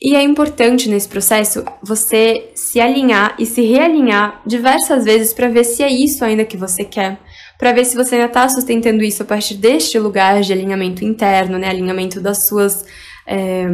[0.00, 5.62] E é importante nesse processo você se alinhar e se realinhar diversas vezes para ver
[5.62, 7.20] se é isso ainda que você quer,
[7.56, 11.56] para ver se você ainda está sustentando isso a partir deste lugar de alinhamento interno,
[11.56, 11.68] né?
[11.68, 12.84] Alinhamento das suas.
[13.24, 13.64] É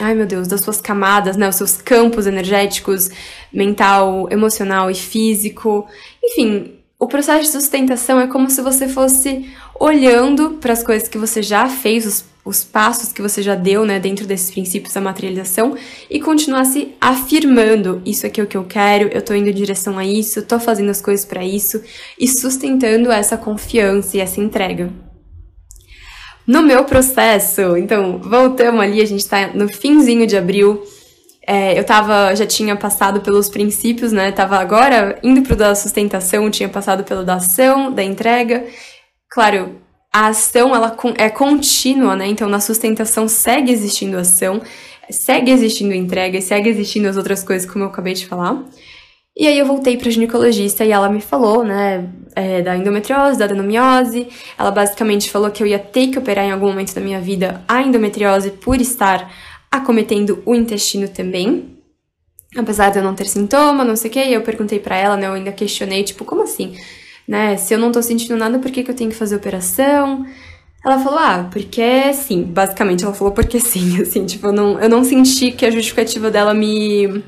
[0.00, 3.10] ai meu Deus, das suas camadas, né, os seus campos energéticos,
[3.52, 5.86] mental, emocional e físico.
[6.22, 9.48] Enfim, o processo de sustentação é como se você fosse
[9.78, 13.84] olhando para as coisas que você já fez, os, os passos que você já deu,
[13.84, 15.76] né, dentro desses princípios da materialização
[16.10, 19.98] e continuasse afirmando isso aqui é o que eu quero, eu tô indo em direção
[19.98, 21.82] a isso, tô fazendo as coisas para isso
[22.18, 25.03] e sustentando essa confiança e essa entrega.
[26.46, 30.82] No meu processo, então, voltamos ali, a gente tá no finzinho de abril.
[31.46, 34.32] É, eu tava, já tinha passado pelos princípios, né?
[34.32, 38.66] Tava agora indo pro da sustentação, tinha passado pelo da ação, da entrega.
[39.30, 39.76] Claro,
[40.12, 42.26] a ação ela é contínua, né?
[42.26, 44.62] Então na sustentação segue existindo ação,
[45.10, 48.62] segue existindo entrega, segue existindo as outras coisas como eu acabei de falar.
[49.36, 53.46] E aí eu voltei pra ginecologista e ela me falou, né, é, da endometriose, da
[53.46, 54.28] adenomiose.
[54.56, 57.62] Ela basicamente falou que eu ia ter que operar em algum momento da minha vida
[57.66, 59.32] a endometriose por estar
[59.70, 61.76] acometendo o intestino também.
[62.56, 65.26] Apesar de eu não ter sintoma, não sei o que, eu perguntei para ela, né,
[65.26, 66.76] eu ainda questionei, tipo, como assim?
[67.26, 70.24] Né, se eu não tô sentindo nada, por que, que eu tenho que fazer operação?
[70.84, 72.44] Ela falou, ah, porque sim.
[72.44, 76.30] Basicamente, ela falou porque sim, assim, tipo, eu não, eu não senti que a justificativa
[76.30, 77.24] dela me,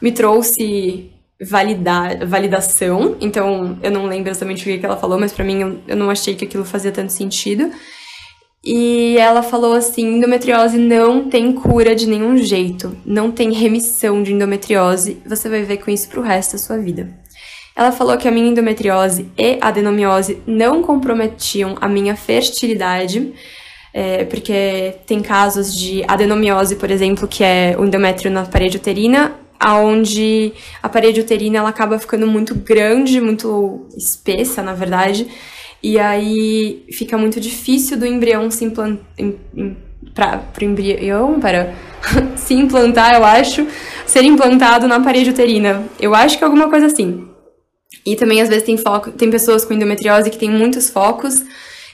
[0.00, 1.10] me trouxe
[1.40, 5.80] validar, validação, então eu não lembro exatamente o que ela falou, mas para mim eu,
[5.86, 7.70] eu não achei que aquilo fazia tanto sentido.
[8.64, 14.32] E ela falou assim: endometriose não tem cura de nenhum jeito, não tem remissão de
[14.32, 17.08] endometriose, você vai viver com isso pro resto da sua vida.
[17.76, 23.32] Ela falou que a minha endometriose e adenomiose não comprometiam a minha fertilidade,
[23.94, 29.32] é, porque tem casos de adenomiose, por exemplo, que é o endométrio na parede uterina,
[29.58, 30.52] aonde
[30.82, 35.26] a parede uterina ela acaba ficando muito grande, muito espessa, na verdade,
[35.82, 39.06] e aí fica muito difícil do embrião se implantar
[40.52, 41.74] para o embrião para
[42.36, 43.66] se implantar, eu acho,
[44.06, 45.84] ser implantado na parede uterina.
[46.00, 47.28] Eu acho que é alguma coisa assim.
[48.04, 51.34] E também às vezes tem foco, tem pessoas com endometriose que tem muitos focos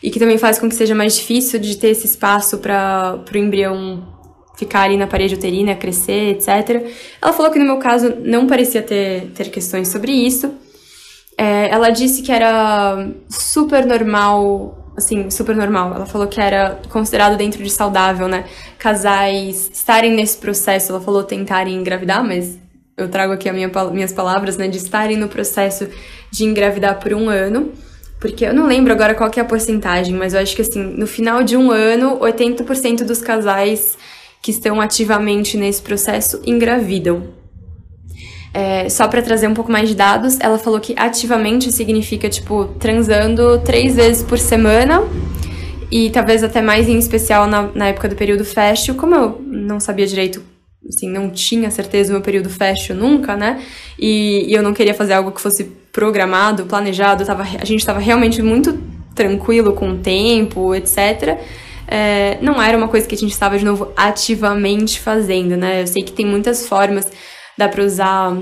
[0.02, 3.36] e que também faz com que seja mais difícil de ter esse espaço para o
[3.36, 4.13] embrião
[4.56, 6.86] ficar ali na parede uterina, crescer, etc.
[7.20, 10.54] Ela falou que no meu caso não parecia ter, ter questões sobre isso.
[11.36, 15.92] É, ela disse que era super normal, assim, super normal.
[15.94, 18.44] Ela falou que era considerado dentro de saudável, né?
[18.78, 22.56] Casais estarem nesse processo, ela falou tentarem engravidar, mas
[22.96, 24.68] eu trago aqui minha, minhas palavras, né?
[24.68, 25.88] De estarem no processo
[26.30, 27.72] de engravidar por um ano.
[28.20, 30.82] Porque eu não lembro agora qual que é a porcentagem, mas eu acho que assim,
[30.82, 33.98] no final de um ano, 80% dos casais
[34.44, 37.28] que estão ativamente nesse processo engravidam.
[38.52, 42.66] É, só para trazer um pouco mais de dados, ela falou que ativamente significa, tipo,
[42.78, 45.02] transando três vezes por semana
[45.90, 48.96] e talvez até mais em especial na, na época do período fértil.
[48.96, 50.42] Como eu não sabia direito,
[50.86, 53.62] assim, não tinha certeza do meu período fértil nunca, né?
[53.98, 57.98] E, e, eu não queria fazer algo que fosse programado, planejado, tava, a gente estava
[57.98, 58.78] realmente muito
[59.14, 61.40] tranquilo com o tempo, etc
[61.86, 65.82] é, não era uma coisa que a gente estava, de novo, ativamente fazendo, né?
[65.82, 67.10] Eu sei que tem muitas formas,
[67.56, 68.36] dá pra usar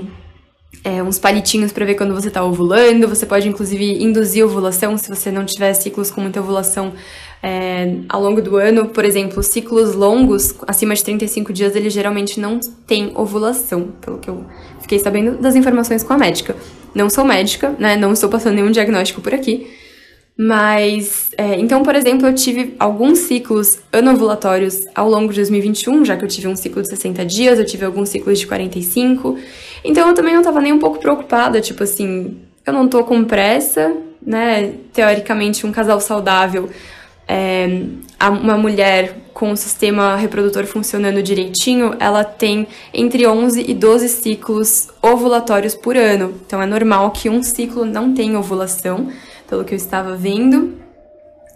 [0.83, 5.09] é, uns palitinhos para ver quando você tá ovulando, você pode inclusive induzir ovulação se
[5.09, 6.93] você não tiver ciclos com muita ovulação
[7.41, 8.89] é, ao longo do ano.
[8.89, 14.29] Por exemplo, ciclos longos, acima de 35 dias, eles geralmente não têm ovulação, pelo que
[14.29, 14.45] eu
[14.81, 16.55] fiquei sabendo das informações com a médica.
[16.95, 17.95] Não sou médica, né?
[17.95, 19.67] Não estou passando nenhum diagnóstico por aqui.
[20.35, 26.17] Mas, é, então, por exemplo, eu tive alguns ciclos anovulatórios ao longo de 2021, já
[26.17, 29.37] que eu tive um ciclo de 60 dias, eu tive alguns ciclos de 45.
[29.83, 33.23] Então, eu também não tava nem um pouco preocupada, tipo assim, eu não tô com
[33.23, 33.95] pressa,
[34.25, 34.73] né?
[34.91, 36.67] Teoricamente, um casal saudável,
[37.27, 37.83] é,
[38.19, 44.87] uma mulher com o sistema reprodutor funcionando direitinho, ela tem entre 11 e 12 ciclos
[45.01, 46.33] ovulatórios por ano.
[46.45, 49.09] Então, é normal que um ciclo não tenha ovulação
[49.53, 50.73] pelo que eu estava vendo.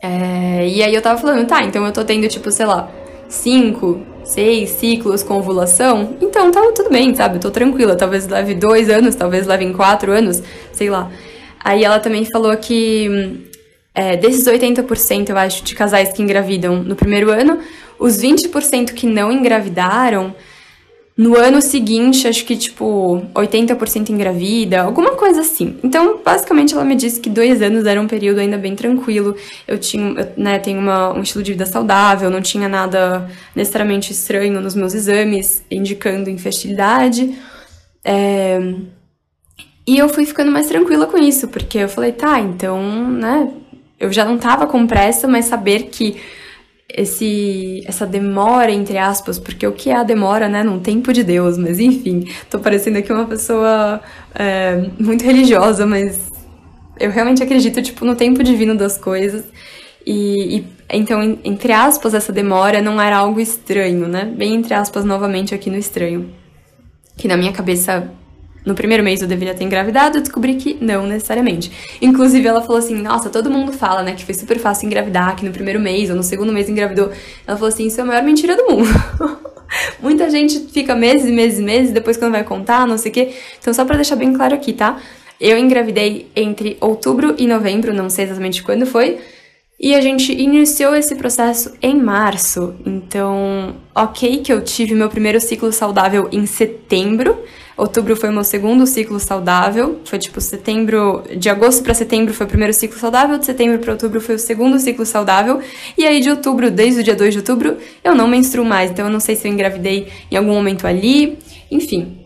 [0.03, 2.91] É, e aí eu tava falando, tá, então eu tô tendo, tipo, sei lá,
[3.27, 7.37] cinco, seis ciclos com ovulação, então tá tudo bem, sabe?
[7.37, 7.95] Eu tô tranquila.
[7.95, 11.11] Talvez leve dois anos, talvez leve quatro anos, sei lá.
[11.59, 13.49] Aí ela também falou que
[13.95, 17.59] é, desses 80%, eu acho, de casais que engravidam no primeiro ano,
[17.97, 20.35] os 20% que não engravidaram
[21.17, 25.75] no ano seguinte, acho que tipo 80% engravida, alguma coisa assim.
[25.83, 29.35] Então, basicamente, ela me disse que dois anos era um período ainda bem tranquilo.
[29.67, 34.11] Eu tinha, eu, né, tenho uma, um estilo de vida saudável, não tinha nada necessariamente
[34.11, 37.35] estranho nos meus exames, indicando infertilidade.
[38.05, 38.75] É...
[39.87, 43.51] E eu fui ficando mais tranquila com isso, porque eu falei, tá, então, né,
[43.99, 46.17] eu já não tava com pressa, mas saber que
[46.89, 51.23] esse essa demora entre aspas, porque o que é a demora, né, num tempo de
[51.23, 54.01] Deus, mas enfim, tô parecendo aqui uma pessoa
[54.33, 56.31] é, muito religiosa, mas
[56.99, 59.45] eu realmente acredito tipo no tempo divino das coisas.
[60.05, 65.03] E, e então entre aspas essa demora não era algo estranho, né, bem entre aspas
[65.03, 66.31] novamente aqui no estranho,
[67.17, 68.09] que na minha cabeça
[68.67, 71.71] no primeiro mês eu deveria ter engravidado, eu descobri que não necessariamente.
[72.01, 75.45] Inclusive, ela falou assim: Nossa, todo mundo fala, né, que foi super fácil engravidar, que
[75.45, 77.09] no primeiro mês ou no segundo mês engravidou.
[77.47, 78.89] Ela falou assim: Isso é a maior mentira do mundo.
[80.03, 83.13] Muita gente fica meses e meses e meses, depois quando vai contar, não sei o
[83.13, 83.33] quê.
[83.59, 84.99] Então, só pra deixar bem claro aqui, tá?
[85.39, 89.17] Eu engravidei entre outubro e novembro, não sei exatamente quando foi.
[89.79, 92.75] E a gente iniciou esse processo em março.
[92.85, 97.37] Então, ok que eu tive meu primeiro ciclo saudável em setembro.
[97.77, 100.01] Outubro foi o meu segundo ciclo saudável.
[100.03, 103.91] Foi tipo setembro, de agosto para setembro foi o primeiro ciclo saudável, de setembro para
[103.91, 105.61] outubro foi o segundo ciclo saudável.
[105.95, 108.89] E aí de outubro, desde o dia 2 de outubro, eu não menstruo mais.
[108.89, 111.37] Então eu não sei se eu engravidei em algum momento ali.
[111.69, 112.25] Enfim,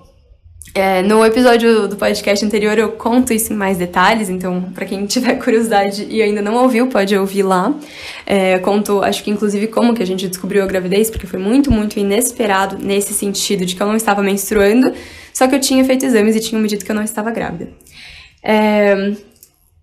[0.73, 5.05] é, no episódio do podcast anterior eu conto isso em mais detalhes, então para quem
[5.05, 7.73] tiver curiosidade e ainda não ouviu, pode ouvir lá.
[8.25, 11.69] É, conto, acho que inclusive como que a gente descobriu a gravidez, porque foi muito,
[11.69, 14.93] muito inesperado nesse sentido de que eu não estava menstruando,
[15.33, 17.69] só que eu tinha feito exames e tinham me dito que eu não estava grávida.
[18.43, 19.13] É,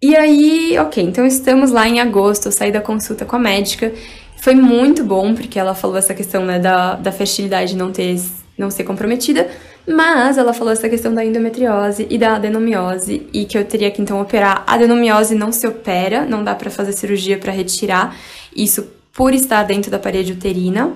[0.01, 3.93] e aí, ok, então estamos lá em agosto, eu saí da consulta com a médica.
[4.37, 8.21] Foi muito bom, porque ela falou essa questão né, da, da fertilidade não, ter,
[8.57, 9.49] não ser comprometida,
[9.85, 14.01] mas ela falou essa questão da endometriose e da adenomiose e que eu teria que
[14.01, 14.63] então operar.
[14.67, 18.17] A adenomiose não se opera, não dá para fazer cirurgia para retirar
[18.55, 20.93] isso por estar dentro da parede uterina.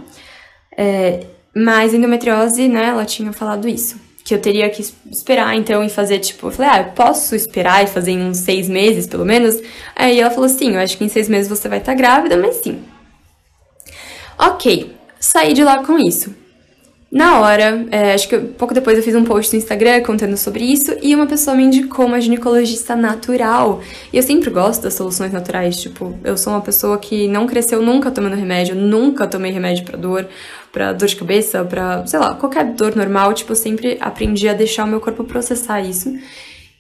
[0.79, 3.97] É, mas endometriose, né, ela tinha falado isso.
[4.33, 7.85] Que eu teria que esperar, então, e fazer, tipo, eu falei, ah, eu posso esperar
[7.85, 9.61] e fazer em uns seis meses, pelo menos?
[9.95, 12.55] Aí ela falou, sim, eu acho que em seis meses você vai estar grávida, mas
[12.57, 12.83] sim.
[14.39, 14.91] Ok,
[15.21, 16.35] saí de lá com isso.
[17.13, 20.65] Na hora, é, acho que pouco depois eu fiz um post no Instagram contando sobre
[20.65, 23.83] isso e uma pessoa me indicou uma ginecologista natural.
[24.11, 27.83] E eu sempre gosto das soluções naturais, tipo, eu sou uma pessoa que não cresceu
[27.83, 30.27] nunca tomando remédio, nunca tomei remédio para dor,
[30.73, 34.55] para dor de cabeça, para, sei lá, qualquer dor normal, tipo, eu sempre aprendi a
[34.55, 36.13] deixar o meu corpo processar isso.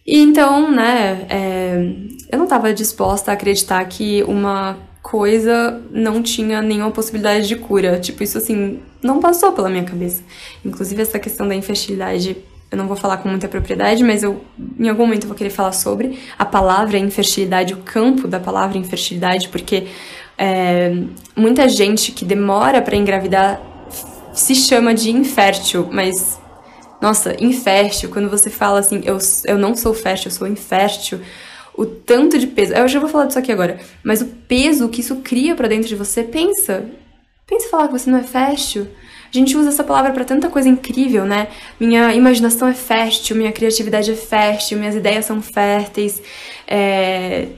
[0.04, 1.92] E então, né, é,
[2.30, 7.98] eu não estava disposta a acreditar que uma coisa não tinha nenhuma possibilidade de cura.
[8.00, 10.22] Tipo, isso assim, não passou pela minha cabeça.
[10.64, 12.36] Inclusive, essa questão da infertilidade,
[12.70, 14.40] eu não vou falar com muita propriedade, mas eu
[14.78, 18.78] em algum momento eu vou querer falar sobre a palavra infertilidade, o campo da palavra
[18.78, 19.88] infertilidade, porque
[20.38, 20.94] é,
[21.36, 23.60] muita gente que demora para engravidar
[24.32, 26.40] se chama de infértil, mas
[27.00, 31.20] nossa, infértil, quando você fala assim, eu, eu não sou fértil, eu sou infértil,
[31.76, 32.72] o tanto de peso.
[32.72, 35.88] Eu já vou falar disso aqui agora, mas o peso que isso cria para dentro
[35.88, 36.84] de você, pensa.
[37.44, 38.86] Pensa falar que você não é fértil.
[39.34, 41.48] A gente usa essa palavra para tanta coisa incrível, né?
[41.80, 46.20] Minha imaginação é fértil, minha criatividade é fértil, minhas ideias são férteis.
[46.68, 47.48] É...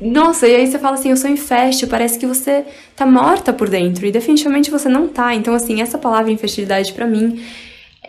[0.00, 2.64] Nossa, e aí você fala assim, eu sou infértil, parece que você
[2.96, 5.32] tá morta por dentro, e definitivamente você não tá.
[5.32, 7.40] Então, assim, essa palavra infertilidade para mim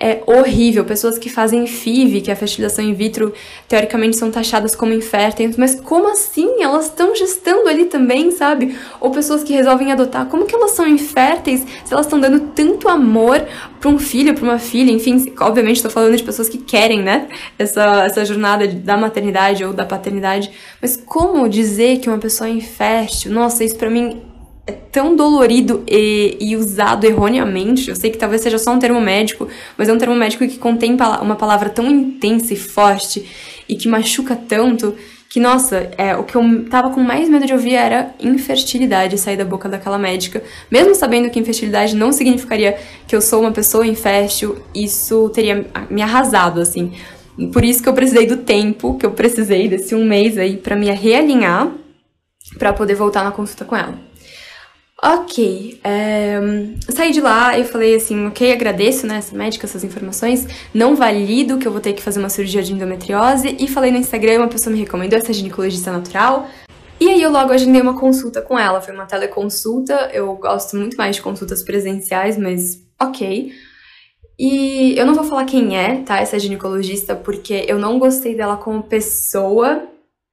[0.02, 0.84] é horrível.
[0.84, 3.32] Pessoas que fazem FIV, que é a fertilização in vitro,
[3.68, 6.64] teoricamente são taxadas como inférteis, mas como assim?
[6.64, 8.76] Elas estão gestando ali também, sabe?
[9.00, 12.90] Ou pessoas que resolvem adotar, como que elas são inférteis se elas estão dando tanto
[12.90, 13.46] amor
[13.80, 17.28] para um filho, para uma filha, enfim, obviamente estou falando de pessoas que querem, né,
[17.58, 20.52] essa, essa jornada da maternidade ou da paternidade,
[20.82, 23.32] mas como dizer que uma pessoa é infértil?
[23.32, 24.31] Nossa, isso para mim
[24.68, 27.90] é tão dolorido e, e, usado erroneamente.
[27.90, 29.48] Eu sei que talvez seja só um termo médico,
[29.78, 33.26] mas é um termo médico que contém uma palavra tão intensa e forte
[33.68, 34.96] e que machuca tanto
[35.32, 39.38] que, nossa, é, o que eu tava com mais medo de ouvir era infertilidade sair
[39.38, 40.44] da boca daquela médica.
[40.70, 42.78] Mesmo sabendo que infertilidade não significaria
[43.08, 46.92] que eu sou uma pessoa infértil, isso teria me arrasado, assim.
[47.54, 50.76] Por isso que eu precisei do tempo, que eu precisei desse um mês aí para
[50.76, 51.72] me realinhar,
[52.60, 54.11] para poder voltar na consulta com ela.
[55.04, 56.40] Ok, é,
[56.90, 61.58] saí de lá e falei assim, ok, agradeço né, essa médica, essas informações, não valido
[61.58, 63.58] que eu vou ter que fazer uma cirurgia de endometriose.
[63.60, 66.48] E falei no Instagram, uma pessoa me recomendou essa ginecologista natural.
[67.00, 70.96] E aí eu logo agendei uma consulta com ela, foi uma teleconsulta, eu gosto muito
[70.96, 73.52] mais de consultas presenciais, mas ok.
[74.38, 78.56] E eu não vou falar quem é, tá, essa ginecologista, porque eu não gostei dela
[78.56, 79.82] como pessoa,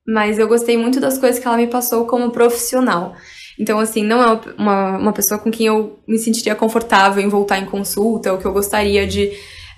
[0.06, 3.14] mas eu gostei muito das coisas que ela me passou como profissional.
[3.58, 7.58] Então, assim, não é uma, uma pessoa com quem eu me sentiria confortável em voltar
[7.58, 9.32] em consulta, ou que eu gostaria de,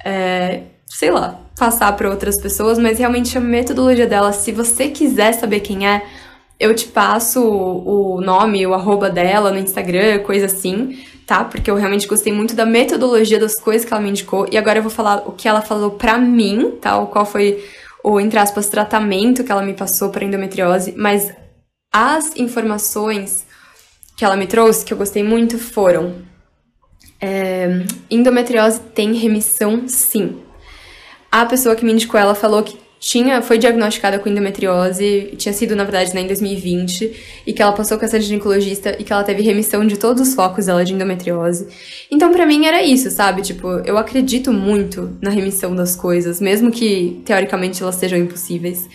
[0.04, 5.32] é, sei lá, passar para outras pessoas, mas realmente a metodologia dela, se você quiser
[5.32, 6.04] saber quem é,
[6.58, 11.42] eu te passo o nome, o arroba dela no Instagram, coisa assim, tá?
[11.42, 14.46] Porque eu realmente gostei muito da metodologia das coisas que ela me indicou.
[14.52, 16.98] E agora eu vou falar o que ela falou pra mim, tá?
[16.98, 17.64] O qual foi
[18.04, 20.92] o, entre aspas, tratamento que ela me passou para endometriose.
[20.98, 21.32] Mas
[21.92, 23.46] as informações
[24.20, 26.16] que ela me trouxe, que eu gostei muito, foram:
[27.18, 30.36] é, endometriose tem remissão, sim.
[31.32, 35.74] A pessoa que me indicou ela falou que tinha, foi diagnosticada com endometriose, tinha sido,
[35.74, 39.24] na verdade, né, em 2020, e que ela passou com essa ginecologista e que ela
[39.24, 41.68] teve remissão de todos os focos dela de endometriose.
[42.10, 43.40] Então, para mim, era isso, sabe?
[43.40, 48.86] Tipo, eu acredito muito na remissão das coisas, mesmo que, teoricamente, elas sejam impossíveis.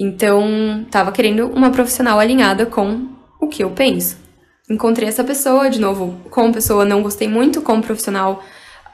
[0.00, 3.06] Então, tava querendo uma profissional alinhada com
[3.40, 4.23] o que eu penso
[4.68, 8.42] encontrei essa pessoa, de novo, como pessoa não gostei muito, como profissional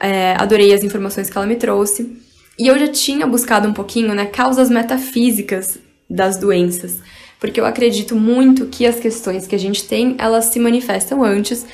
[0.01, 2.19] é, adorei as informações que ela me trouxe.
[2.59, 5.79] E eu já tinha buscado um pouquinho, né, causas metafísicas
[6.09, 6.99] das doenças,
[7.39, 11.65] porque eu acredito muito que as questões que a gente tem, elas se manifestam antes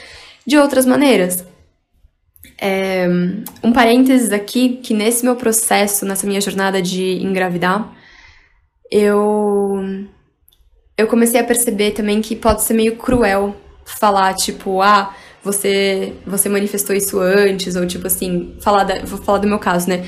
[0.47, 1.45] de outras maneiras.
[2.61, 3.07] É,
[3.63, 7.93] um parênteses aqui, que nesse meu processo, nessa minha jornada de engravidar,
[8.91, 10.07] eu
[10.99, 13.55] eu comecei a perceber também que pode ser meio cruel
[13.87, 19.39] falar, tipo, ah, você, você manifestou isso antes, ou tipo assim, falar da, vou falar
[19.39, 20.05] do meu caso, né?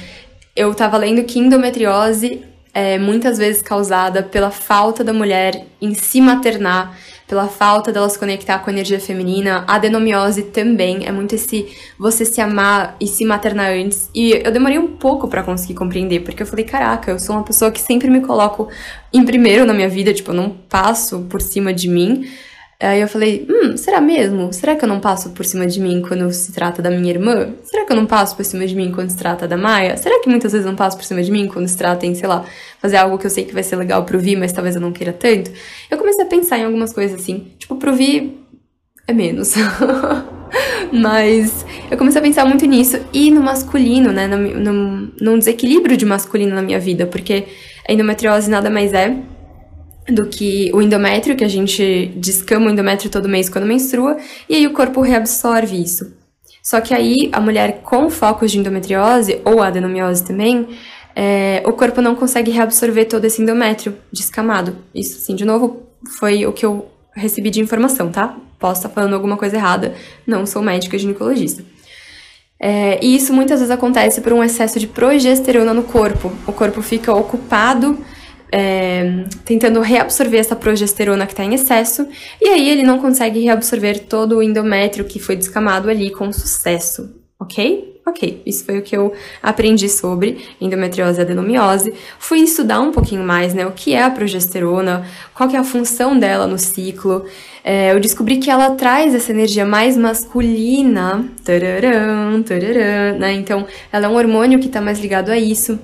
[0.54, 2.44] Eu tava lendo que endometriose
[2.74, 6.96] é muitas vezes causada pela falta da mulher em se maternar,
[7.26, 9.64] pela falta dela se conectar com a energia feminina.
[9.66, 11.66] A adenomiose também é muito esse
[11.98, 14.08] você se amar e se maternar antes.
[14.14, 17.44] E eu demorei um pouco para conseguir compreender, porque eu falei, caraca, eu sou uma
[17.44, 18.68] pessoa que sempre me coloco
[19.12, 22.28] em primeiro na minha vida, tipo, eu não passo por cima de mim.
[22.80, 24.52] Aí eu falei, hum, será mesmo?
[24.52, 27.52] Será que eu não passo por cima de mim quando se trata da minha irmã?
[27.64, 29.96] Será que eu não passo por cima de mim quando se trata da Maia?
[29.96, 32.14] Será que muitas vezes eu não passo por cima de mim quando se trata em,
[32.14, 32.44] sei lá,
[32.80, 34.92] fazer algo que eu sei que vai ser legal pro Vi, mas talvez eu não
[34.92, 35.50] queira tanto?
[35.90, 37.48] Eu comecei a pensar em algumas coisas assim.
[37.58, 38.38] Tipo, pro Vi
[39.08, 39.54] é menos.
[40.92, 44.28] mas eu comecei a pensar muito nisso e no masculino, né?
[44.28, 47.44] No, num desequilíbrio de masculino na minha vida, porque
[47.88, 49.16] a endometriose nada mais é
[50.08, 54.16] do que o endométrio, que a gente descama o endométrio todo mês quando menstrua,
[54.48, 56.12] e aí o corpo reabsorve isso.
[56.62, 60.68] Só que aí a mulher com focos de endometriose, ou adenomiose também,
[61.14, 64.76] é, o corpo não consegue reabsorver todo esse endométrio descamado.
[64.94, 68.36] Isso, assim, de novo, foi o que eu recebi de informação, tá?
[68.58, 69.94] Posso estar falando alguma coisa errada,
[70.26, 71.62] não sou médica ginecologista.
[72.60, 76.32] É, e isso muitas vezes acontece por um excesso de progesterona no corpo.
[76.46, 77.98] O corpo fica ocupado
[78.50, 82.06] é, tentando reabsorver essa progesterona que está em excesso,
[82.40, 87.10] e aí ele não consegue reabsorver todo o endométrio que foi descamado ali com sucesso,
[87.38, 87.96] ok?
[88.08, 89.12] Ok, isso foi o que eu
[89.42, 91.92] aprendi sobre endometriose e adenomiose.
[92.18, 95.04] Fui estudar um pouquinho mais, né, o que é a progesterona,
[95.34, 97.26] qual que é a função dela no ciclo.
[97.62, 104.06] É, eu descobri que ela traz essa energia mais masculina, tararam, tararam, né, então ela
[104.06, 105.78] é um hormônio que está mais ligado a isso.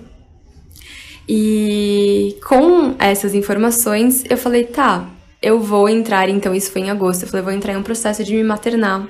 [1.29, 5.09] E com essas informações, eu falei, tá,
[5.43, 8.23] eu vou entrar, então isso foi em agosto, eu falei, vou entrar em um processo
[8.25, 9.07] de me maternar.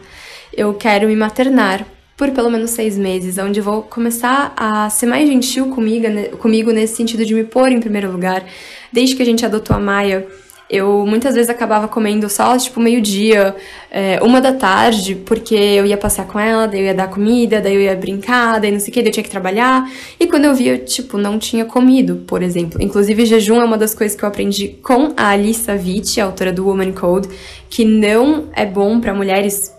[0.52, 1.84] Eu quero me maternar.
[2.16, 6.06] por pelo menos seis meses, onde vou começar a ser mais gentil comigo,
[6.38, 8.44] comigo nesse sentido de me pôr em primeiro lugar.
[8.92, 10.26] Desde que a gente adotou a Maia,
[10.74, 13.54] eu muitas vezes acabava comendo só, tipo, meio-dia,
[13.90, 17.60] é, uma da tarde, porque eu ia passear com ela, daí eu ia dar comida,
[17.60, 19.88] daí eu ia brincar, daí não sei o que, daí eu tinha que trabalhar.
[20.18, 22.82] E quando eu via, tipo, não tinha comido, por exemplo.
[22.82, 26.66] Inclusive, jejum é uma das coisas que eu aprendi com a Alissa Witt, autora do
[26.66, 27.28] Woman Code,
[27.70, 29.72] que não é bom para mulheres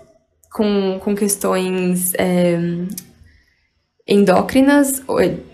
[0.53, 2.57] com, com questões é,
[4.07, 5.01] endócrinas,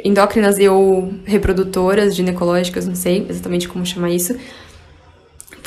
[0.03, 4.37] endócrinas e ou reprodutoras, ginecológicas, não sei exatamente como chamar isso,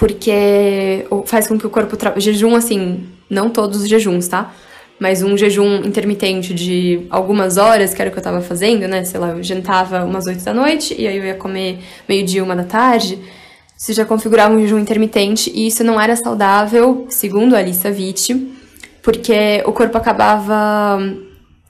[0.05, 2.13] porque faz com que o corpo tra...
[2.21, 4.53] jejum assim, não todos os jejuns, tá?
[5.01, 9.03] Mas um jejum intermitente de algumas horas, que era o que eu tava fazendo, né?
[9.03, 12.55] Sei lá, eu jantava umas 8 da noite e aí eu ia comer meio-dia, uma
[12.55, 13.19] da tarde.
[13.79, 18.53] Isso já configurava um jejum intermitente e isso não era saudável, segundo a Alissa Witt,
[19.03, 20.99] porque o corpo acabava,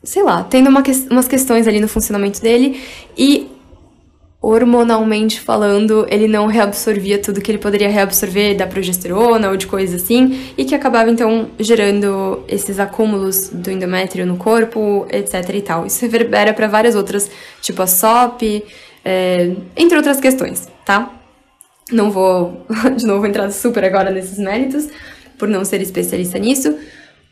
[0.03, 2.83] sei lá, tendo uma que umas questões ali no funcionamento dele
[3.17, 3.54] e
[4.47, 10.03] hormonalmente falando, ele não reabsorvia tudo que ele poderia reabsorver da progesterona ou de coisas
[10.03, 15.87] assim, e que acabava então gerando esses acúmulos do endométrio no corpo, etc e tal.
[15.87, 17.31] Isso reverbera para várias outras,
[17.63, 18.63] tipo a SOP,
[19.03, 21.11] é, entre outras questões, tá?
[21.91, 24.89] Não vou, de novo, entrar super agora nesses méritos,
[25.39, 26.77] por não ser especialista nisso,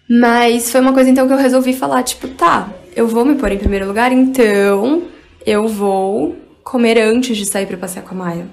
[0.09, 3.53] mas foi uma coisa então que eu resolvi falar, tipo, tá, eu vou me pôr
[3.53, 5.03] em primeiro lugar, então
[5.45, 8.47] eu vou comer antes de sair para passear com a Maia.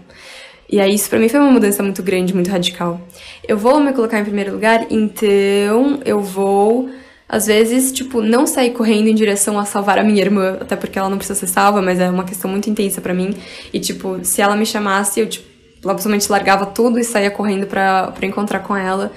[0.72, 3.02] E aí isso para mim foi uma mudança muito grande, muito radical.
[3.48, 6.90] Eu vou me colocar em primeiro lugar, então eu vou
[7.28, 10.98] às vezes, tipo, não sair correndo em direção a salvar a minha irmã, até porque
[10.98, 13.36] ela não precisa ser salva, mas é uma questão muito intensa para mim.
[13.72, 15.48] E tipo, se ela me chamasse, eu tipo,
[15.88, 19.12] absolutamente largava tudo e saía correndo para encontrar com ela.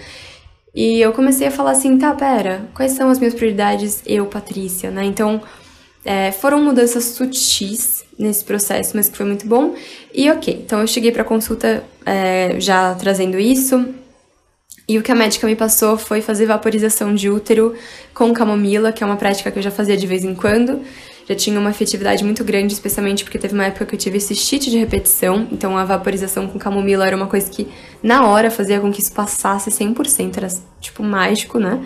[0.75, 4.91] E eu comecei a falar assim, tá, pera, quais são as minhas prioridades, eu, Patrícia,
[4.91, 5.05] né?
[5.05, 5.41] Então,
[6.05, 9.75] é, foram mudanças sutis nesse processo, mas que foi muito bom.
[10.13, 13.85] E ok, então eu cheguei para consulta é, já trazendo isso.
[14.89, 17.75] E o que a médica me passou foi fazer vaporização de útero
[18.13, 20.81] com camomila, que é uma prática que eu já fazia de vez em quando.
[21.29, 24.71] Já tinha uma efetividade muito grande, especialmente porque teve uma época que eu tive cistite
[24.71, 25.47] de repetição.
[25.53, 27.69] Então a vaporização com camomila era uma coisa que
[28.03, 30.37] na hora fazia com que isso passasse 100%.
[30.37, 30.49] Era
[30.81, 31.81] tipo mágico, né?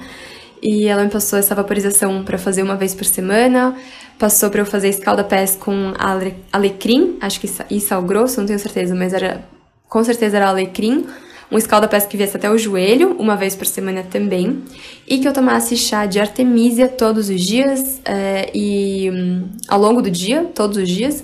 [0.63, 3.77] E ela me passou essa vaporização para fazer uma vez por semana.
[4.19, 8.59] Passou para eu fazer escalda-pés com ale, alecrim, acho que e sal grosso, não tenho
[8.59, 9.45] certeza, mas era
[9.89, 11.07] com certeza era alecrim.
[11.51, 14.65] Um escalda-pés que viesse até o joelho, uma vez por semana também.
[15.07, 20.03] E que eu tomasse chá de artemisia todos os dias é, e um, ao longo
[20.03, 21.23] do dia, todos os dias.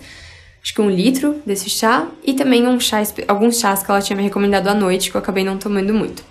[0.62, 2.06] Acho que um litro desse chá.
[2.24, 5.20] E também um chá, alguns chás que ela tinha me recomendado à noite, que eu
[5.20, 6.22] acabei não tomando muito.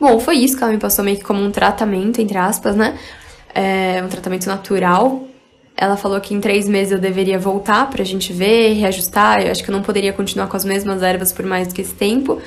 [0.00, 2.98] Bom, foi isso que ela me passou meio que como um tratamento, entre aspas, né?
[3.54, 5.28] É, um tratamento natural.
[5.82, 9.42] Ela falou que em três meses eu deveria voltar pra gente ver, reajustar.
[9.42, 11.80] Eu acho que eu não poderia continuar com as mesmas ervas por mais do que
[11.80, 12.40] esse tempo.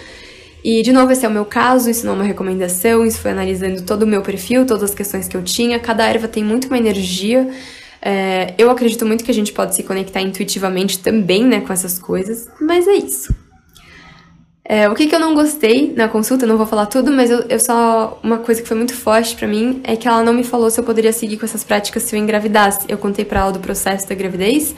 [0.64, 3.32] E, de novo, esse é o meu caso, isso não é uma recomendação, isso foi
[3.32, 5.78] analisando todo o meu perfil, todas as questões que eu tinha.
[5.80, 7.50] Cada erva tem muito uma energia.
[8.02, 12.00] É, eu acredito muito que a gente pode se conectar intuitivamente também, né, com essas
[12.00, 12.48] coisas.
[12.62, 13.36] Mas é isso.
[14.68, 17.46] É, o que, que eu não gostei na consulta, não vou falar tudo, mas eu,
[17.48, 18.20] eu só.
[18.24, 20.80] Uma coisa que foi muito forte para mim é que ela não me falou se
[20.80, 22.86] eu poderia seguir com essas práticas se eu engravidasse.
[22.90, 24.74] Eu contei para ela do processo da gravidez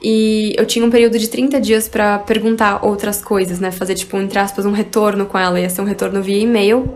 [0.00, 3.72] e eu tinha um período de 30 dias para perguntar outras coisas, né?
[3.72, 5.60] Fazer, tipo, entre aspas, um retorno com ela.
[5.60, 6.88] Ia ser um retorno via e-mail.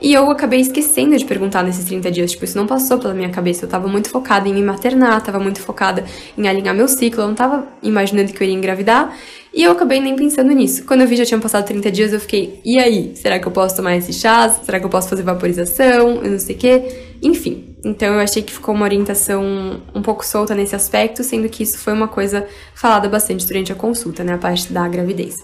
[0.00, 2.30] E eu acabei esquecendo de perguntar nesses 30 dias.
[2.30, 3.64] Tipo, isso não passou pela minha cabeça.
[3.64, 6.04] Eu tava muito focada em me maternar, tava muito focada
[6.38, 7.22] em alinhar meu ciclo.
[7.22, 9.16] Eu não tava imaginando que eu iria engravidar.
[9.56, 10.84] E eu acabei nem pensando nisso.
[10.84, 13.16] Quando eu vi já tinham passado 30 dias, eu fiquei, e aí?
[13.16, 14.50] Será que eu posso tomar esse chá?
[14.50, 16.22] Será que eu posso fazer vaporização?
[16.22, 17.16] Eu não sei o quê.
[17.22, 17.74] Enfim.
[17.82, 21.78] Então eu achei que ficou uma orientação um pouco solta nesse aspecto, sendo que isso
[21.78, 24.34] foi uma coisa falada bastante durante a consulta, né?
[24.34, 25.36] A parte da gravidez.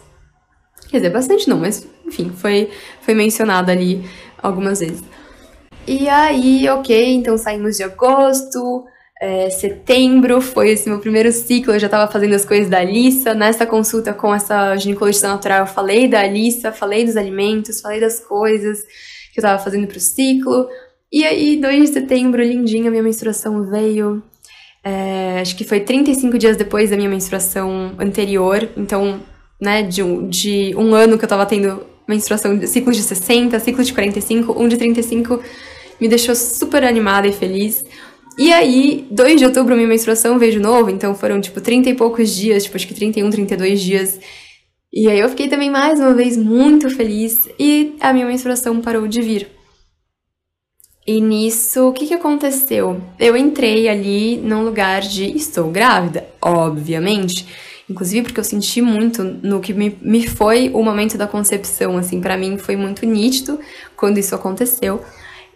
[0.90, 2.68] Quer dizer, bastante não, mas enfim, foi,
[3.00, 4.04] foi mencionada ali
[4.42, 5.02] algumas vezes.
[5.86, 8.84] E aí, ok, então saímos de agosto,
[9.22, 13.32] é, setembro foi esse meu primeiro ciclo, eu já estava fazendo as coisas da Alissa.
[13.32, 18.18] Nessa consulta com essa ginecologista natural, eu falei da Alissa, falei dos alimentos, falei das
[18.18, 18.82] coisas
[19.32, 20.68] que eu estava fazendo para o ciclo.
[21.12, 24.20] E aí, 2 de setembro, lindinha, minha menstruação veio.
[24.82, 28.68] É, acho que foi 35 dias depois da minha menstruação anterior.
[28.76, 29.20] Então,
[29.60, 33.84] né, de um, de um ano que eu tava tendo menstruação, ciclos de 60, ciclo
[33.84, 35.40] de 45, um de 35,
[36.00, 37.84] me deixou super animada e feliz.
[38.38, 41.94] E aí, 2 de outubro, minha menstruação veio de novo, então foram, tipo, 30 e
[41.94, 44.18] poucos dias, tipo, acho que 31, 32 dias.
[44.92, 49.08] E aí eu fiquei também mais uma vez muito feliz e a minha menstruação parou
[49.08, 49.48] de vir.
[51.06, 53.00] E nisso, o que, que aconteceu?
[53.18, 57.48] Eu entrei ali num lugar de estou grávida, obviamente.
[57.90, 62.20] Inclusive porque eu senti muito no que me, me foi o momento da concepção, assim,
[62.20, 63.58] para mim foi muito nítido
[63.96, 65.02] quando isso aconteceu.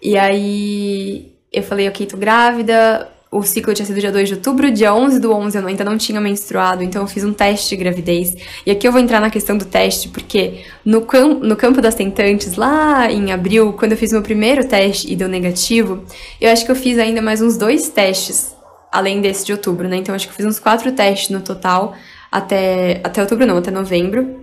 [0.03, 4.71] E aí eu falei, ok, tô grávida, o ciclo tinha sido dia 2 de outubro,
[4.71, 7.77] dia 11 do 11 eu ainda não tinha menstruado, então eu fiz um teste de
[7.77, 8.35] gravidez.
[8.65, 11.95] E aqui eu vou entrar na questão do teste, porque no, cam no campo das
[11.95, 16.05] tentantes, lá em abril, quando eu fiz meu primeiro teste e deu negativo,
[16.41, 18.55] eu acho que eu fiz ainda mais uns dois testes,
[18.93, 19.97] além desse de outubro, né?
[19.97, 21.95] Então acho que eu fiz uns quatro testes no total,
[22.31, 24.41] até, até outubro não, até novembro.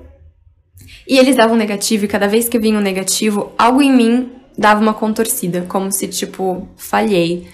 [1.08, 4.82] E eles davam negativo, e cada vez que vinha um negativo, algo em mim dava
[4.82, 7.48] uma contorcida, como se, tipo, falhei.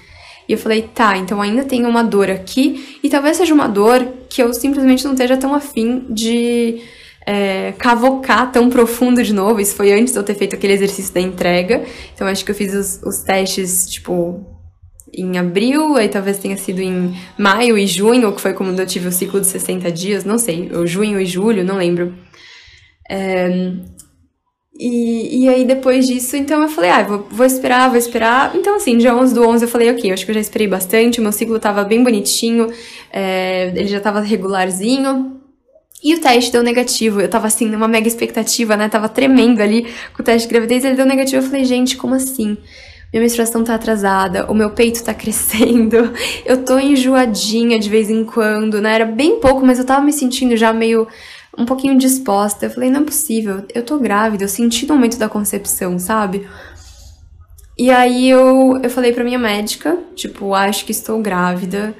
[0.48, 4.08] E eu falei, tá, então ainda tem uma dor aqui, e talvez seja uma dor
[4.28, 6.82] que eu simplesmente não esteja tão afim de
[7.26, 9.60] é, cavocar tão profundo de novo.
[9.60, 11.84] Isso foi antes de eu ter feito aquele exercício da entrega.
[12.14, 14.44] Então acho que eu fiz os, os testes, tipo,
[15.14, 19.08] em abril, aí talvez tenha sido em maio e junho, que foi quando eu tive
[19.08, 22.14] o ciclo de 60 dias, não sei, ou junho e julho, não lembro.
[23.10, 23.74] É,
[24.80, 28.56] e, e aí, depois disso, então eu falei, ah, vou, vou esperar, vou esperar.
[28.56, 31.20] Então, assim, dia 11 do 11 eu falei, ok, acho que eu já esperei bastante,
[31.20, 32.72] o meu ciclo tava bem bonitinho,
[33.12, 35.36] é, ele já tava regularzinho.
[36.02, 37.20] E o teste deu negativo.
[37.20, 38.88] Eu tava assim, numa mega expectativa, né?
[38.88, 41.44] Tava tremendo ali com o teste de gravidez, ele deu negativo.
[41.44, 42.58] Eu falei, gente, como assim?
[43.12, 46.14] Minha menstruação tá atrasada, o meu peito tá crescendo,
[46.46, 48.96] eu tô enjoadinha de vez em quando, né?
[48.96, 51.08] Era bem pouco, mas eu tava me sentindo já meio
[51.60, 52.66] um pouquinho disposta.
[52.66, 56.48] Eu falei, não é possível, eu tô grávida, eu senti no momento da concepção, sabe?
[57.78, 61.94] E aí eu, eu falei pra minha médica, tipo, acho que estou grávida,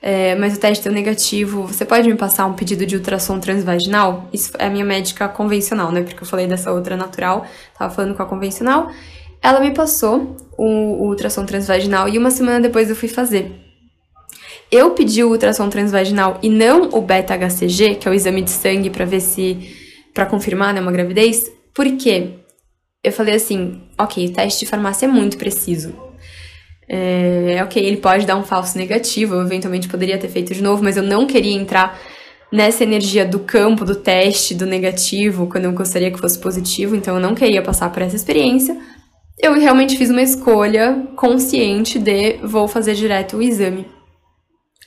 [0.00, 1.66] é, mas o teste deu negativo.
[1.66, 4.28] Você pode me passar um pedido de ultrassom transvaginal?
[4.32, 6.02] Isso é a minha médica convencional, né?
[6.02, 7.46] Porque eu falei dessa outra natural,
[7.78, 8.90] tava falando com a convencional.
[9.40, 13.71] Ela me passou o, o ultrassom transvaginal e uma semana depois eu fui fazer
[14.72, 18.88] eu pedi o ultrassom transvaginal e não o beta-HCG, que é o exame de sangue
[18.88, 19.58] para ver se.
[20.14, 21.44] para confirmar né, uma gravidez,
[21.74, 22.38] porque
[23.04, 25.94] eu falei assim: ok, o teste de farmácia é muito preciso.
[26.88, 30.82] É, ok, ele pode dar um falso negativo, eu eventualmente poderia ter feito de novo,
[30.82, 31.98] mas eu não queria entrar
[32.50, 37.14] nessa energia do campo, do teste, do negativo, quando eu gostaria que fosse positivo, então
[37.14, 38.76] eu não queria passar por essa experiência.
[39.38, 43.86] Eu realmente fiz uma escolha consciente de vou fazer direto o exame.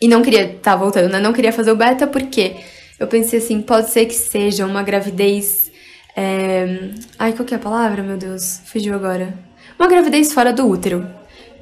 [0.01, 1.19] E não queria tá voltando, né?
[1.19, 2.57] Não queria fazer o beta porque
[2.99, 5.71] eu pensei assim, pode ser que seja uma gravidez.
[6.15, 6.91] É...
[7.19, 8.61] Ai, qual que é a palavra, meu Deus?
[8.65, 9.33] Fugiu agora.
[9.77, 11.05] Uma gravidez fora do útero.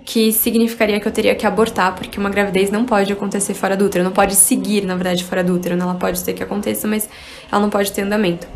[0.06, 3.86] Que significaria que eu teria que abortar, porque uma gravidez não pode acontecer fora do
[3.86, 4.04] útero.
[4.04, 5.80] Não pode seguir, na verdade, fora do útero.
[5.80, 7.10] Ela pode ser que aconteça, mas
[7.52, 8.48] ela não pode ter andamento.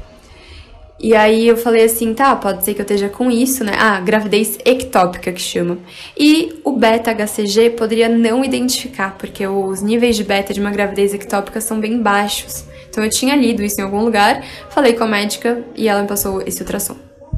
[0.99, 3.73] E aí eu falei assim, tá, pode ser que eu esteja com isso, né?
[3.77, 5.77] Ah, gravidez ectópica que chama.
[6.17, 11.61] E o beta-HCG poderia não identificar, porque os níveis de beta de uma gravidez ectópica
[11.61, 12.65] são bem baixos.
[12.89, 16.07] Então eu tinha lido isso em algum lugar, falei com a médica e ela me
[16.07, 16.95] passou esse ultrassom.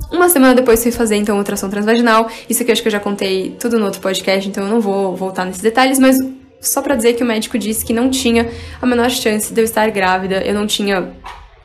[0.09, 2.29] Uma semana depois fui fazer então ultrassom transvaginal.
[2.49, 4.79] Isso aqui eu acho que eu já contei tudo no outro podcast, então eu não
[4.79, 6.15] vou voltar nesses detalhes, mas
[6.61, 8.49] só para dizer que o médico disse que não tinha
[8.81, 11.11] a menor chance de eu estar grávida, eu não tinha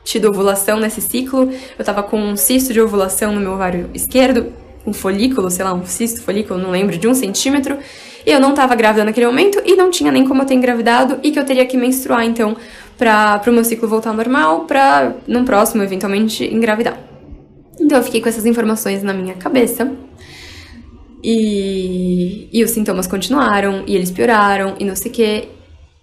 [0.05, 1.51] tido ovulação nesse ciclo.
[1.77, 4.53] Eu tava com um cisto de ovulação no meu ovário esquerdo,
[4.87, 7.77] um folículo, sei lá, um cisto, folículo, não lembro, de um centímetro.
[8.25, 11.19] E eu não tava grávida naquele momento e não tinha nem como eu ter engravidado
[11.21, 12.55] e que eu teria que menstruar, então,
[12.97, 16.97] para o meu ciclo voltar ao normal, pra num próximo, eventualmente, engravidar.
[17.79, 19.91] Então eu fiquei com essas informações na minha cabeça.
[21.23, 25.47] E, e os sintomas continuaram, e eles pioraram, e não sei o quê.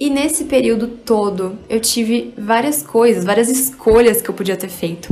[0.02, 5.08] E nesse período todo, eu tive várias coisas, várias escolhas que eu podia ter feito.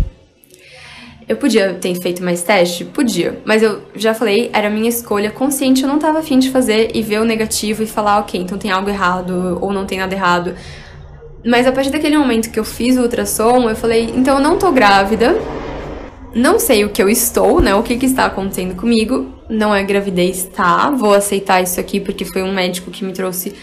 [1.29, 2.85] Eu podia ter feito mais teste?
[2.85, 3.41] Podia.
[3.45, 7.03] Mas eu já falei, era minha escolha consciente, eu não tava afim de fazer e
[7.03, 10.57] ver o negativo e falar, ok, então tem algo errado ou não tem nada errado.
[11.47, 14.59] Mas a partir daquele momento que eu fiz o ultrassom, eu falei, então eu não
[14.59, 15.41] tô grávida,
[16.35, 17.77] não sei o que eu estou, né?
[17.77, 19.33] O que, que está acontecendo comigo.
[19.49, 20.91] Não é gravidez, tá?
[20.91, 23.55] Vou aceitar isso aqui porque foi um médico que me trouxe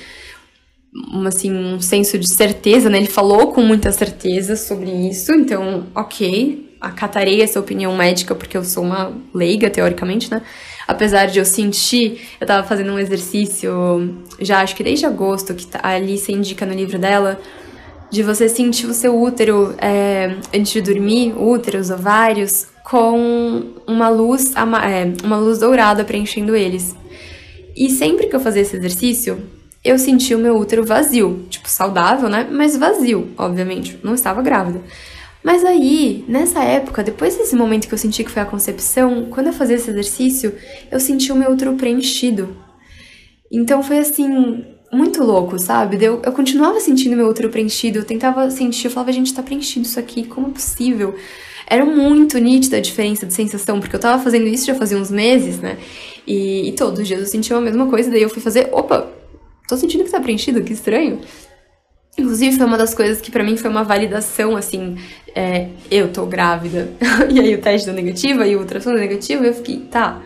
[0.93, 2.97] um, assim, um senso de certeza, né?
[2.97, 8.63] Ele falou com muita certeza sobre isso, então, ok, acatarei essa opinião médica porque eu
[8.63, 10.41] sou uma leiga, teoricamente, né?
[10.87, 15.67] Apesar de eu sentir, eu tava fazendo um exercício, já acho que desde agosto, que
[15.67, 17.39] tá, a Alice indica no livro dela,
[18.09, 24.07] de você sentir o seu útero é, antes de dormir, útero, os ovários, com uma
[24.07, 26.95] luz, é, uma luz dourada preenchendo eles.
[27.75, 29.43] E sempre que eu fazia esse exercício,
[29.87, 32.47] eu senti o meu útero vazio, tipo, saudável, né?
[32.51, 33.99] Mas vazio, obviamente.
[34.03, 34.81] Não estava grávida.
[35.43, 39.47] Mas aí, nessa época, depois desse momento que eu senti que foi a concepção, quando
[39.47, 40.53] eu fazia esse exercício,
[40.91, 42.55] eu senti o meu útero preenchido.
[43.51, 46.03] Então foi assim, muito louco, sabe?
[46.03, 49.85] Eu, eu continuava sentindo meu útero preenchido, eu tentava sentir, eu falava, gente, tá preenchido
[49.85, 51.15] isso aqui, como é possível?
[51.65, 55.11] Era muito nítida a diferença de sensação, porque eu tava fazendo isso já fazia uns
[55.11, 55.77] meses, né?
[56.25, 59.07] E, e todos os dias eu sentia a mesma coisa, daí eu fui fazer, opa,
[59.67, 61.19] tô sentindo que tá preenchido, que estranho.
[62.17, 64.97] Inclusive, foi uma das coisas que para mim foi uma validação, assim,
[65.35, 66.89] é, eu tô grávida,
[67.29, 70.19] e aí o teste deu negativo, aí o ultrassom deu negativo, e eu fiquei, tá,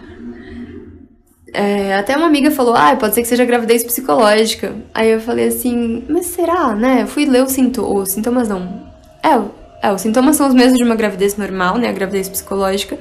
[1.53, 4.73] é, até uma amiga falou, ah, pode ser que seja gravidez psicológica.
[4.93, 7.01] Aí eu falei assim, mas será, né?
[7.01, 8.89] Eu fui ler os, os sintomas, não.
[9.21, 11.89] É, é, os sintomas são os mesmos de uma gravidez normal, né?
[11.89, 12.97] A gravidez psicológica.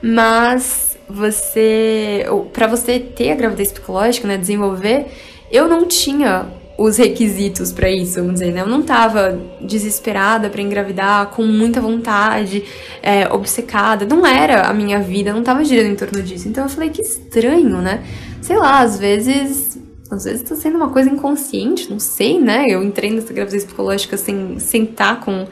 [0.00, 5.06] Mas você, para você ter a gravidez psicológica, né, desenvolver,
[5.50, 6.46] eu não tinha
[6.80, 8.62] os requisitos para isso, vamos dizer, né?
[8.62, 12.64] Eu não tava desesperada para engravidar, com muita vontade,
[13.02, 14.06] é, obcecada.
[14.06, 16.48] Não era a minha vida, não tava girando em torno disso.
[16.48, 18.02] Então eu falei, que estranho, né?
[18.40, 19.78] Sei lá, às vezes.
[20.10, 22.64] Às vezes tá sendo uma coisa inconsciente, não sei, né?
[22.68, 25.46] Eu entrei nessa gravidez psicológica sem sentar tá com,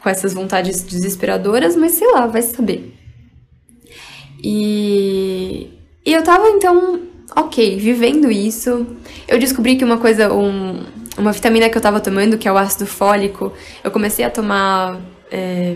[0.00, 2.94] com essas vontades desesperadoras, mas sei lá, vai saber.
[4.40, 5.70] E,
[6.06, 7.00] e eu tava então
[7.36, 8.86] ok, vivendo isso,
[9.26, 10.82] eu descobri que uma coisa, um,
[11.18, 13.52] uma vitamina que eu tava tomando, que é o ácido fólico,
[13.82, 15.00] eu comecei a tomar
[15.30, 15.74] é,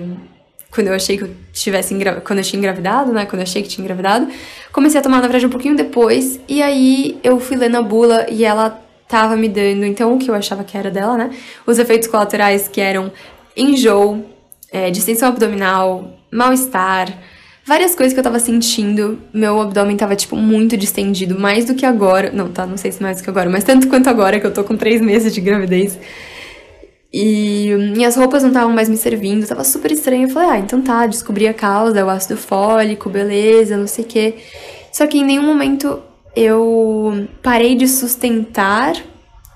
[0.70, 1.94] quando eu achei que eu tivesse
[2.24, 3.24] quando eu tinha engravidado, né?
[3.26, 4.28] Quando eu achei que tinha engravidado.
[4.72, 8.26] Comecei a tomar, na verdade, um pouquinho depois, e aí eu fui lendo a bula
[8.30, 11.30] e ela tava me dando, então, o que eu achava que era dela, né?
[11.66, 13.10] Os efeitos colaterais que eram
[13.56, 14.24] enjoo,
[14.70, 17.08] é, distensão abdominal, mal-estar,
[17.68, 19.18] várias coisas que eu tava sentindo.
[19.32, 22.32] Meu abdômen tava, tipo, muito distendido, mais do que agora.
[22.32, 24.52] Não, tá, não sei se mais do que agora, mas tanto quanto agora, que eu
[24.52, 25.98] tô com três meses de gravidez.
[27.12, 30.24] E minhas roupas não estavam mais me servindo, tava super estranho.
[30.24, 34.08] Eu falei, ah, então tá, descobri a causa, o ácido fólico, beleza, não sei o
[34.08, 34.34] quê.
[34.90, 36.00] Só que em nenhum momento
[36.34, 38.94] eu parei de sustentar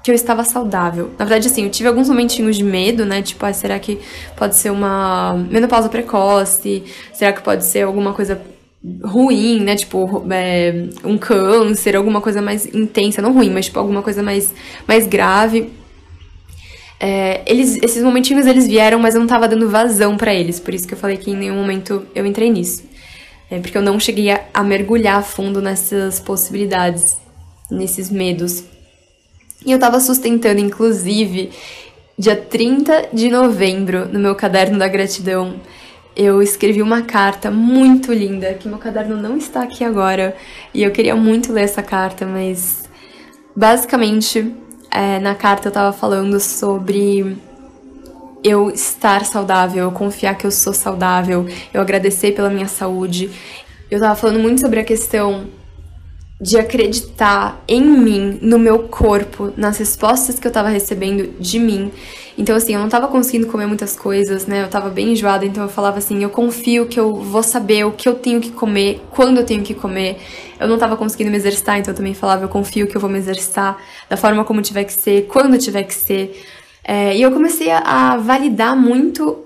[0.02, 1.10] que eu estava saudável.
[1.18, 3.22] Na verdade, assim, eu tive alguns momentinhos de medo, né?
[3.22, 3.98] Tipo, ah, será que
[4.36, 6.82] pode ser uma menopausa precoce?
[7.12, 8.40] Será que pode ser alguma coisa
[9.04, 9.76] ruim, né?
[9.76, 14.52] Tipo, é, um câncer, alguma coisa mais intensa, não ruim, mas tipo, alguma coisa mais,
[14.88, 15.70] mais grave.
[16.98, 20.72] É, eles, esses momentinhos eles vieram, mas eu não tava dando vazão para eles, por
[20.72, 22.84] isso que eu falei que em nenhum momento eu entrei nisso.
[23.50, 27.18] É, porque eu não cheguei a, a mergulhar fundo nessas possibilidades,
[27.70, 28.64] nesses medos.
[29.64, 31.50] E eu tava sustentando, inclusive,
[32.18, 35.60] dia 30 de novembro, no meu caderno da gratidão,
[36.16, 40.36] eu escrevi uma carta muito linda, que meu caderno não está aqui agora,
[40.74, 42.82] e eu queria muito ler essa carta, mas
[43.56, 44.52] basicamente
[44.90, 47.36] é, na carta eu tava falando sobre
[48.44, 53.30] eu estar saudável, eu confiar que eu sou saudável, eu agradecer pela minha saúde.
[53.90, 55.46] Eu tava falando muito sobre a questão
[56.42, 61.92] de acreditar em mim, no meu corpo, nas respostas que eu tava recebendo de mim.
[62.36, 64.64] Então, assim, eu não tava conseguindo comer muitas coisas, né?
[64.64, 67.92] Eu tava bem enjoada, então eu falava assim: eu confio que eu vou saber o
[67.92, 70.18] que eu tenho que comer, quando eu tenho que comer.
[70.58, 73.08] Eu não tava conseguindo me exercitar, então eu também falava: eu confio que eu vou
[73.08, 73.78] me exercitar
[74.10, 76.42] da forma como tiver que ser, quando tiver que ser.
[76.82, 79.44] É, e eu comecei a, validar muito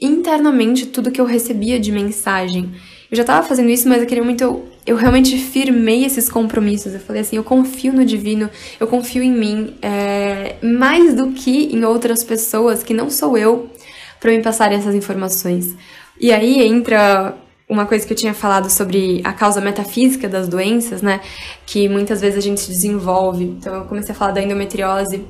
[0.00, 2.72] internamente tudo que eu recebia de mensagem.
[3.10, 6.94] Eu já tava fazendo isso, mas naquele momento eu, eu realmente firmei esses compromissos.
[6.94, 8.48] Eu falei assim: eu confio no divino,
[8.80, 13.70] eu confio em mim, é, mais do que em outras pessoas que não sou eu
[14.18, 15.76] para me passarem essas informações.
[16.18, 17.36] E aí entra
[17.68, 21.20] uma coisa que eu tinha falado sobre a causa metafísica das doenças, né?
[21.66, 23.44] Que muitas vezes a gente desenvolve.
[23.44, 25.22] Então eu comecei a falar da endometriose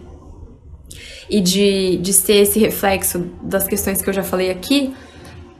[1.29, 4.95] e de, de ser esse reflexo das questões que eu já falei aqui.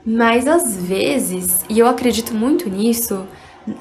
[0.05, 3.27] Mas às vezes, e eu acredito muito nisso,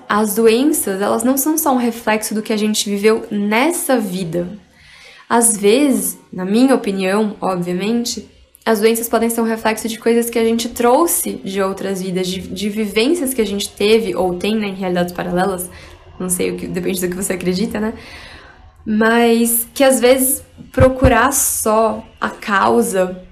[0.09, 4.48] as doenças, elas não são só um reflexo do que a gente viveu nessa vida.
[5.28, 8.28] Às vezes, na minha opinião, obviamente,
[8.65, 12.27] as doenças podem ser um reflexo de coisas que a gente trouxe de outras vidas,
[12.27, 15.70] de, de vivências que a gente teve ou tem né, em realidades paralelas.
[16.19, 17.94] Não sei o que, depende do que você acredita, né?
[18.85, 20.43] Mas que às vezes
[20.73, 23.23] procurar só a causa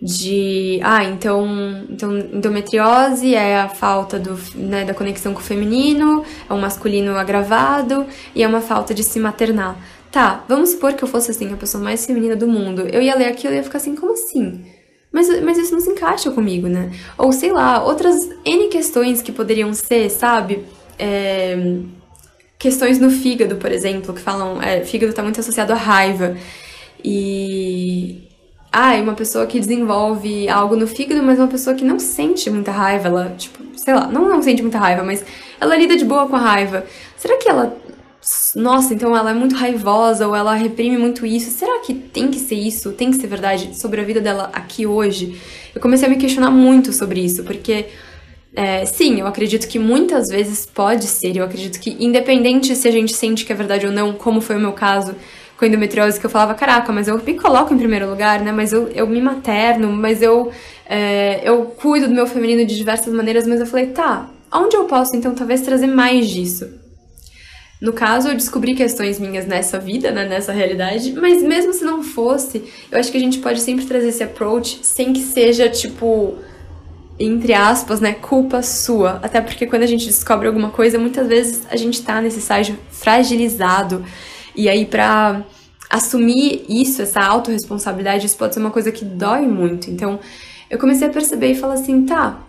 [0.00, 1.46] de ah, então,
[1.88, 7.16] então endometriose é a falta do, né, da conexão com o feminino, é um masculino
[7.16, 9.76] agravado e é uma falta de se maternar.
[10.12, 12.82] Tá, vamos supor que eu fosse assim, a pessoa mais feminina do mundo.
[12.82, 14.64] Eu ia ler aquilo e ia ficar assim, como assim?
[15.10, 16.92] Mas, mas isso não se encaixa comigo, né?
[17.16, 20.64] Ou sei lá, outras N questões que poderiam ser, sabe?
[20.98, 21.56] É,
[22.58, 24.60] questões no fígado, por exemplo, que falam.
[24.60, 26.36] É, fígado está muito associado à raiva.
[27.02, 28.23] E
[28.74, 32.72] ah, uma pessoa que desenvolve algo no fígado, mas uma pessoa que não sente muita
[32.72, 35.24] raiva, ela, tipo, sei lá, não não sente muita raiva, mas
[35.60, 36.84] ela lida de boa com a raiva.
[37.16, 37.76] Será que ela
[38.56, 41.50] nossa, então ela é muito raivosa ou ela reprime muito isso.
[41.50, 42.92] Será que tem que ser isso?
[42.92, 45.38] Tem que ser verdade sobre a vida dela aqui hoje?
[45.74, 47.86] Eu comecei a me questionar muito sobre isso, porque
[48.56, 51.36] é, sim, eu acredito que muitas vezes pode ser.
[51.36, 54.56] Eu acredito que, independente se a gente sente que é verdade ou não, como foi
[54.56, 55.14] o meu caso
[55.56, 58.52] com endometriose, que eu falava, caraca, mas eu me coloco em primeiro lugar, né?
[58.52, 60.50] Mas eu, eu me materno, mas eu,
[60.86, 64.84] é, eu cuido do meu feminino de diversas maneiras, mas eu falei, tá, onde eu
[64.84, 66.68] posso então talvez trazer mais disso?
[67.80, 72.02] No caso, eu descobri questões minhas nessa vida, né, nessa realidade, mas mesmo se não
[72.02, 76.36] fosse, eu acho que a gente pode sempre trazer esse approach sem que seja, tipo,
[77.18, 79.20] entre aspas, né, culpa sua.
[79.22, 82.78] Até porque quando a gente descobre alguma coisa, muitas vezes a gente tá nesse estágio
[82.90, 84.04] fragilizado.
[84.54, 85.44] E aí, pra
[85.90, 89.90] assumir isso, essa autorresponsabilidade, isso pode ser uma coisa que dói muito.
[89.90, 90.18] Então,
[90.70, 92.42] eu comecei a perceber e falar assim, tá,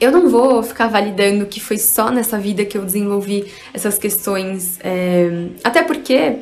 [0.00, 4.78] eu não vou ficar validando que foi só nessa vida que eu desenvolvi essas questões.
[4.82, 5.48] É...
[5.62, 6.38] Até porque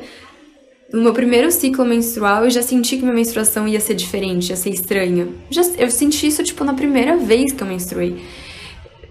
[0.91, 4.55] no meu primeiro ciclo menstrual eu já senti que minha menstruação ia ser diferente, ia
[4.55, 5.27] ser estranha.
[5.49, 8.23] Já, eu senti isso, tipo, na primeira vez que eu menstruei.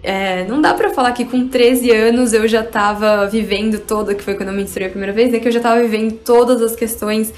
[0.03, 4.21] É, não dá pra falar que com 13 anos eu já tava vivendo toda, que
[4.21, 5.39] foi quando eu menstruei a primeira vez, né?
[5.39, 7.33] Que eu já tava vivendo todas as questões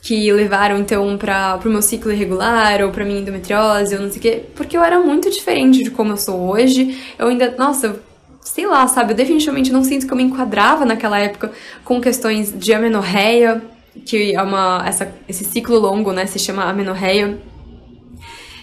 [0.00, 4.18] que levaram então para o meu ciclo irregular ou para minha endometriose ou não sei
[4.18, 6.96] o quê, porque eu era muito diferente de como eu sou hoje.
[7.18, 8.00] Eu ainda, nossa,
[8.40, 11.50] sei lá, sabe, eu definitivamente não sinto que eu me enquadrava naquela época
[11.84, 13.60] com questões de amenorreia,
[14.04, 17.36] que é uma essa, esse ciclo longo, né, se chama amenorreia.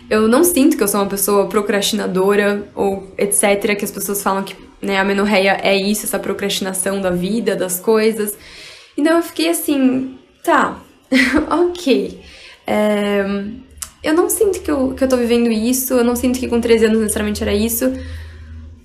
[0.09, 4.43] Eu não sinto que eu sou uma pessoa procrastinadora ou etc, que as pessoas falam
[4.43, 8.37] que, né, a amenorreia é isso, essa procrastinação da vida, das coisas.
[8.97, 10.79] Então eu fiquei assim, tá,
[11.49, 12.19] ok.
[12.67, 13.25] É,
[14.03, 16.59] eu não sinto que eu, que eu tô vivendo isso, eu não sinto que com
[16.59, 17.91] 13 anos necessariamente era isso.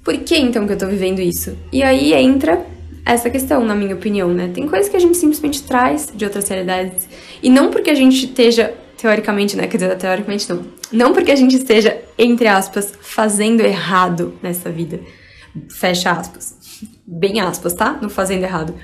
[0.04, 1.58] Por que então que eu tô vivendo isso?
[1.72, 2.64] E aí entra
[3.04, 4.50] essa questão, na minha opinião, né?
[4.52, 7.08] Tem coisas que a gente simplesmente traz de outras realidades.
[7.42, 9.66] E não porque a gente esteja, teoricamente, né?
[9.66, 10.64] Quer dizer, teoricamente não.
[10.92, 15.00] Não porque a gente esteja, entre aspas, fazendo errado nessa vida.
[15.70, 16.56] Fecha aspas.
[17.06, 17.98] Bem aspas, tá?
[18.02, 18.74] No fazendo errado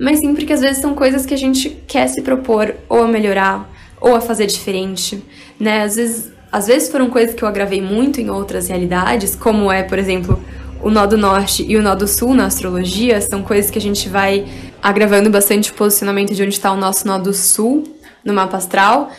[0.00, 3.06] mas sim porque às vezes são coisas que a gente quer se propor ou a
[3.06, 3.70] melhorar
[4.00, 5.22] ou a fazer diferente,
[5.58, 5.82] né?
[5.82, 9.82] Às vezes, às vezes foram coisas que eu agravei muito em outras realidades, como é,
[9.82, 10.42] por exemplo,
[10.82, 13.80] o nó do norte e o nó do sul na astrologia, são coisas que a
[13.80, 14.46] gente vai
[14.82, 17.84] agravando bastante o posicionamento de onde está o nosso nó do sul
[18.24, 19.10] no mapa astral.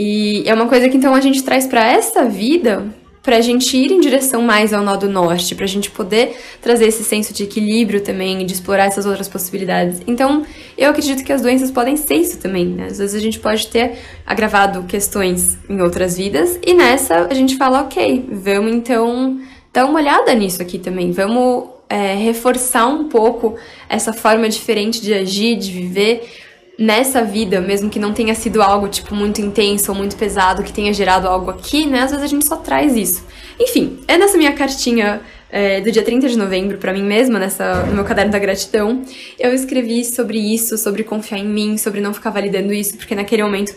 [0.00, 2.86] E é uma coisa que então a gente traz para essa vida
[3.20, 6.36] para a gente ir em direção mais ao nó do norte, para a gente poder
[6.62, 10.00] trazer esse senso de equilíbrio também e de explorar essas outras possibilidades.
[10.06, 10.46] Então,
[10.78, 12.86] eu acredito que as doenças podem ser isso também, né?
[12.86, 17.56] Às vezes a gente pode ter agravado questões em outras vidas e nessa a gente
[17.56, 19.40] fala, ok, vamos então
[19.72, 23.56] dar uma olhada nisso aqui também, vamos é, reforçar um pouco
[23.88, 26.47] essa forma diferente de agir, de viver
[26.78, 30.72] nessa vida, mesmo que não tenha sido algo, tipo, muito intenso ou muito pesado, que
[30.72, 32.02] tenha gerado algo aqui, né?
[32.02, 33.26] Às vezes a gente só traz isso.
[33.58, 37.82] Enfim, é nessa minha cartinha é, do dia 30 de novembro para mim mesma, nessa,
[37.86, 39.02] no meu caderno da gratidão,
[39.38, 43.42] eu escrevi sobre isso, sobre confiar em mim, sobre não ficar validando isso, porque naquele
[43.42, 43.74] momento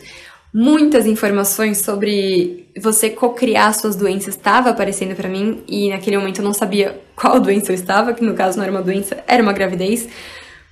[0.53, 6.45] muitas informações sobre você co-criar suas doenças estava aparecendo para mim e naquele momento eu
[6.45, 9.53] não sabia qual doença eu estava, que no caso não era uma doença, era uma
[9.53, 10.07] gravidez.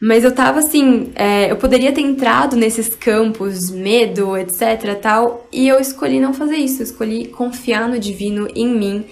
[0.02, 5.68] Mas eu tava assim, é, eu poderia ter entrado nesses campos, medo, etc, tal, e
[5.68, 9.06] eu escolhi não fazer isso, eu escolhi confiar no divino em mim,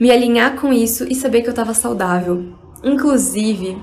[0.00, 2.46] me alinhar com isso e saber que eu tava saudável.
[2.82, 3.76] Inclusive,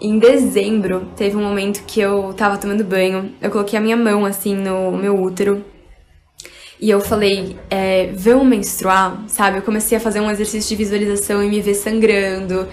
[0.00, 4.24] em dezembro, teve um momento que eu tava tomando banho, eu coloquei a minha mão
[4.24, 5.64] assim no meu útero
[6.80, 9.58] e eu falei, é, vamos menstruar, sabe?
[9.58, 12.66] Eu comecei a fazer um exercício de visualização e me ver sangrando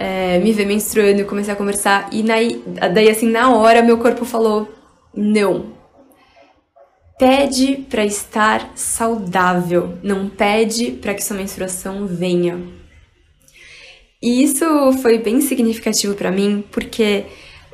[0.00, 2.08] é, me ver menstruando, comecei a conversar.
[2.10, 4.66] E daí, assim, na hora, meu corpo falou:
[5.14, 5.78] não.
[7.18, 12.58] Pede para estar saudável, não pede para que sua menstruação venha.
[14.22, 14.64] E isso
[15.02, 17.26] foi bem significativo para mim, porque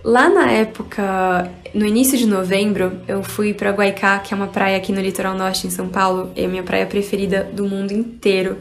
[0.02, 4.76] lá na época, no início de novembro, eu fui para Guaicá, que é uma praia
[4.76, 8.58] aqui no litoral norte em São Paulo, é a minha praia preferida do mundo inteiro.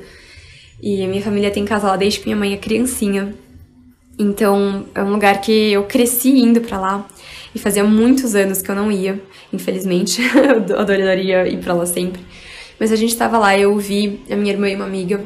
[0.79, 3.33] E a minha família tem casa lá desde que minha mãe é criancinha.
[4.17, 7.05] Então, é um lugar que eu cresci indo para lá
[7.53, 9.21] e fazia muitos anos que eu não ia,
[9.51, 10.21] infelizmente.
[10.69, 12.21] eu adoraria ir para lá sempre.
[12.79, 15.21] Mas a gente tava lá, eu vi a minha irmã e uma amiga.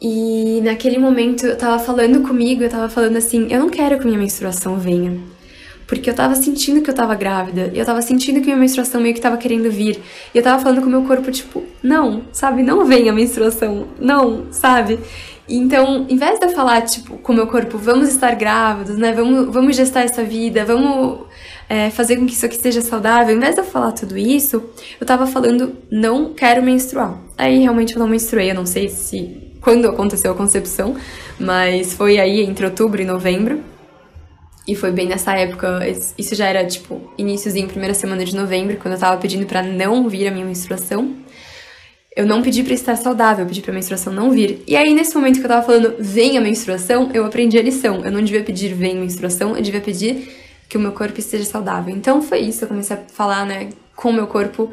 [0.00, 4.06] E naquele momento eu tava falando comigo, eu tava falando assim: eu não quero que
[4.06, 5.18] minha menstruação venha.
[5.86, 9.14] Porque eu tava sentindo que eu tava grávida, eu tava sentindo que minha menstruação meio
[9.14, 10.00] que tava querendo vir.
[10.34, 12.62] E eu tava falando com o meu corpo, tipo, não, sabe?
[12.62, 14.98] Não vem a menstruação, não, sabe?
[15.48, 19.12] Então, em vez de eu falar, tipo, com o meu corpo, vamos estar grávidos, né?
[19.12, 21.26] Vamos, vamos gestar essa vida, vamos
[21.68, 23.36] é, fazer com que isso aqui seja saudável.
[23.36, 24.62] Em vez de eu falar tudo isso,
[24.98, 27.18] eu tava falando, não quero menstruar.
[27.36, 30.96] Aí realmente eu não menstruei, eu não sei se quando aconteceu a concepção,
[31.38, 33.60] mas foi aí entre outubro e novembro.
[34.66, 35.80] E foi bem nessa época,
[36.16, 40.08] isso já era tipo iníciozinho, primeira semana de novembro, quando eu tava pedindo para não
[40.08, 41.14] vir a minha menstruação.
[42.16, 44.62] Eu não pedi para estar saudável, eu pedi pra menstruação não vir.
[44.68, 48.04] E aí, nesse momento que eu tava falando, vem a menstruação, eu aprendi a lição.
[48.04, 50.28] Eu não devia pedir vem menstruação, eu devia pedir
[50.68, 51.94] que o meu corpo esteja saudável.
[51.94, 54.70] Então foi isso, eu comecei a falar, né, com o meu corpo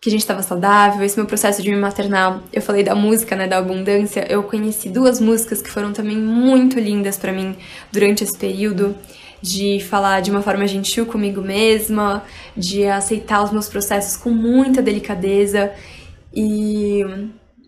[0.00, 2.42] que a gente estava saudável, esse meu processo de me maternar.
[2.50, 4.26] Eu falei da música, né, da abundância.
[4.30, 7.54] Eu conheci duas músicas que foram também muito lindas para mim
[7.92, 8.96] durante esse período
[9.42, 12.24] de falar de uma forma gentil comigo mesma,
[12.56, 15.72] de aceitar os meus processos com muita delicadeza.
[16.34, 17.02] E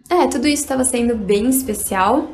[0.08, 2.30] é, tudo isso estava sendo bem especial.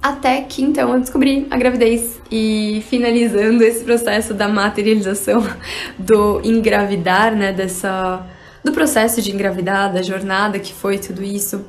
[0.00, 5.44] Até que então eu descobri a gravidez e finalizando esse processo da materialização
[5.98, 8.24] do engravidar, né, dessa
[8.64, 11.64] do processo de engravidar, da jornada que foi tudo isso,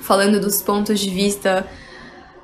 [0.00, 1.66] falando dos pontos de vista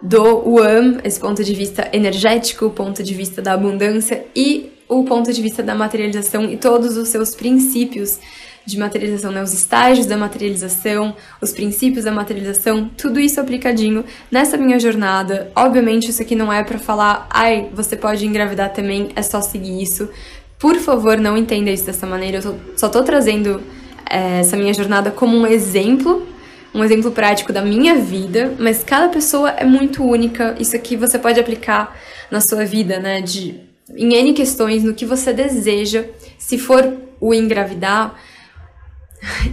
[0.02, 5.04] do UAM, esse ponto de vista energético, o ponto de vista da abundância e o
[5.04, 8.20] ponto de vista da materialização e todos os seus princípios
[8.66, 9.42] de materialização, né?
[9.42, 15.52] os estágios da materialização, os princípios da materialização, tudo isso aplicadinho nessa minha jornada.
[15.54, 19.80] Obviamente, isso aqui não é para falar, ai, você pode engravidar também, é só seguir
[19.80, 20.10] isso.
[20.58, 22.38] Por favor, não entenda isso dessa maneira.
[22.38, 23.62] Eu tô, só tô trazendo
[24.10, 26.26] é, essa minha jornada como um exemplo,
[26.74, 30.56] um exemplo prático da minha vida, mas cada pessoa é muito única.
[30.58, 31.96] Isso aqui você pode aplicar
[32.32, 33.20] na sua vida, né?
[33.20, 33.60] De,
[33.94, 36.04] em N questões, no que você deseja.
[36.36, 38.14] Se for o engravidar,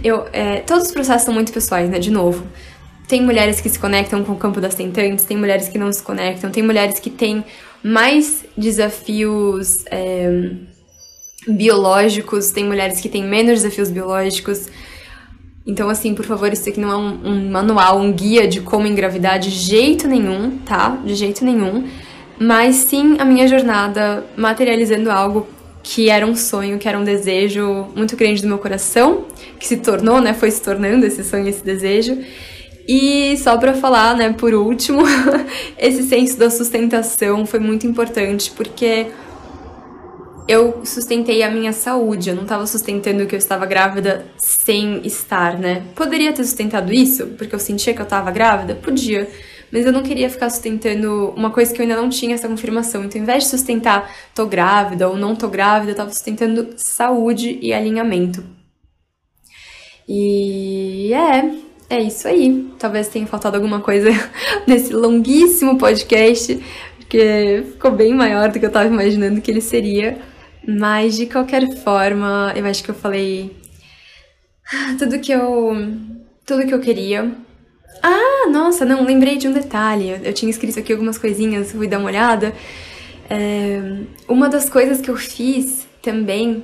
[0.02, 1.98] eu, é, todos os processos são muito pessoais, né?
[1.98, 2.46] De novo.
[3.06, 6.02] Tem mulheres que se conectam com o campo das tentantes, tem mulheres que não se
[6.02, 7.44] conectam, tem mulheres que têm
[7.82, 10.50] mais desafios é,
[11.46, 14.68] biológicos, tem mulheres que têm menos desafios biológicos.
[15.66, 18.86] Então, assim, por favor, isso aqui não é um, um manual, um guia de como
[18.86, 20.98] engravidar de jeito nenhum, tá?
[21.04, 21.86] De jeito nenhum.
[22.38, 25.46] Mas sim a minha jornada materializando algo
[25.84, 29.26] que era um sonho, que era um desejo muito grande do meu coração,
[29.60, 32.18] que se tornou, né, foi se tornando esse sonho, esse desejo.
[32.88, 35.02] E só para falar, né, por último,
[35.78, 39.08] esse senso da sustentação foi muito importante, porque
[40.48, 45.58] eu sustentei a minha saúde, eu não estava sustentando que eu estava grávida sem estar,
[45.58, 45.82] né?
[45.94, 48.74] Poderia ter sustentado isso, porque eu sentia que eu estava grávida?
[48.74, 49.28] Podia
[49.74, 53.02] mas eu não queria ficar sustentando uma coisa que eu ainda não tinha essa confirmação.
[53.02, 57.58] Então, ao invés de sustentar tô grávida ou não tô grávida, eu tava sustentando saúde
[57.60, 58.44] e alinhamento.
[60.08, 62.70] E é, é isso aí.
[62.78, 64.10] Talvez tenha faltado alguma coisa
[64.64, 66.64] nesse longuíssimo podcast,
[66.96, 70.20] porque ficou bem maior do que eu tava imaginando que ele seria.
[70.64, 73.56] Mas de qualquer forma, eu acho que eu falei
[75.00, 75.74] tudo que eu
[76.46, 77.43] tudo que eu queria.
[78.06, 80.20] Ah, nossa, não, lembrei de um detalhe.
[80.22, 82.52] Eu tinha escrito aqui algumas coisinhas, fui dar uma olhada.
[83.30, 83.80] É,
[84.28, 86.62] uma das coisas que eu fiz também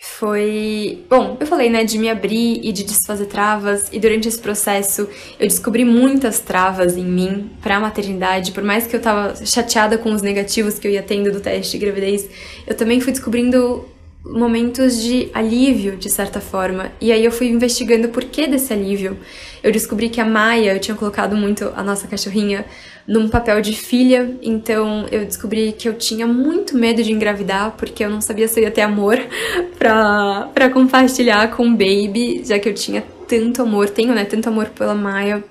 [0.00, 1.04] foi.
[1.10, 5.06] Bom, eu falei, né, de me abrir e de desfazer travas, e durante esse processo
[5.38, 8.52] eu descobri muitas travas em mim pra maternidade.
[8.52, 11.72] Por mais que eu tava chateada com os negativos que eu ia tendo do teste
[11.72, 12.26] de gravidez,
[12.66, 13.84] eu também fui descobrindo
[14.24, 16.92] momentos de alívio, de certa forma.
[17.00, 19.18] E aí eu fui investigando o porquê desse alívio.
[19.62, 22.64] Eu descobri que a Maia, eu tinha colocado muito a nossa cachorrinha
[23.06, 28.04] num papel de filha, então eu descobri que eu tinha muito medo de engravidar, porque
[28.04, 29.18] eu não sabia se eu ia ter amor
[29.78, 34.48] pra, pra compartilhar com o baby, já que eu tinha tanto amor, tenho, né, tanto
[34.48, 35.42] amor pela Maia.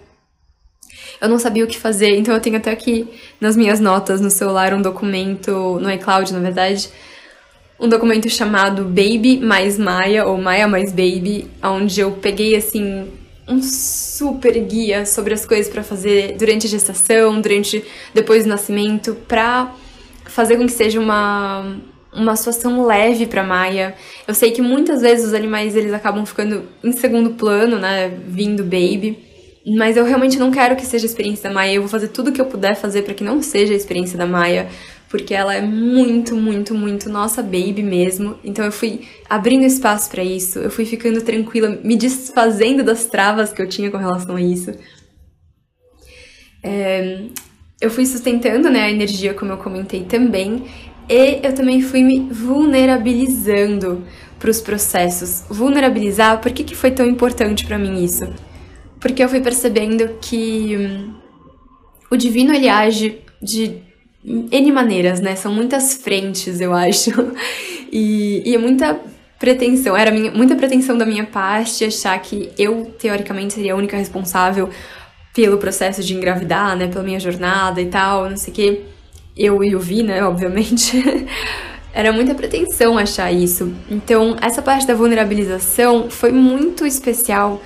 [1.20, 3.08] Eu não sabia o que fazer, então eu tenho até aqui
[3.42, 6.90] nas minhas notas no celular um documento, no iCloud, na verdade,
[7.80, 13.08] um documento chamado Baby mais Maia, ou Maia mais Baby, onde eu peguei, assim,
[13.48, 17.84] um super guia sobre as coisas para fazer durante a gestação, durante
[18.14, 19.74] depois do nascimento, pra
[20.26, 21.78] fazer com que seja uma
[22.14, 23.94] uma situação leve para Maia.
[24.28, 28.64] Eu sei que muitas vezes os animais eles acabam ficando em segundo plano, né, vindo
[28.64, 29.20] baby,
[29.78, 31.74] mas eu realmente não quero que seja a experiência da Maia.
[31.74, 34.18] Eu vou fazer tudo o que eu puder fazer para que não seja a experiência
[34.18, 34.68] da Maia,
[35.10, 38.38] porque ela é muito, muito, muito nossa baby mesmo.
[38.44, 43.54] Então eu fui abrindo espaço para isso, eu fui ficando tranquila, me desfazendo das travas
[43.54, 44.72] que eu tinha com relação a isso.
[46.62, 47.22] É,
[47.80, 50.66] eu fui sustentando né, a energia, como eu comentei também,
[51.08, 54.04] e eu também fui me vulnerabilizando
[54.38, 55.44] para os processos.
[55.50, 58.28] Vulnerabilizar, por que, que foi tão importante para mim isso?
[59.00, 61.14] Porque eu fui percebendo que hum,
[62.12, 63.87] o divino ele age de
[64.24, 65.36] N maneiras, né?
[65.36, 67.12] São muitas frentes, eu acho.
[67.92, 69.00] E, e é muita
[69.40, 73.96] pretensão, era minha, muita pretensão da minha parte achar que eu, teoricamente, seria a única
[73.96, 74.70] responsável
[75.34, 76.88] pelo processo de engravidar, né?
[76.88, 78.82] Pela minha jornada e tal, não sei o quê.
[79.38, 80.24] Eu e o Vi, né?
[80.24, 81.02] Obviamente.
[81.94, 83.74] era muita pretensão achar isso.
[83.90, 87.62] Então, essa parte da vulnerabilização foi muito especial,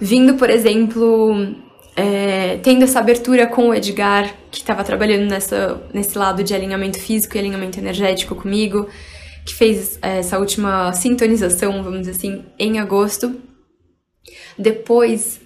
[0.00, 1.54] vindo, por exemplo,
[2.00, 6.98] é, tendo essa abertura com o Edgar, que estava trabalhando nessa, nesse lado de alinhamento
[6.98, 8.88] físico e alinhamento energético comigo,
[9.44, 13.36] que fez é, essa última sintonização, vamos dizer assim, em agosto.
[14.58, 15.42] Depois,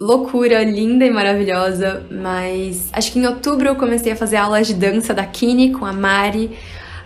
[0.00, 4.74] loucura linda e maravilhosa, mas acho que em outubro eu comecei a fazer aulas de
[4.74, 6.50] dança da Kini com a Mari.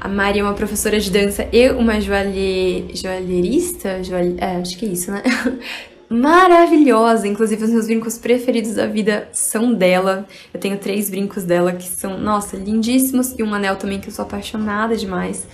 [0.00, 2.88] A Mari é uma professora de dança e uma joalhe...
[2.94, 4.02] joalheirista?
[4.02, 4.36] Joalhe...
[4.38, 5.22] É, acho que é isso, né?
[6.08, 7.26] Maravilhosa.
[7.26, 10.26] Inclusive, os meus brincos preferidos da vida são dela.
[10.52, 13.34] Eu tenho três brincos dela que são, nossa, lindíssimos.
[13.38, 15.46] E um anel também que eu sou apaixonada demais.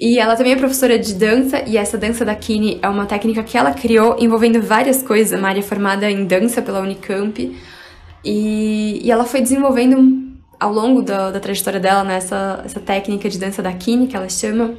[0.00, 3.42] E ela também é professora de dança, e essa dança da Kine é uma técnica
[3.42, 5.38] que ela criou envolvendo várias coisas.
[5.38, 7.54] A Mari é formada em dança pela Unicamp,
[8.24, 13.38] e, e ela foi desenvolvendo ao longo da, da trajetória dela né, essa técnica de
[13.38, 14.74] dança da Kine, que ela chama,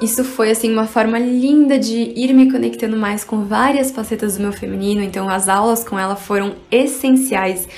[0.00, 4.42] isso foi assim uma forma linda de ir me conectando mais com várias facetas do
[4.42, 5.02] meu feminino.
[5.02, 7.68] Então as aulas com ela foram essenciais,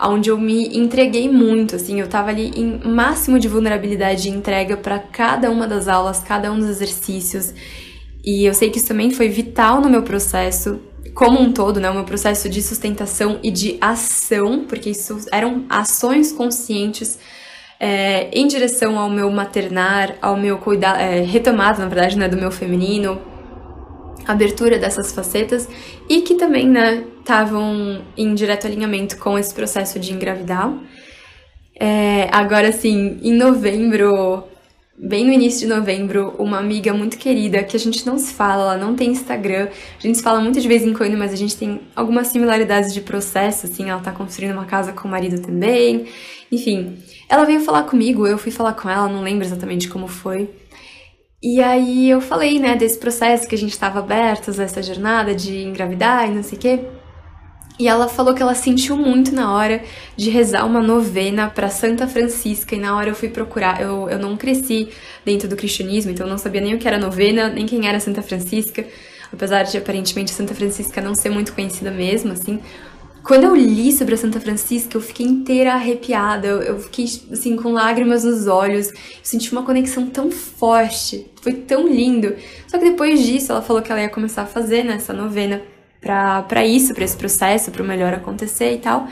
[0.00, 4.76] onde eu me entreguei muito, assim, eu tava ali em máximo de vulnerabilidade e entrega
[4.76, 7.52] para cada uma das aulas, cada um dos exercícios.
[8.24, 10.80] E eu sei que isso também foi vital no meu processo
[11.14, 15.64] como um todo, né, o meu processo de sustentação e de ação, porque isso eram
[15.68, 17.18] ações conscientes
[17.80, 22.36] é, em direção ao meu maternar, ao meu cuidar, é, retomada, na verdade, né, do
[22.36, 23.20] meu feminino,
[24.26, 25.68] abertura dessas facetas
[26.08, 30.72] e que também, né, estavam em direto alinhamento com esse processo de engravidar.
[31.78, 34.44] É, agora, sim, em novembro,
[34.98, 38.74] bem no início de novembro, uma amiga muito querida, que a gente não se fala,
[38.74, 41.36] ela não tem Instagram, a gente se fala muito de vez em quando, mas a
[41.36, 45.40] gente tem algumas similaridades de processo, assim, ela tá construindo uma casa com o marido
[45.40, 46.06] também,
[46.50, 46.96] enfim.
[47.28, 50.48] Ela veio falar comigo, eu fui falar com ela, não lembro exatamente como foi.
[51.42, 55.62] E aí eu falei, né, desse processo que a gente estava abertos, essa jornada de
[55.62, 56.80] engravidar e não sei o quê.
[57.78, 59.84] E ela falou que ela sentiu muito na hora
[60.16, 62.74] de rezar uma novena para Santa Francisca.
[62.74, 63.80] E na hora eu fui procurar.
[63.80, 64.88] Eu, eu não cresci
[65.24, 68.00] dentro do cristianismo, então eu não sabia nem o que era novena, nem quem era
[68.00, 68.84] Santa Francisca.
[69.32, 72.58] Apesar de aparentemente Santa Francisca não ser muito conhecida mesmo, assim.
[73.28, 76.48] Quando eu li sobre a Santa Francisca, eu fiquei inteira arrepiada.
[76.48, 78.88] Eu, fiquei, assim, com lágrimas nos olhos.
[78.88, 81.30] Eu senti uma conexão tão forte.
[81.42, 82.34] Foi tão lindo.
[82.66, 85.60] Só que depois disso, ela falou que ela ia começar a fazer né, novena
[86.00, 89.06] para isso, para esse processo, para o melhor acontecer e tal.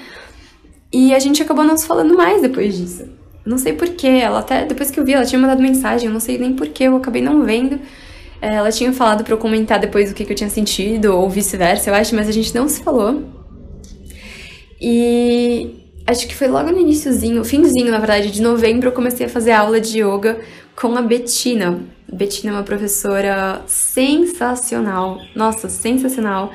[0.90, 3.06] E a gente acabou não se falando mais depois disso.
[3.44, 6.20] Não sei porquê, ela até, depois que eu vi, ela tinha mandado mensagem, eu não
[6.20, 7.78] sei nem porquê, eu acabei não vendo.
[8.40, 11.28] É, ela tinha falado para eu comentar depois o que, que eu tinha sentido, ou
[11.28, 13.36] vice-versa, eu acho, mas a gente não se falou.
[14.80, 15.74] E
[16.06, 19.52] acho que foi logo no iníciozinho, finzinho, na verdade, de novembro, eu comecei a fazer
[19.52, 20.38] aula de yoga
[20.74, 21.80] com a Betina.
[22.12, 26.52] Betina é uma professora sensacional, nossa, sensacional.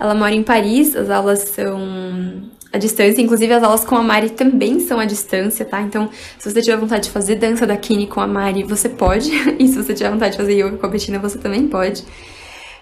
[0.00, 4.30] Ela mora em Paris, as aulas são à distância, inclusive as aulas com a Mari
[4.30, 5.80] também são à distância, tá?
[5.80, 6.08] Então,
[6.38, 9.68] se você tiver vontade de fazer dança da Kini com a Mari, você pode, e
[9.68, 12.04] se você tiver vontade de fazer yoga com a Bettina, você também pode.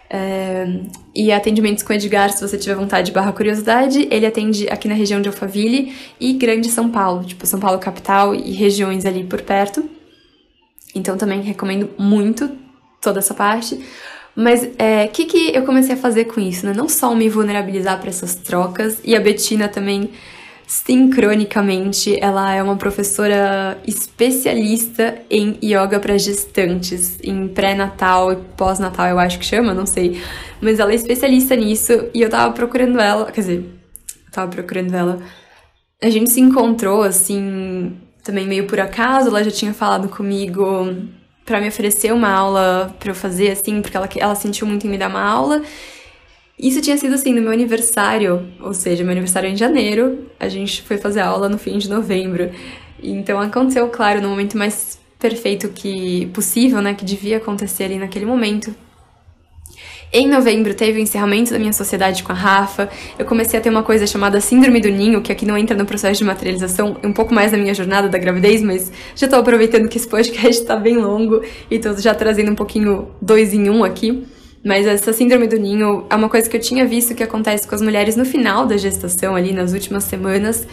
[0.08, 0.80] É...
[1.14, 5.20] E atendimentos com Edgar, se você tiver vontade barra curiosidade, ele atende aqui na região
[5.20, 9.88] de Alphaville e Grande São Paulo, tipo São Paulo capital e regiões ali por perto.
[10.94, 12.50] Então também recomendo muito
[13.00, 13.80] toda essa parte.
[14.34, 16.66] Mas o é, que, que eu comecei a fazer com isso?
[16.66, 16.74] Né?
[16.76, 20.10] Não só me vulnerabilizar para essas trocas, e a Betina também,
[20.66, 29.18] sincronicamente, ela é uma professora especialista em yoga para gestantes, em pré-natal e pós-natal, eu
[29.18, 30.20] acho que chama, não sei.
[30.60, 33.58] Mas ela é especialista nisso, e eu tava procurando ela, quer dizer,
[34.26, 35.20] eu tava procurando ela.
[36.02, 40.94] A gente se encontrou, assim, também meio por acaso, ela já tinha falado comigo
[41.44, 44.90] para me oferecer uma aula para eu fazer, assim, porque ela, ela sentiu muito em
[44.90, 45.62] me dar uma aula.
[46.58, 50.48] Isso tinha sido assim no meu aniversário, ou seja, meu aniversário é em janeiro, a
[50.48, 52.50] gente foi fazer aula no fim de novembro.
[53.02, 58.24] Então aconteceu, claro, no momento mais perfeito que possível, né, que devia acontecer ali naquele
[58.24, 58.74] momento.
[60.10, 62.88] Em novembro teve o encerramento da minha sociedade com a Rafa.
[63.18, 65.84] Eu comecei a ter uma coisa chamada Síndrome do Ninho, que aqui não entra no
[65.84, 69.88] processo de materialização, um pouco mais da minha jornada da gravidez, mas já tô aproveitando
[69.88, 73.84] que esse podcast tá bem longo e tô já trazendo um pouquinho dois em um
[73.84, 74.26] aqui.
[74.66, 77.76] Mas essa síndrome do ninho é uma coisa que eu tinha visto que acontece com
[77.76, 80.66] as mulheres no final da gestação, ali nas últimas semanas.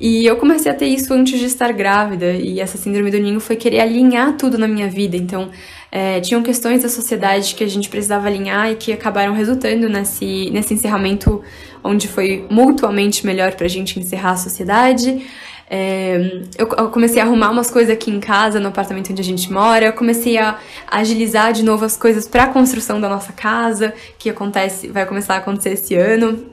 [0.00, 3.38] E eu comecei a ter isso antes de estar grávida, e essa síndrome do ninho
[3.38, 5.16] foi querer alinhar tudo na minha vida.
[5.16, 5.50] Então,
[5.92, 10.50] é, tinham questões da sociedade que a gente precisava alinhar e que acabaram resultando nesse,
[10.50, 11.40] nesse encerramento
[11.84, 15.24] onde foi mutuamente melhor pra gente encerrar a sociedade.
[15.70, 19.52] É, eu comecei a arrumar umas coisas aqui em casa, no apartamento onde a gente
[19.52, 19.84] mora.
[19.84, 20.58] Eu comecei a
[20.90, 25.34] agilizar de novo as coisas para a construção da nossa casa, que acontece, vai começar
[25.34, 26.46] a acontecer esse ano.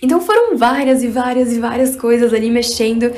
[0.00, 3.12] Então foram várias e várias e várias coisas ali mexendo.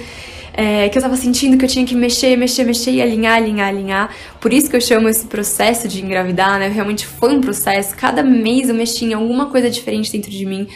[0.53, 3.69] É, que eu tava sentindo que eu tinha que mexer, mexer, mexer e alinhar, alinhar,
[3.69, 4.15] alinhar.
[4.41, 6.69] Por isso que eu chamo esse processo de engravidar, né?
[6.69, 7.95] Realmente foi um processo.
[7.97, 10.67] Cada mês eu mexi em alguma coisa diferente dentro de mim,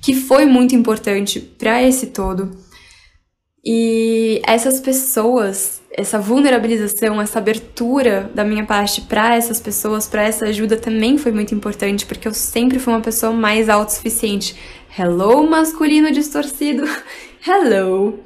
[0.00, 2.63] que foi muito importante para esse todo.
[3.64, 10.46] E essas pessoas, essa vulnerabilização, essa abertura da minha parte para essas pessoas, para essa
[10.46, 14.54] ajuda também foi muito importante, porque eu sempre fui uma pessoa mais autossuficiente.
[14.98, 16.84] Hello, masculino distorcido.
[17.46, 18.18] Hello.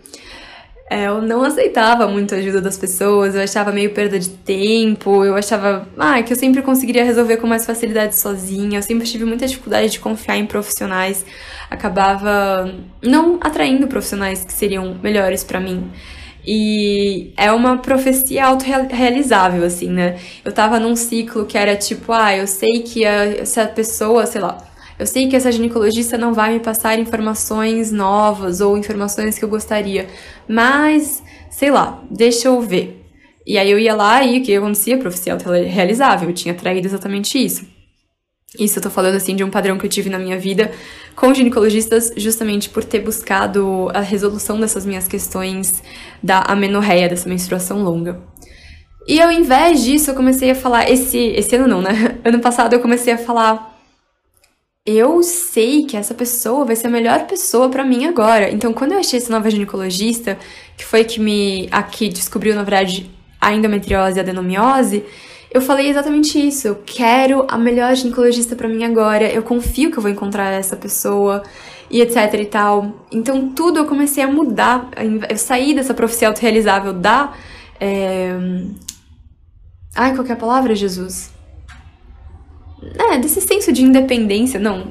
[0.91, 5.23] É, eu não aceitava muito a ajuda das pessoas, eu achava meio perda de tempo,
[5.23, 9.27] eu achava ah, que eu sempre conseguiria resolver com mais facilidade sozinha, eu sempre tive
[9.27, 11.27] muita dificuldade de confiar em profissionais,
[11.69, 15.91] acabava não atraindo profissionais que seriam melhores para mim.
[16.47, 20.19] E é uma profecia autorrealizável, assim, né?
[20.43, 24.41] Eu tava num ciclo que era tipo, ah, eu sei que a, essa pessoa, sei
[24.41, 24.57] lá,
[24.99, 29.49] eu sei que essa ginecologista não vai me passar informações novas ou informações que eu
[29.49, 30.09] gostaria,
[30.49, 33.05] mas sei lá, deixa eu ver.
[33.47, 34.99] E aí eu ia lá e o que acontecia?
[34.99, 37.67] Profecia realizável, eu tinha traído exatamente isso.
[38.59, 40.73] Isso eu tô falando assim de um padrão que eu tive na minha vida
[41.15, 45.83] com ginecologistas, justamente por ter buscado a resolução dessas minhas questões
[46.23, 48.21] da amenorreia, dessa menstruação longa.
[49.07, 50.91] E ao invés disso, eu comecei a falar.
[50.91, 52.19] Esse, esse ano não, né?
[52.25, 53.68] Ano passado eu comecei a falar
[54.89, 58.51] eu sei que essa pessoa vai ser a melhor pessoa para mim agora.
[58.51, 60.39] Então, quando eu achei essa nova ginecologista,
[60.79, 65.05] que foi que me aqui descobriu, na verdade, a endometriose e a adenomiose,
[65.53, 66.69] eu falei exatamente isso.
[66.69, 69.31] Eu quero a melhor ginecologista para mim agora.
[69.31, 71.43] Eu confio que eu vou encontrar essa pessoa
[71.91, 73.05] e etc e tal.
[73.13, 74.89] Então, tudo eu comecei a mudar.
[75.29, 77.35] Eu saí dessa profissão autorrealizável da.
[77.79, 78.33] É...
[79.95, 81.37] Ai, qual é a palavra, Jesus?
[82.99, 84.87] É, desse senso de independência, não.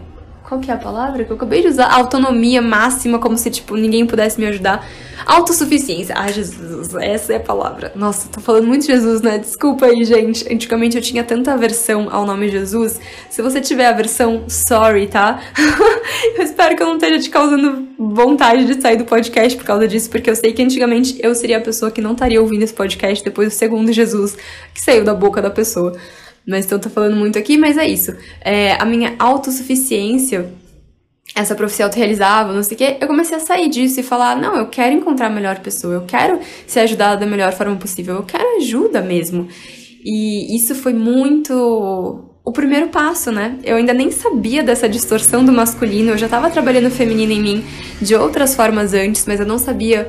[0.47, 1.93] Qual que é a palavra que eu acabei de usar?
[1.93, 4.87] Autonomia máxima, como se, tipo, ninguém pudesse me ajudar.
[5.25, 6.15] Autossuficiência.
[6.17, 7.91] Ai, Jesus, essa é a palavra.
[7.93, 9.39] Nossa, tô falando muito Jesus, né?
[9.39, 10.47] Desculpa aí, gente.
[10.49, 12.97] Antigamente eu tinha tanta aversão ao nome Jesus.
[13.29, 15.41] Se você tiver aversão, sorry, tá?
[16.37, 19.85] eu espero que eu não esteja te causando vontade de sair do podcast por causa
[19.85, 22.73] disso, porque eu sei que antigamente eu seria a pessoa que não estaria ouvindo esse
[22.73, 24.37] podcast depois do segundo Jesus
[24.73, 25.93] que saiu da boca da pessoa.
[26.47, 28.15] Mas então tô falando muito aqui, mas é isso.
[28.39, 30.49] É, a minha autossuficiência,
[31.35, 34.55] essa profissão autorrealizável, não sei o quê, eu comecei a sair disso e falar, não,
[34.55, 38.23] eu quero encontrar a melhor pessoa, eu quero ser ajudada da melhor forma possível, eu
[38.23, 39.49] quero ajuda mesmo.
[40.05, 43.59] E isso foi muito o primeiro passo, né?
[43.61, 47.41] Eu ainda nem sabia dessa distorção do masculino, eu já estava trabalhando o feminino em
[47.41, 47.65] mim
[48.01, 50.07] de outras formas antes, mas eu não sabia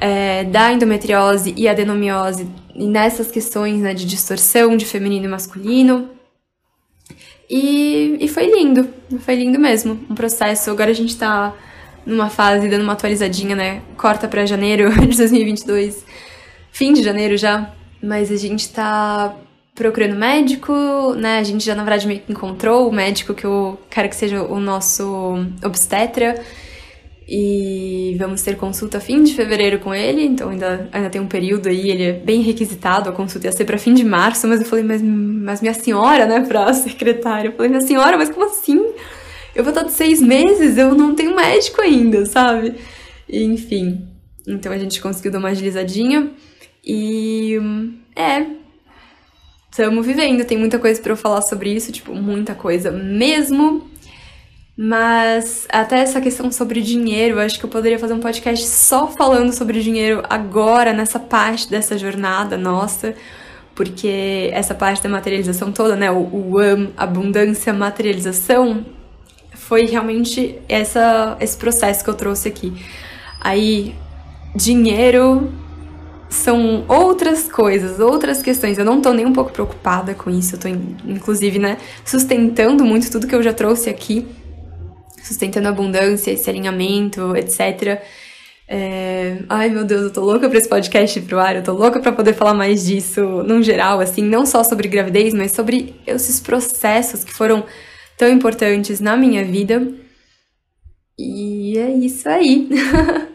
[0.00, 6.10] é, da endometriose e adenomiose e nessas questões né, de distorção de feminino e masculino.
[7.48, 8.88] E, e foi lindo,
[9.20, 10.00] foi lindo mesmo.
[10.10, 10.70] Um processo.
[10.70, 11.54] Agora a gente tá
[12.04, 13.82] numa fase dando uma atualizadinha, né?
[13.96, 16.04] Corta para janeiro de 2022,
[16.72, 17.72] fim de janeiro já.
[18.02, 19.34] Mas a gente tá
[19.74, 20.72] procurando médico,
[21.16, 21.38] né?
[21.38, 24.42] A gente já na verdade meio que encontrou o médico que eu quero que seja
[24.42, 26.42] o nosso obstetra.
[27.26, 31.70] E vamos ter consulta fim de fevereiro com ele, então ainda, ainda tem um período
[31.70, 34.66] aí, ele é bem requisitado, a consulta ia ser para fim de março, mas eu
[34.66, 38.78] falei, mas, mas minha senhora, né, pra secretária, eu falei, minha senhora, mas como assim?
[39.54, 42.74] Eu vou estar de seis meses, eu não tenho médico ainda, sabe?
[43.26, 44.06] E, enfim,
[44.46, 46.30] então a gente conseguiu dar uma agilizadinha
[46.84, 47.58] e
[48.14, 48.44] é,
[49.70, 53.88] estamos vivendo, tem muita coisa para eu falar sobre isso, tipo, muita coisa mesmo.
[54.76, 59.52] Mas até essa questão sobre dinheiro, acho que eu poderia fazer um podcast só falando
[59.52, 63.14] sobre dinheiro agora, nessa parte dessa jornada nossa,
[63.74, 68.84] porque essa parte da materialização toda, né, o, o um, abundância, materialização,
[69.52, 72.72] foi realmente essa, esse processo que eu trouxe aqui.
[73.40, 73.94] Aí,
[74.56, 75.52] dinheiro
[76.28, 78.76] são outras coisas, outras questões.
[78.76, 80.56] Eu não tô nem um pouco preocupada com isso.
[80.56, 84.26] Eu tô, inclusive, né, sustentando muito tudo que eu já trouxe aqui.
[85.24, 88.00] Sustentando a abundância, esse alinhamento, etc.
[88.68, 89.38] É...
[89.48, 91.56] Ai, meu Deus, eu tô louca pra esse podcast ir pro ar.
[91.56, 94.22] Eu tô louca pra poder falar mais disso, num geral, assim.
[94.22, 97.64] Não só sobre gravidez, mas sobre esses processos que foram
[98.18, 99.86] tão importantes na minha vida.
[101.18, 102.68] E é isso aí.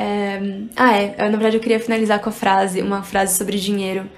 [0.00, 0.38] É...
[0.76, 1.16] Ah, é.
[1.28, 4.08] Na verdade, eu queria finalizar com a frase, uma frase sobre dinheiro.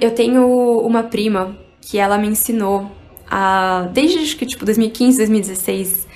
[0.00, 0.46] Eu tenho
[0.80, 2.90] uma prima que ela me ensinou
[3.30, 3.88] a.
[3.92, 6.06] Desde que, tipo, 2015, 2016,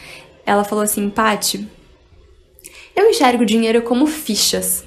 [0.44, 1.66] ela falou assim: Pati,
[2.94, 4.84] eu enxergo o dinheiro como fichas.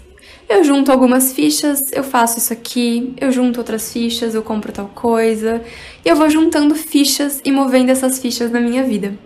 [0.49, 4.87] Eu junto algumas fichas, eu faço isso aqui, eu junto outras fichas, eu compro tal
[4.87, 5.63] coisa,
[6.03, 9.17] e eu vou juntando fichas e movendo essas fichas na minha vida.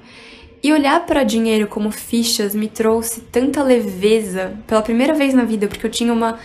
[0.63, 5.67] E olhar para dinheiro como fichas me trouxe tanta leveza pela primeira vez na vida,
[5.67, 6.39] porque eu tinha uma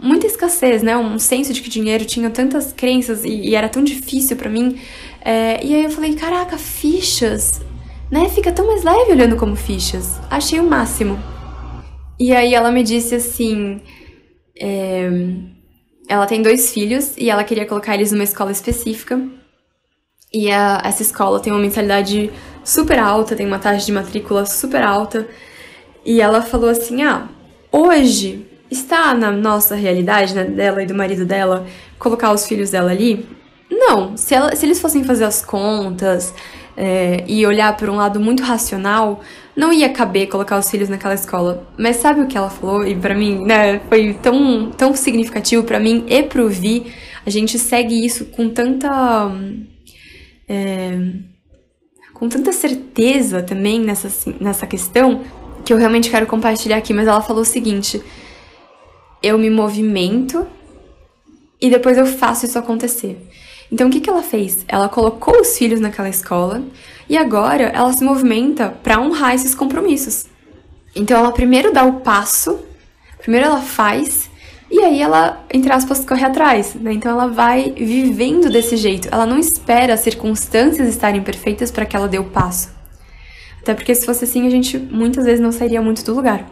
[0.00, 0.96] muita escassez, né?
[0.96, 4.78] Um senso de que dinheiro tinha tantas crenças e, e era tão difícil para mim.
[5.20, 7.60] É, e aí eu falei, caraca, fichas,
[8.10, 8.28] né?
[8.28, 10.20] Fica tão mais leve olhando como fichas.
[10.30, 11.18] Achei o máximo.
[12.18, 13.80] E aí ela me disse assim,
[14.60, 15.08] é,
[16.08, 19.20] ela tem dois filhos e ela queria colocar eles numa escola específica.
[20.32, 22.30] E a, essa escola tem uma mensalidade
[22.64, 25.28] super alta, tem uma taxa de matrícula super alta.
[26.04, 27.28] E ela falou assim: ah,
[27.70, 31.66] hoje está na nossa realidade, né, dela e do marido dela,
[31.98, 33.26] colocar os filhos dela ali?
[33.78, 34.16] Não.
[34.16, 36.34] Se, ela, se eles fossem fazer as contas
[36.76, 39.20] é, e olhar por um lado muito racional,
[39.56, 41.66] não ia caber colocar os filhos naquela escola.
[41.78, 42.84] Mas sabe o que ela falou?
[42.84, 46.92] E para mim, né, foi tão, tão significativo para mim e pro Vi.
[47.24, 48.88] A gente segue isso com tanta.
[50.48, 50.98] É,
[52.12, 54.08] com tanta certeza também nessa,
[54.40, 55.22] nessa questão
[55.64, 58.02] que eu realmente quero compartilhar aqui, mas ela falou o seguinte:
[59.22, 60.46] eu me movimento
[61.60, 63.27] e depois eu faço isso acontecer.
[63.70, 64.64] Então o que, que ela fez?
[64.66, 66.62] Ela colocou os filhos naquela escola
[67.08, 70.26] e agora ela se movimenta para honrar esses compromissos.
[70.96, 72.58] Então ela primeiro dá o passo,
[73.18, 74.30] primeiro ela faz
[74.70, 76.92] e aí ela, entre aspas, corre atrás, né?
[76.92, 79.08] Então ela vai vivendo desse jeito.
[79.10, 82.70] Ela não espera as circunstâncias estarem perfeitas para que ela dê o passo.
[83.62, 86.46] Até porque se fosse assim, a gente muitas vezes não sairia muito do lugar.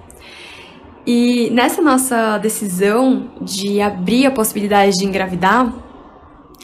[1.07, 5.73] E nessa nossa decisão de abrir a possibilidade de engravidar,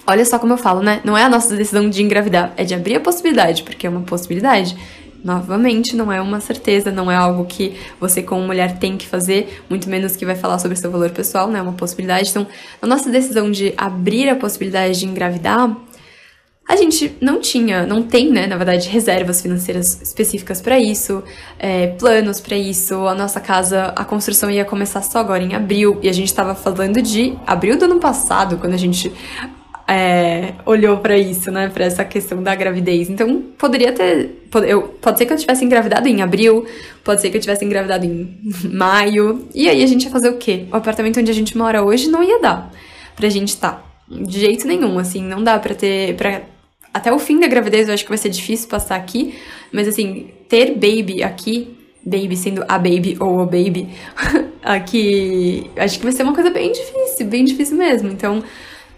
[0.06, 1.00] olha só como eu falo, né?
[1.04, 4.02] Não é a nossa decisão de engravidar, é de abrir a possibilidade, porque é uma
[4.02, 4.76] possibilidade.
[5.24, 9.62] Novamente, não é uma certeza, não é algo que você, como mulher, tem que fazer,
[9.70, 11.60] muito menos que vai falar sobre seu valor pessoal, né?
[11.60, 12.30] É uma possibilidade.
[12.30, 12.46] Então,
[12.80, 15.76] a nossa decisão de abrir a possibilidade de engravidar,
[16.68, 21.22] a gente não tinha, não tem, né, na verdade, reservas financeiras específicas para isso,
[21.58, 23.06] é, planos para isso.
[23.06, 26.54] A nossa casa, a construção ia começar só agora em abril, e a gente estava
[26.54, 29.12] falando de abril do ano passado, quando a gente
[29.86, 31.68] é, olhou para isso, né?
[31.68, 33.10] Para essa questão da gravidez.
[33.10, 34.46] Então, poderia ter.
[34.50, 36.66] Pode, eu, pode ser que eu tivesse engravidado em abril,
[37.02, 38.38] pode ser que eu tivesse engravidado em
[38.72, 39.48] maio.
[39.54, 40.66] E aí a gente ia fazer o quê?
[40.72, 42.70] O apartamento onde a gente mora hoje não ia dar
[43.16, 43.72] pra gente estar.
[43.72, 43.92] Tá.
[44.08, 46.16] De jeito nenhum, assim, não dá pra ter.
[46.16, 46.42] Pra,
[46.92, 49.34] até o fim da gravidez eu acho que vai ser difícil passar aqui,
[49.72, 53.88] mas assim, ter baby aqui baby sendo a baby ou o baby,
[54.62, 58.10] aqui, acho que vai ser uma coisa bem difícil, bem difícil mesmo.
[58.10, 58.42] Então,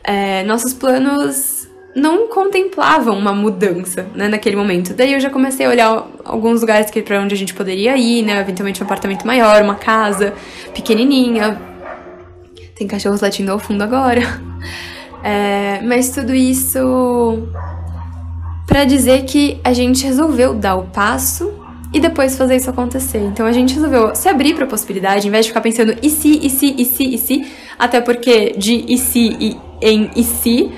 [0.04, 4.92] é, nossos planos não contemplavam uma mudança, né, naquele momento.
[4.92, 8.38] Daí eu já comecei a olhar alguns lugares para onde a gente poderia ir, né,
[8.40, 10.34] eventualmente um apartamento maior, uma casa
[10.74, 11.60] pequenininha.
[12.74, 14.20] Tem cachorros latindo ao fundo agora.
[15.26, 17.48] É, mas tudo isso
[18.66, 21.50] para dizer que a gente resolveu dar o passo
[21.94, 23.20] e depois fazer isso acontecer.
[23.20, 26.10] Então a gente resolveu se abrir para a possibilidade, em vez de ficar pensando e
[26.10, 27.46] se, e se, e se, e se,
[27.78, 30.72] até porque de e se e em e se,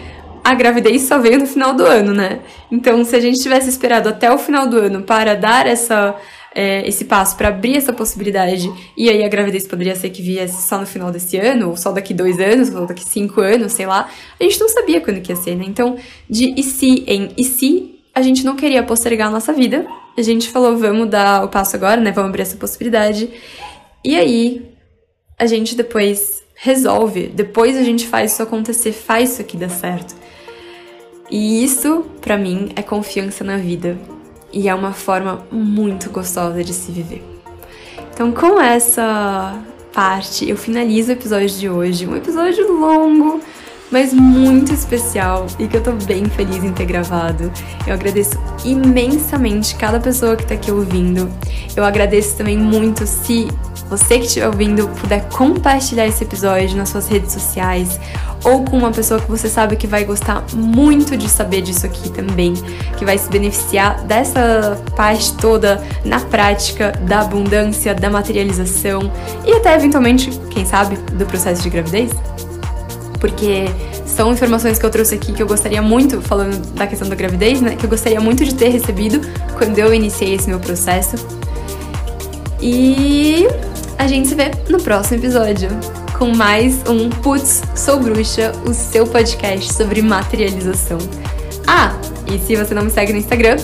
[0.47, 2.39] a gravidez só veio no final do ano, né?
[2.71, 6.15] Então, se a gente tivesse esperado até o final do ano para dar essa,
[6.55, 10.69] é, esse passo, para abrir essa possibilidade, e aí a gravidez poderia ser que viesse
[10.69, 13.87] só no final desse ano, ou só daqui dois anos, ou daqui cinco anos, sei
[13.87, 14.09] lá,
[14.39, 15.65] a gente não sabia quando que ia ser, né?
[15.67, 15.97] Então,
[16.31, 19.85] de e se em e se, a gente não queria postergar a nossa vida,
[20.17, 22.13] a gente falou, vamos dar o passo agora, né?
[22.13, 23.29] Vamos abrir essa possibilidade.
[24.05, 24.71] E aí,
[25.37, 30.15] a gente depois resolve, depois a gente faz isso acontecer, faz isso aqui dar certo.
[31.31, 33.99] E isso, para mim, é confiança na vida.
[34.53, 37.23] E é uma forma muito gostosa de se viver.
[38.13, 39.61] Então, com essa
[39.93, 42.07] parte, eu finalizo o episódio de hoje.
[42.07, 43.41] Um episódio longo,
[43.91, 47.53] mas muito especial e que eu tô bem feliz em ter gravado.
[47.87, 51.29] Eu agradeço imensamente cada pessoa que tá aqui ouvindo.
[51.77, 53.49] Eu agradeço também muito se
[53.89, 58.01] você que estiver ouvindo puder compartilhar esse episódio nas suas redes sociais
[58.45, 62.11] ou com uma pessoa que você sabe que vai gostar muito de saber disso aqui
[62.11, 62.55] também,
[62.97, 69.11] que vai se beneficiar dessa parte toda na prática da abundância, da materialização
[69.45, 72.11] e até eventualmente, quem sabe, do processo de gravidez.
[73.21, 73.65] Porque
[74.05, 77.61] são informações que eu trouxe aqui que eu gostaria muito, falando da questão da gravidez,
[77.61, 77.77] né?
[77.77, 79.21] Que eu gostaria muito de ter recebido
[79.59, 81.17] quando eu iniciei esse meu processo.
[82.69, 83.47] E
[83.97, 85.69] a gente se vê no próximo episódio
[86.19, 90.99] com mais um Putz, Sou Bruxa, o seu podcast sobre materialização.
[91.65, 91.95] Ah,
[92.27, 93.59] e se você não me segue no Instagram,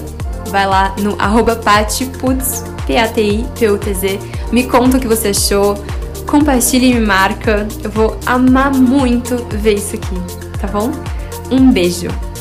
[0.53, 4.21] vai lá no arroba patiputz, P-A-T-I-P-U-T-Z,
[4.53, 5.77] me conta o que você achou,
[6.25, 10.15] compartilhe e me marca, eu vou amar muito ver isso aqui,
[10.61, 10.93] tá bom?
[11.51, 12.32] Um beijo!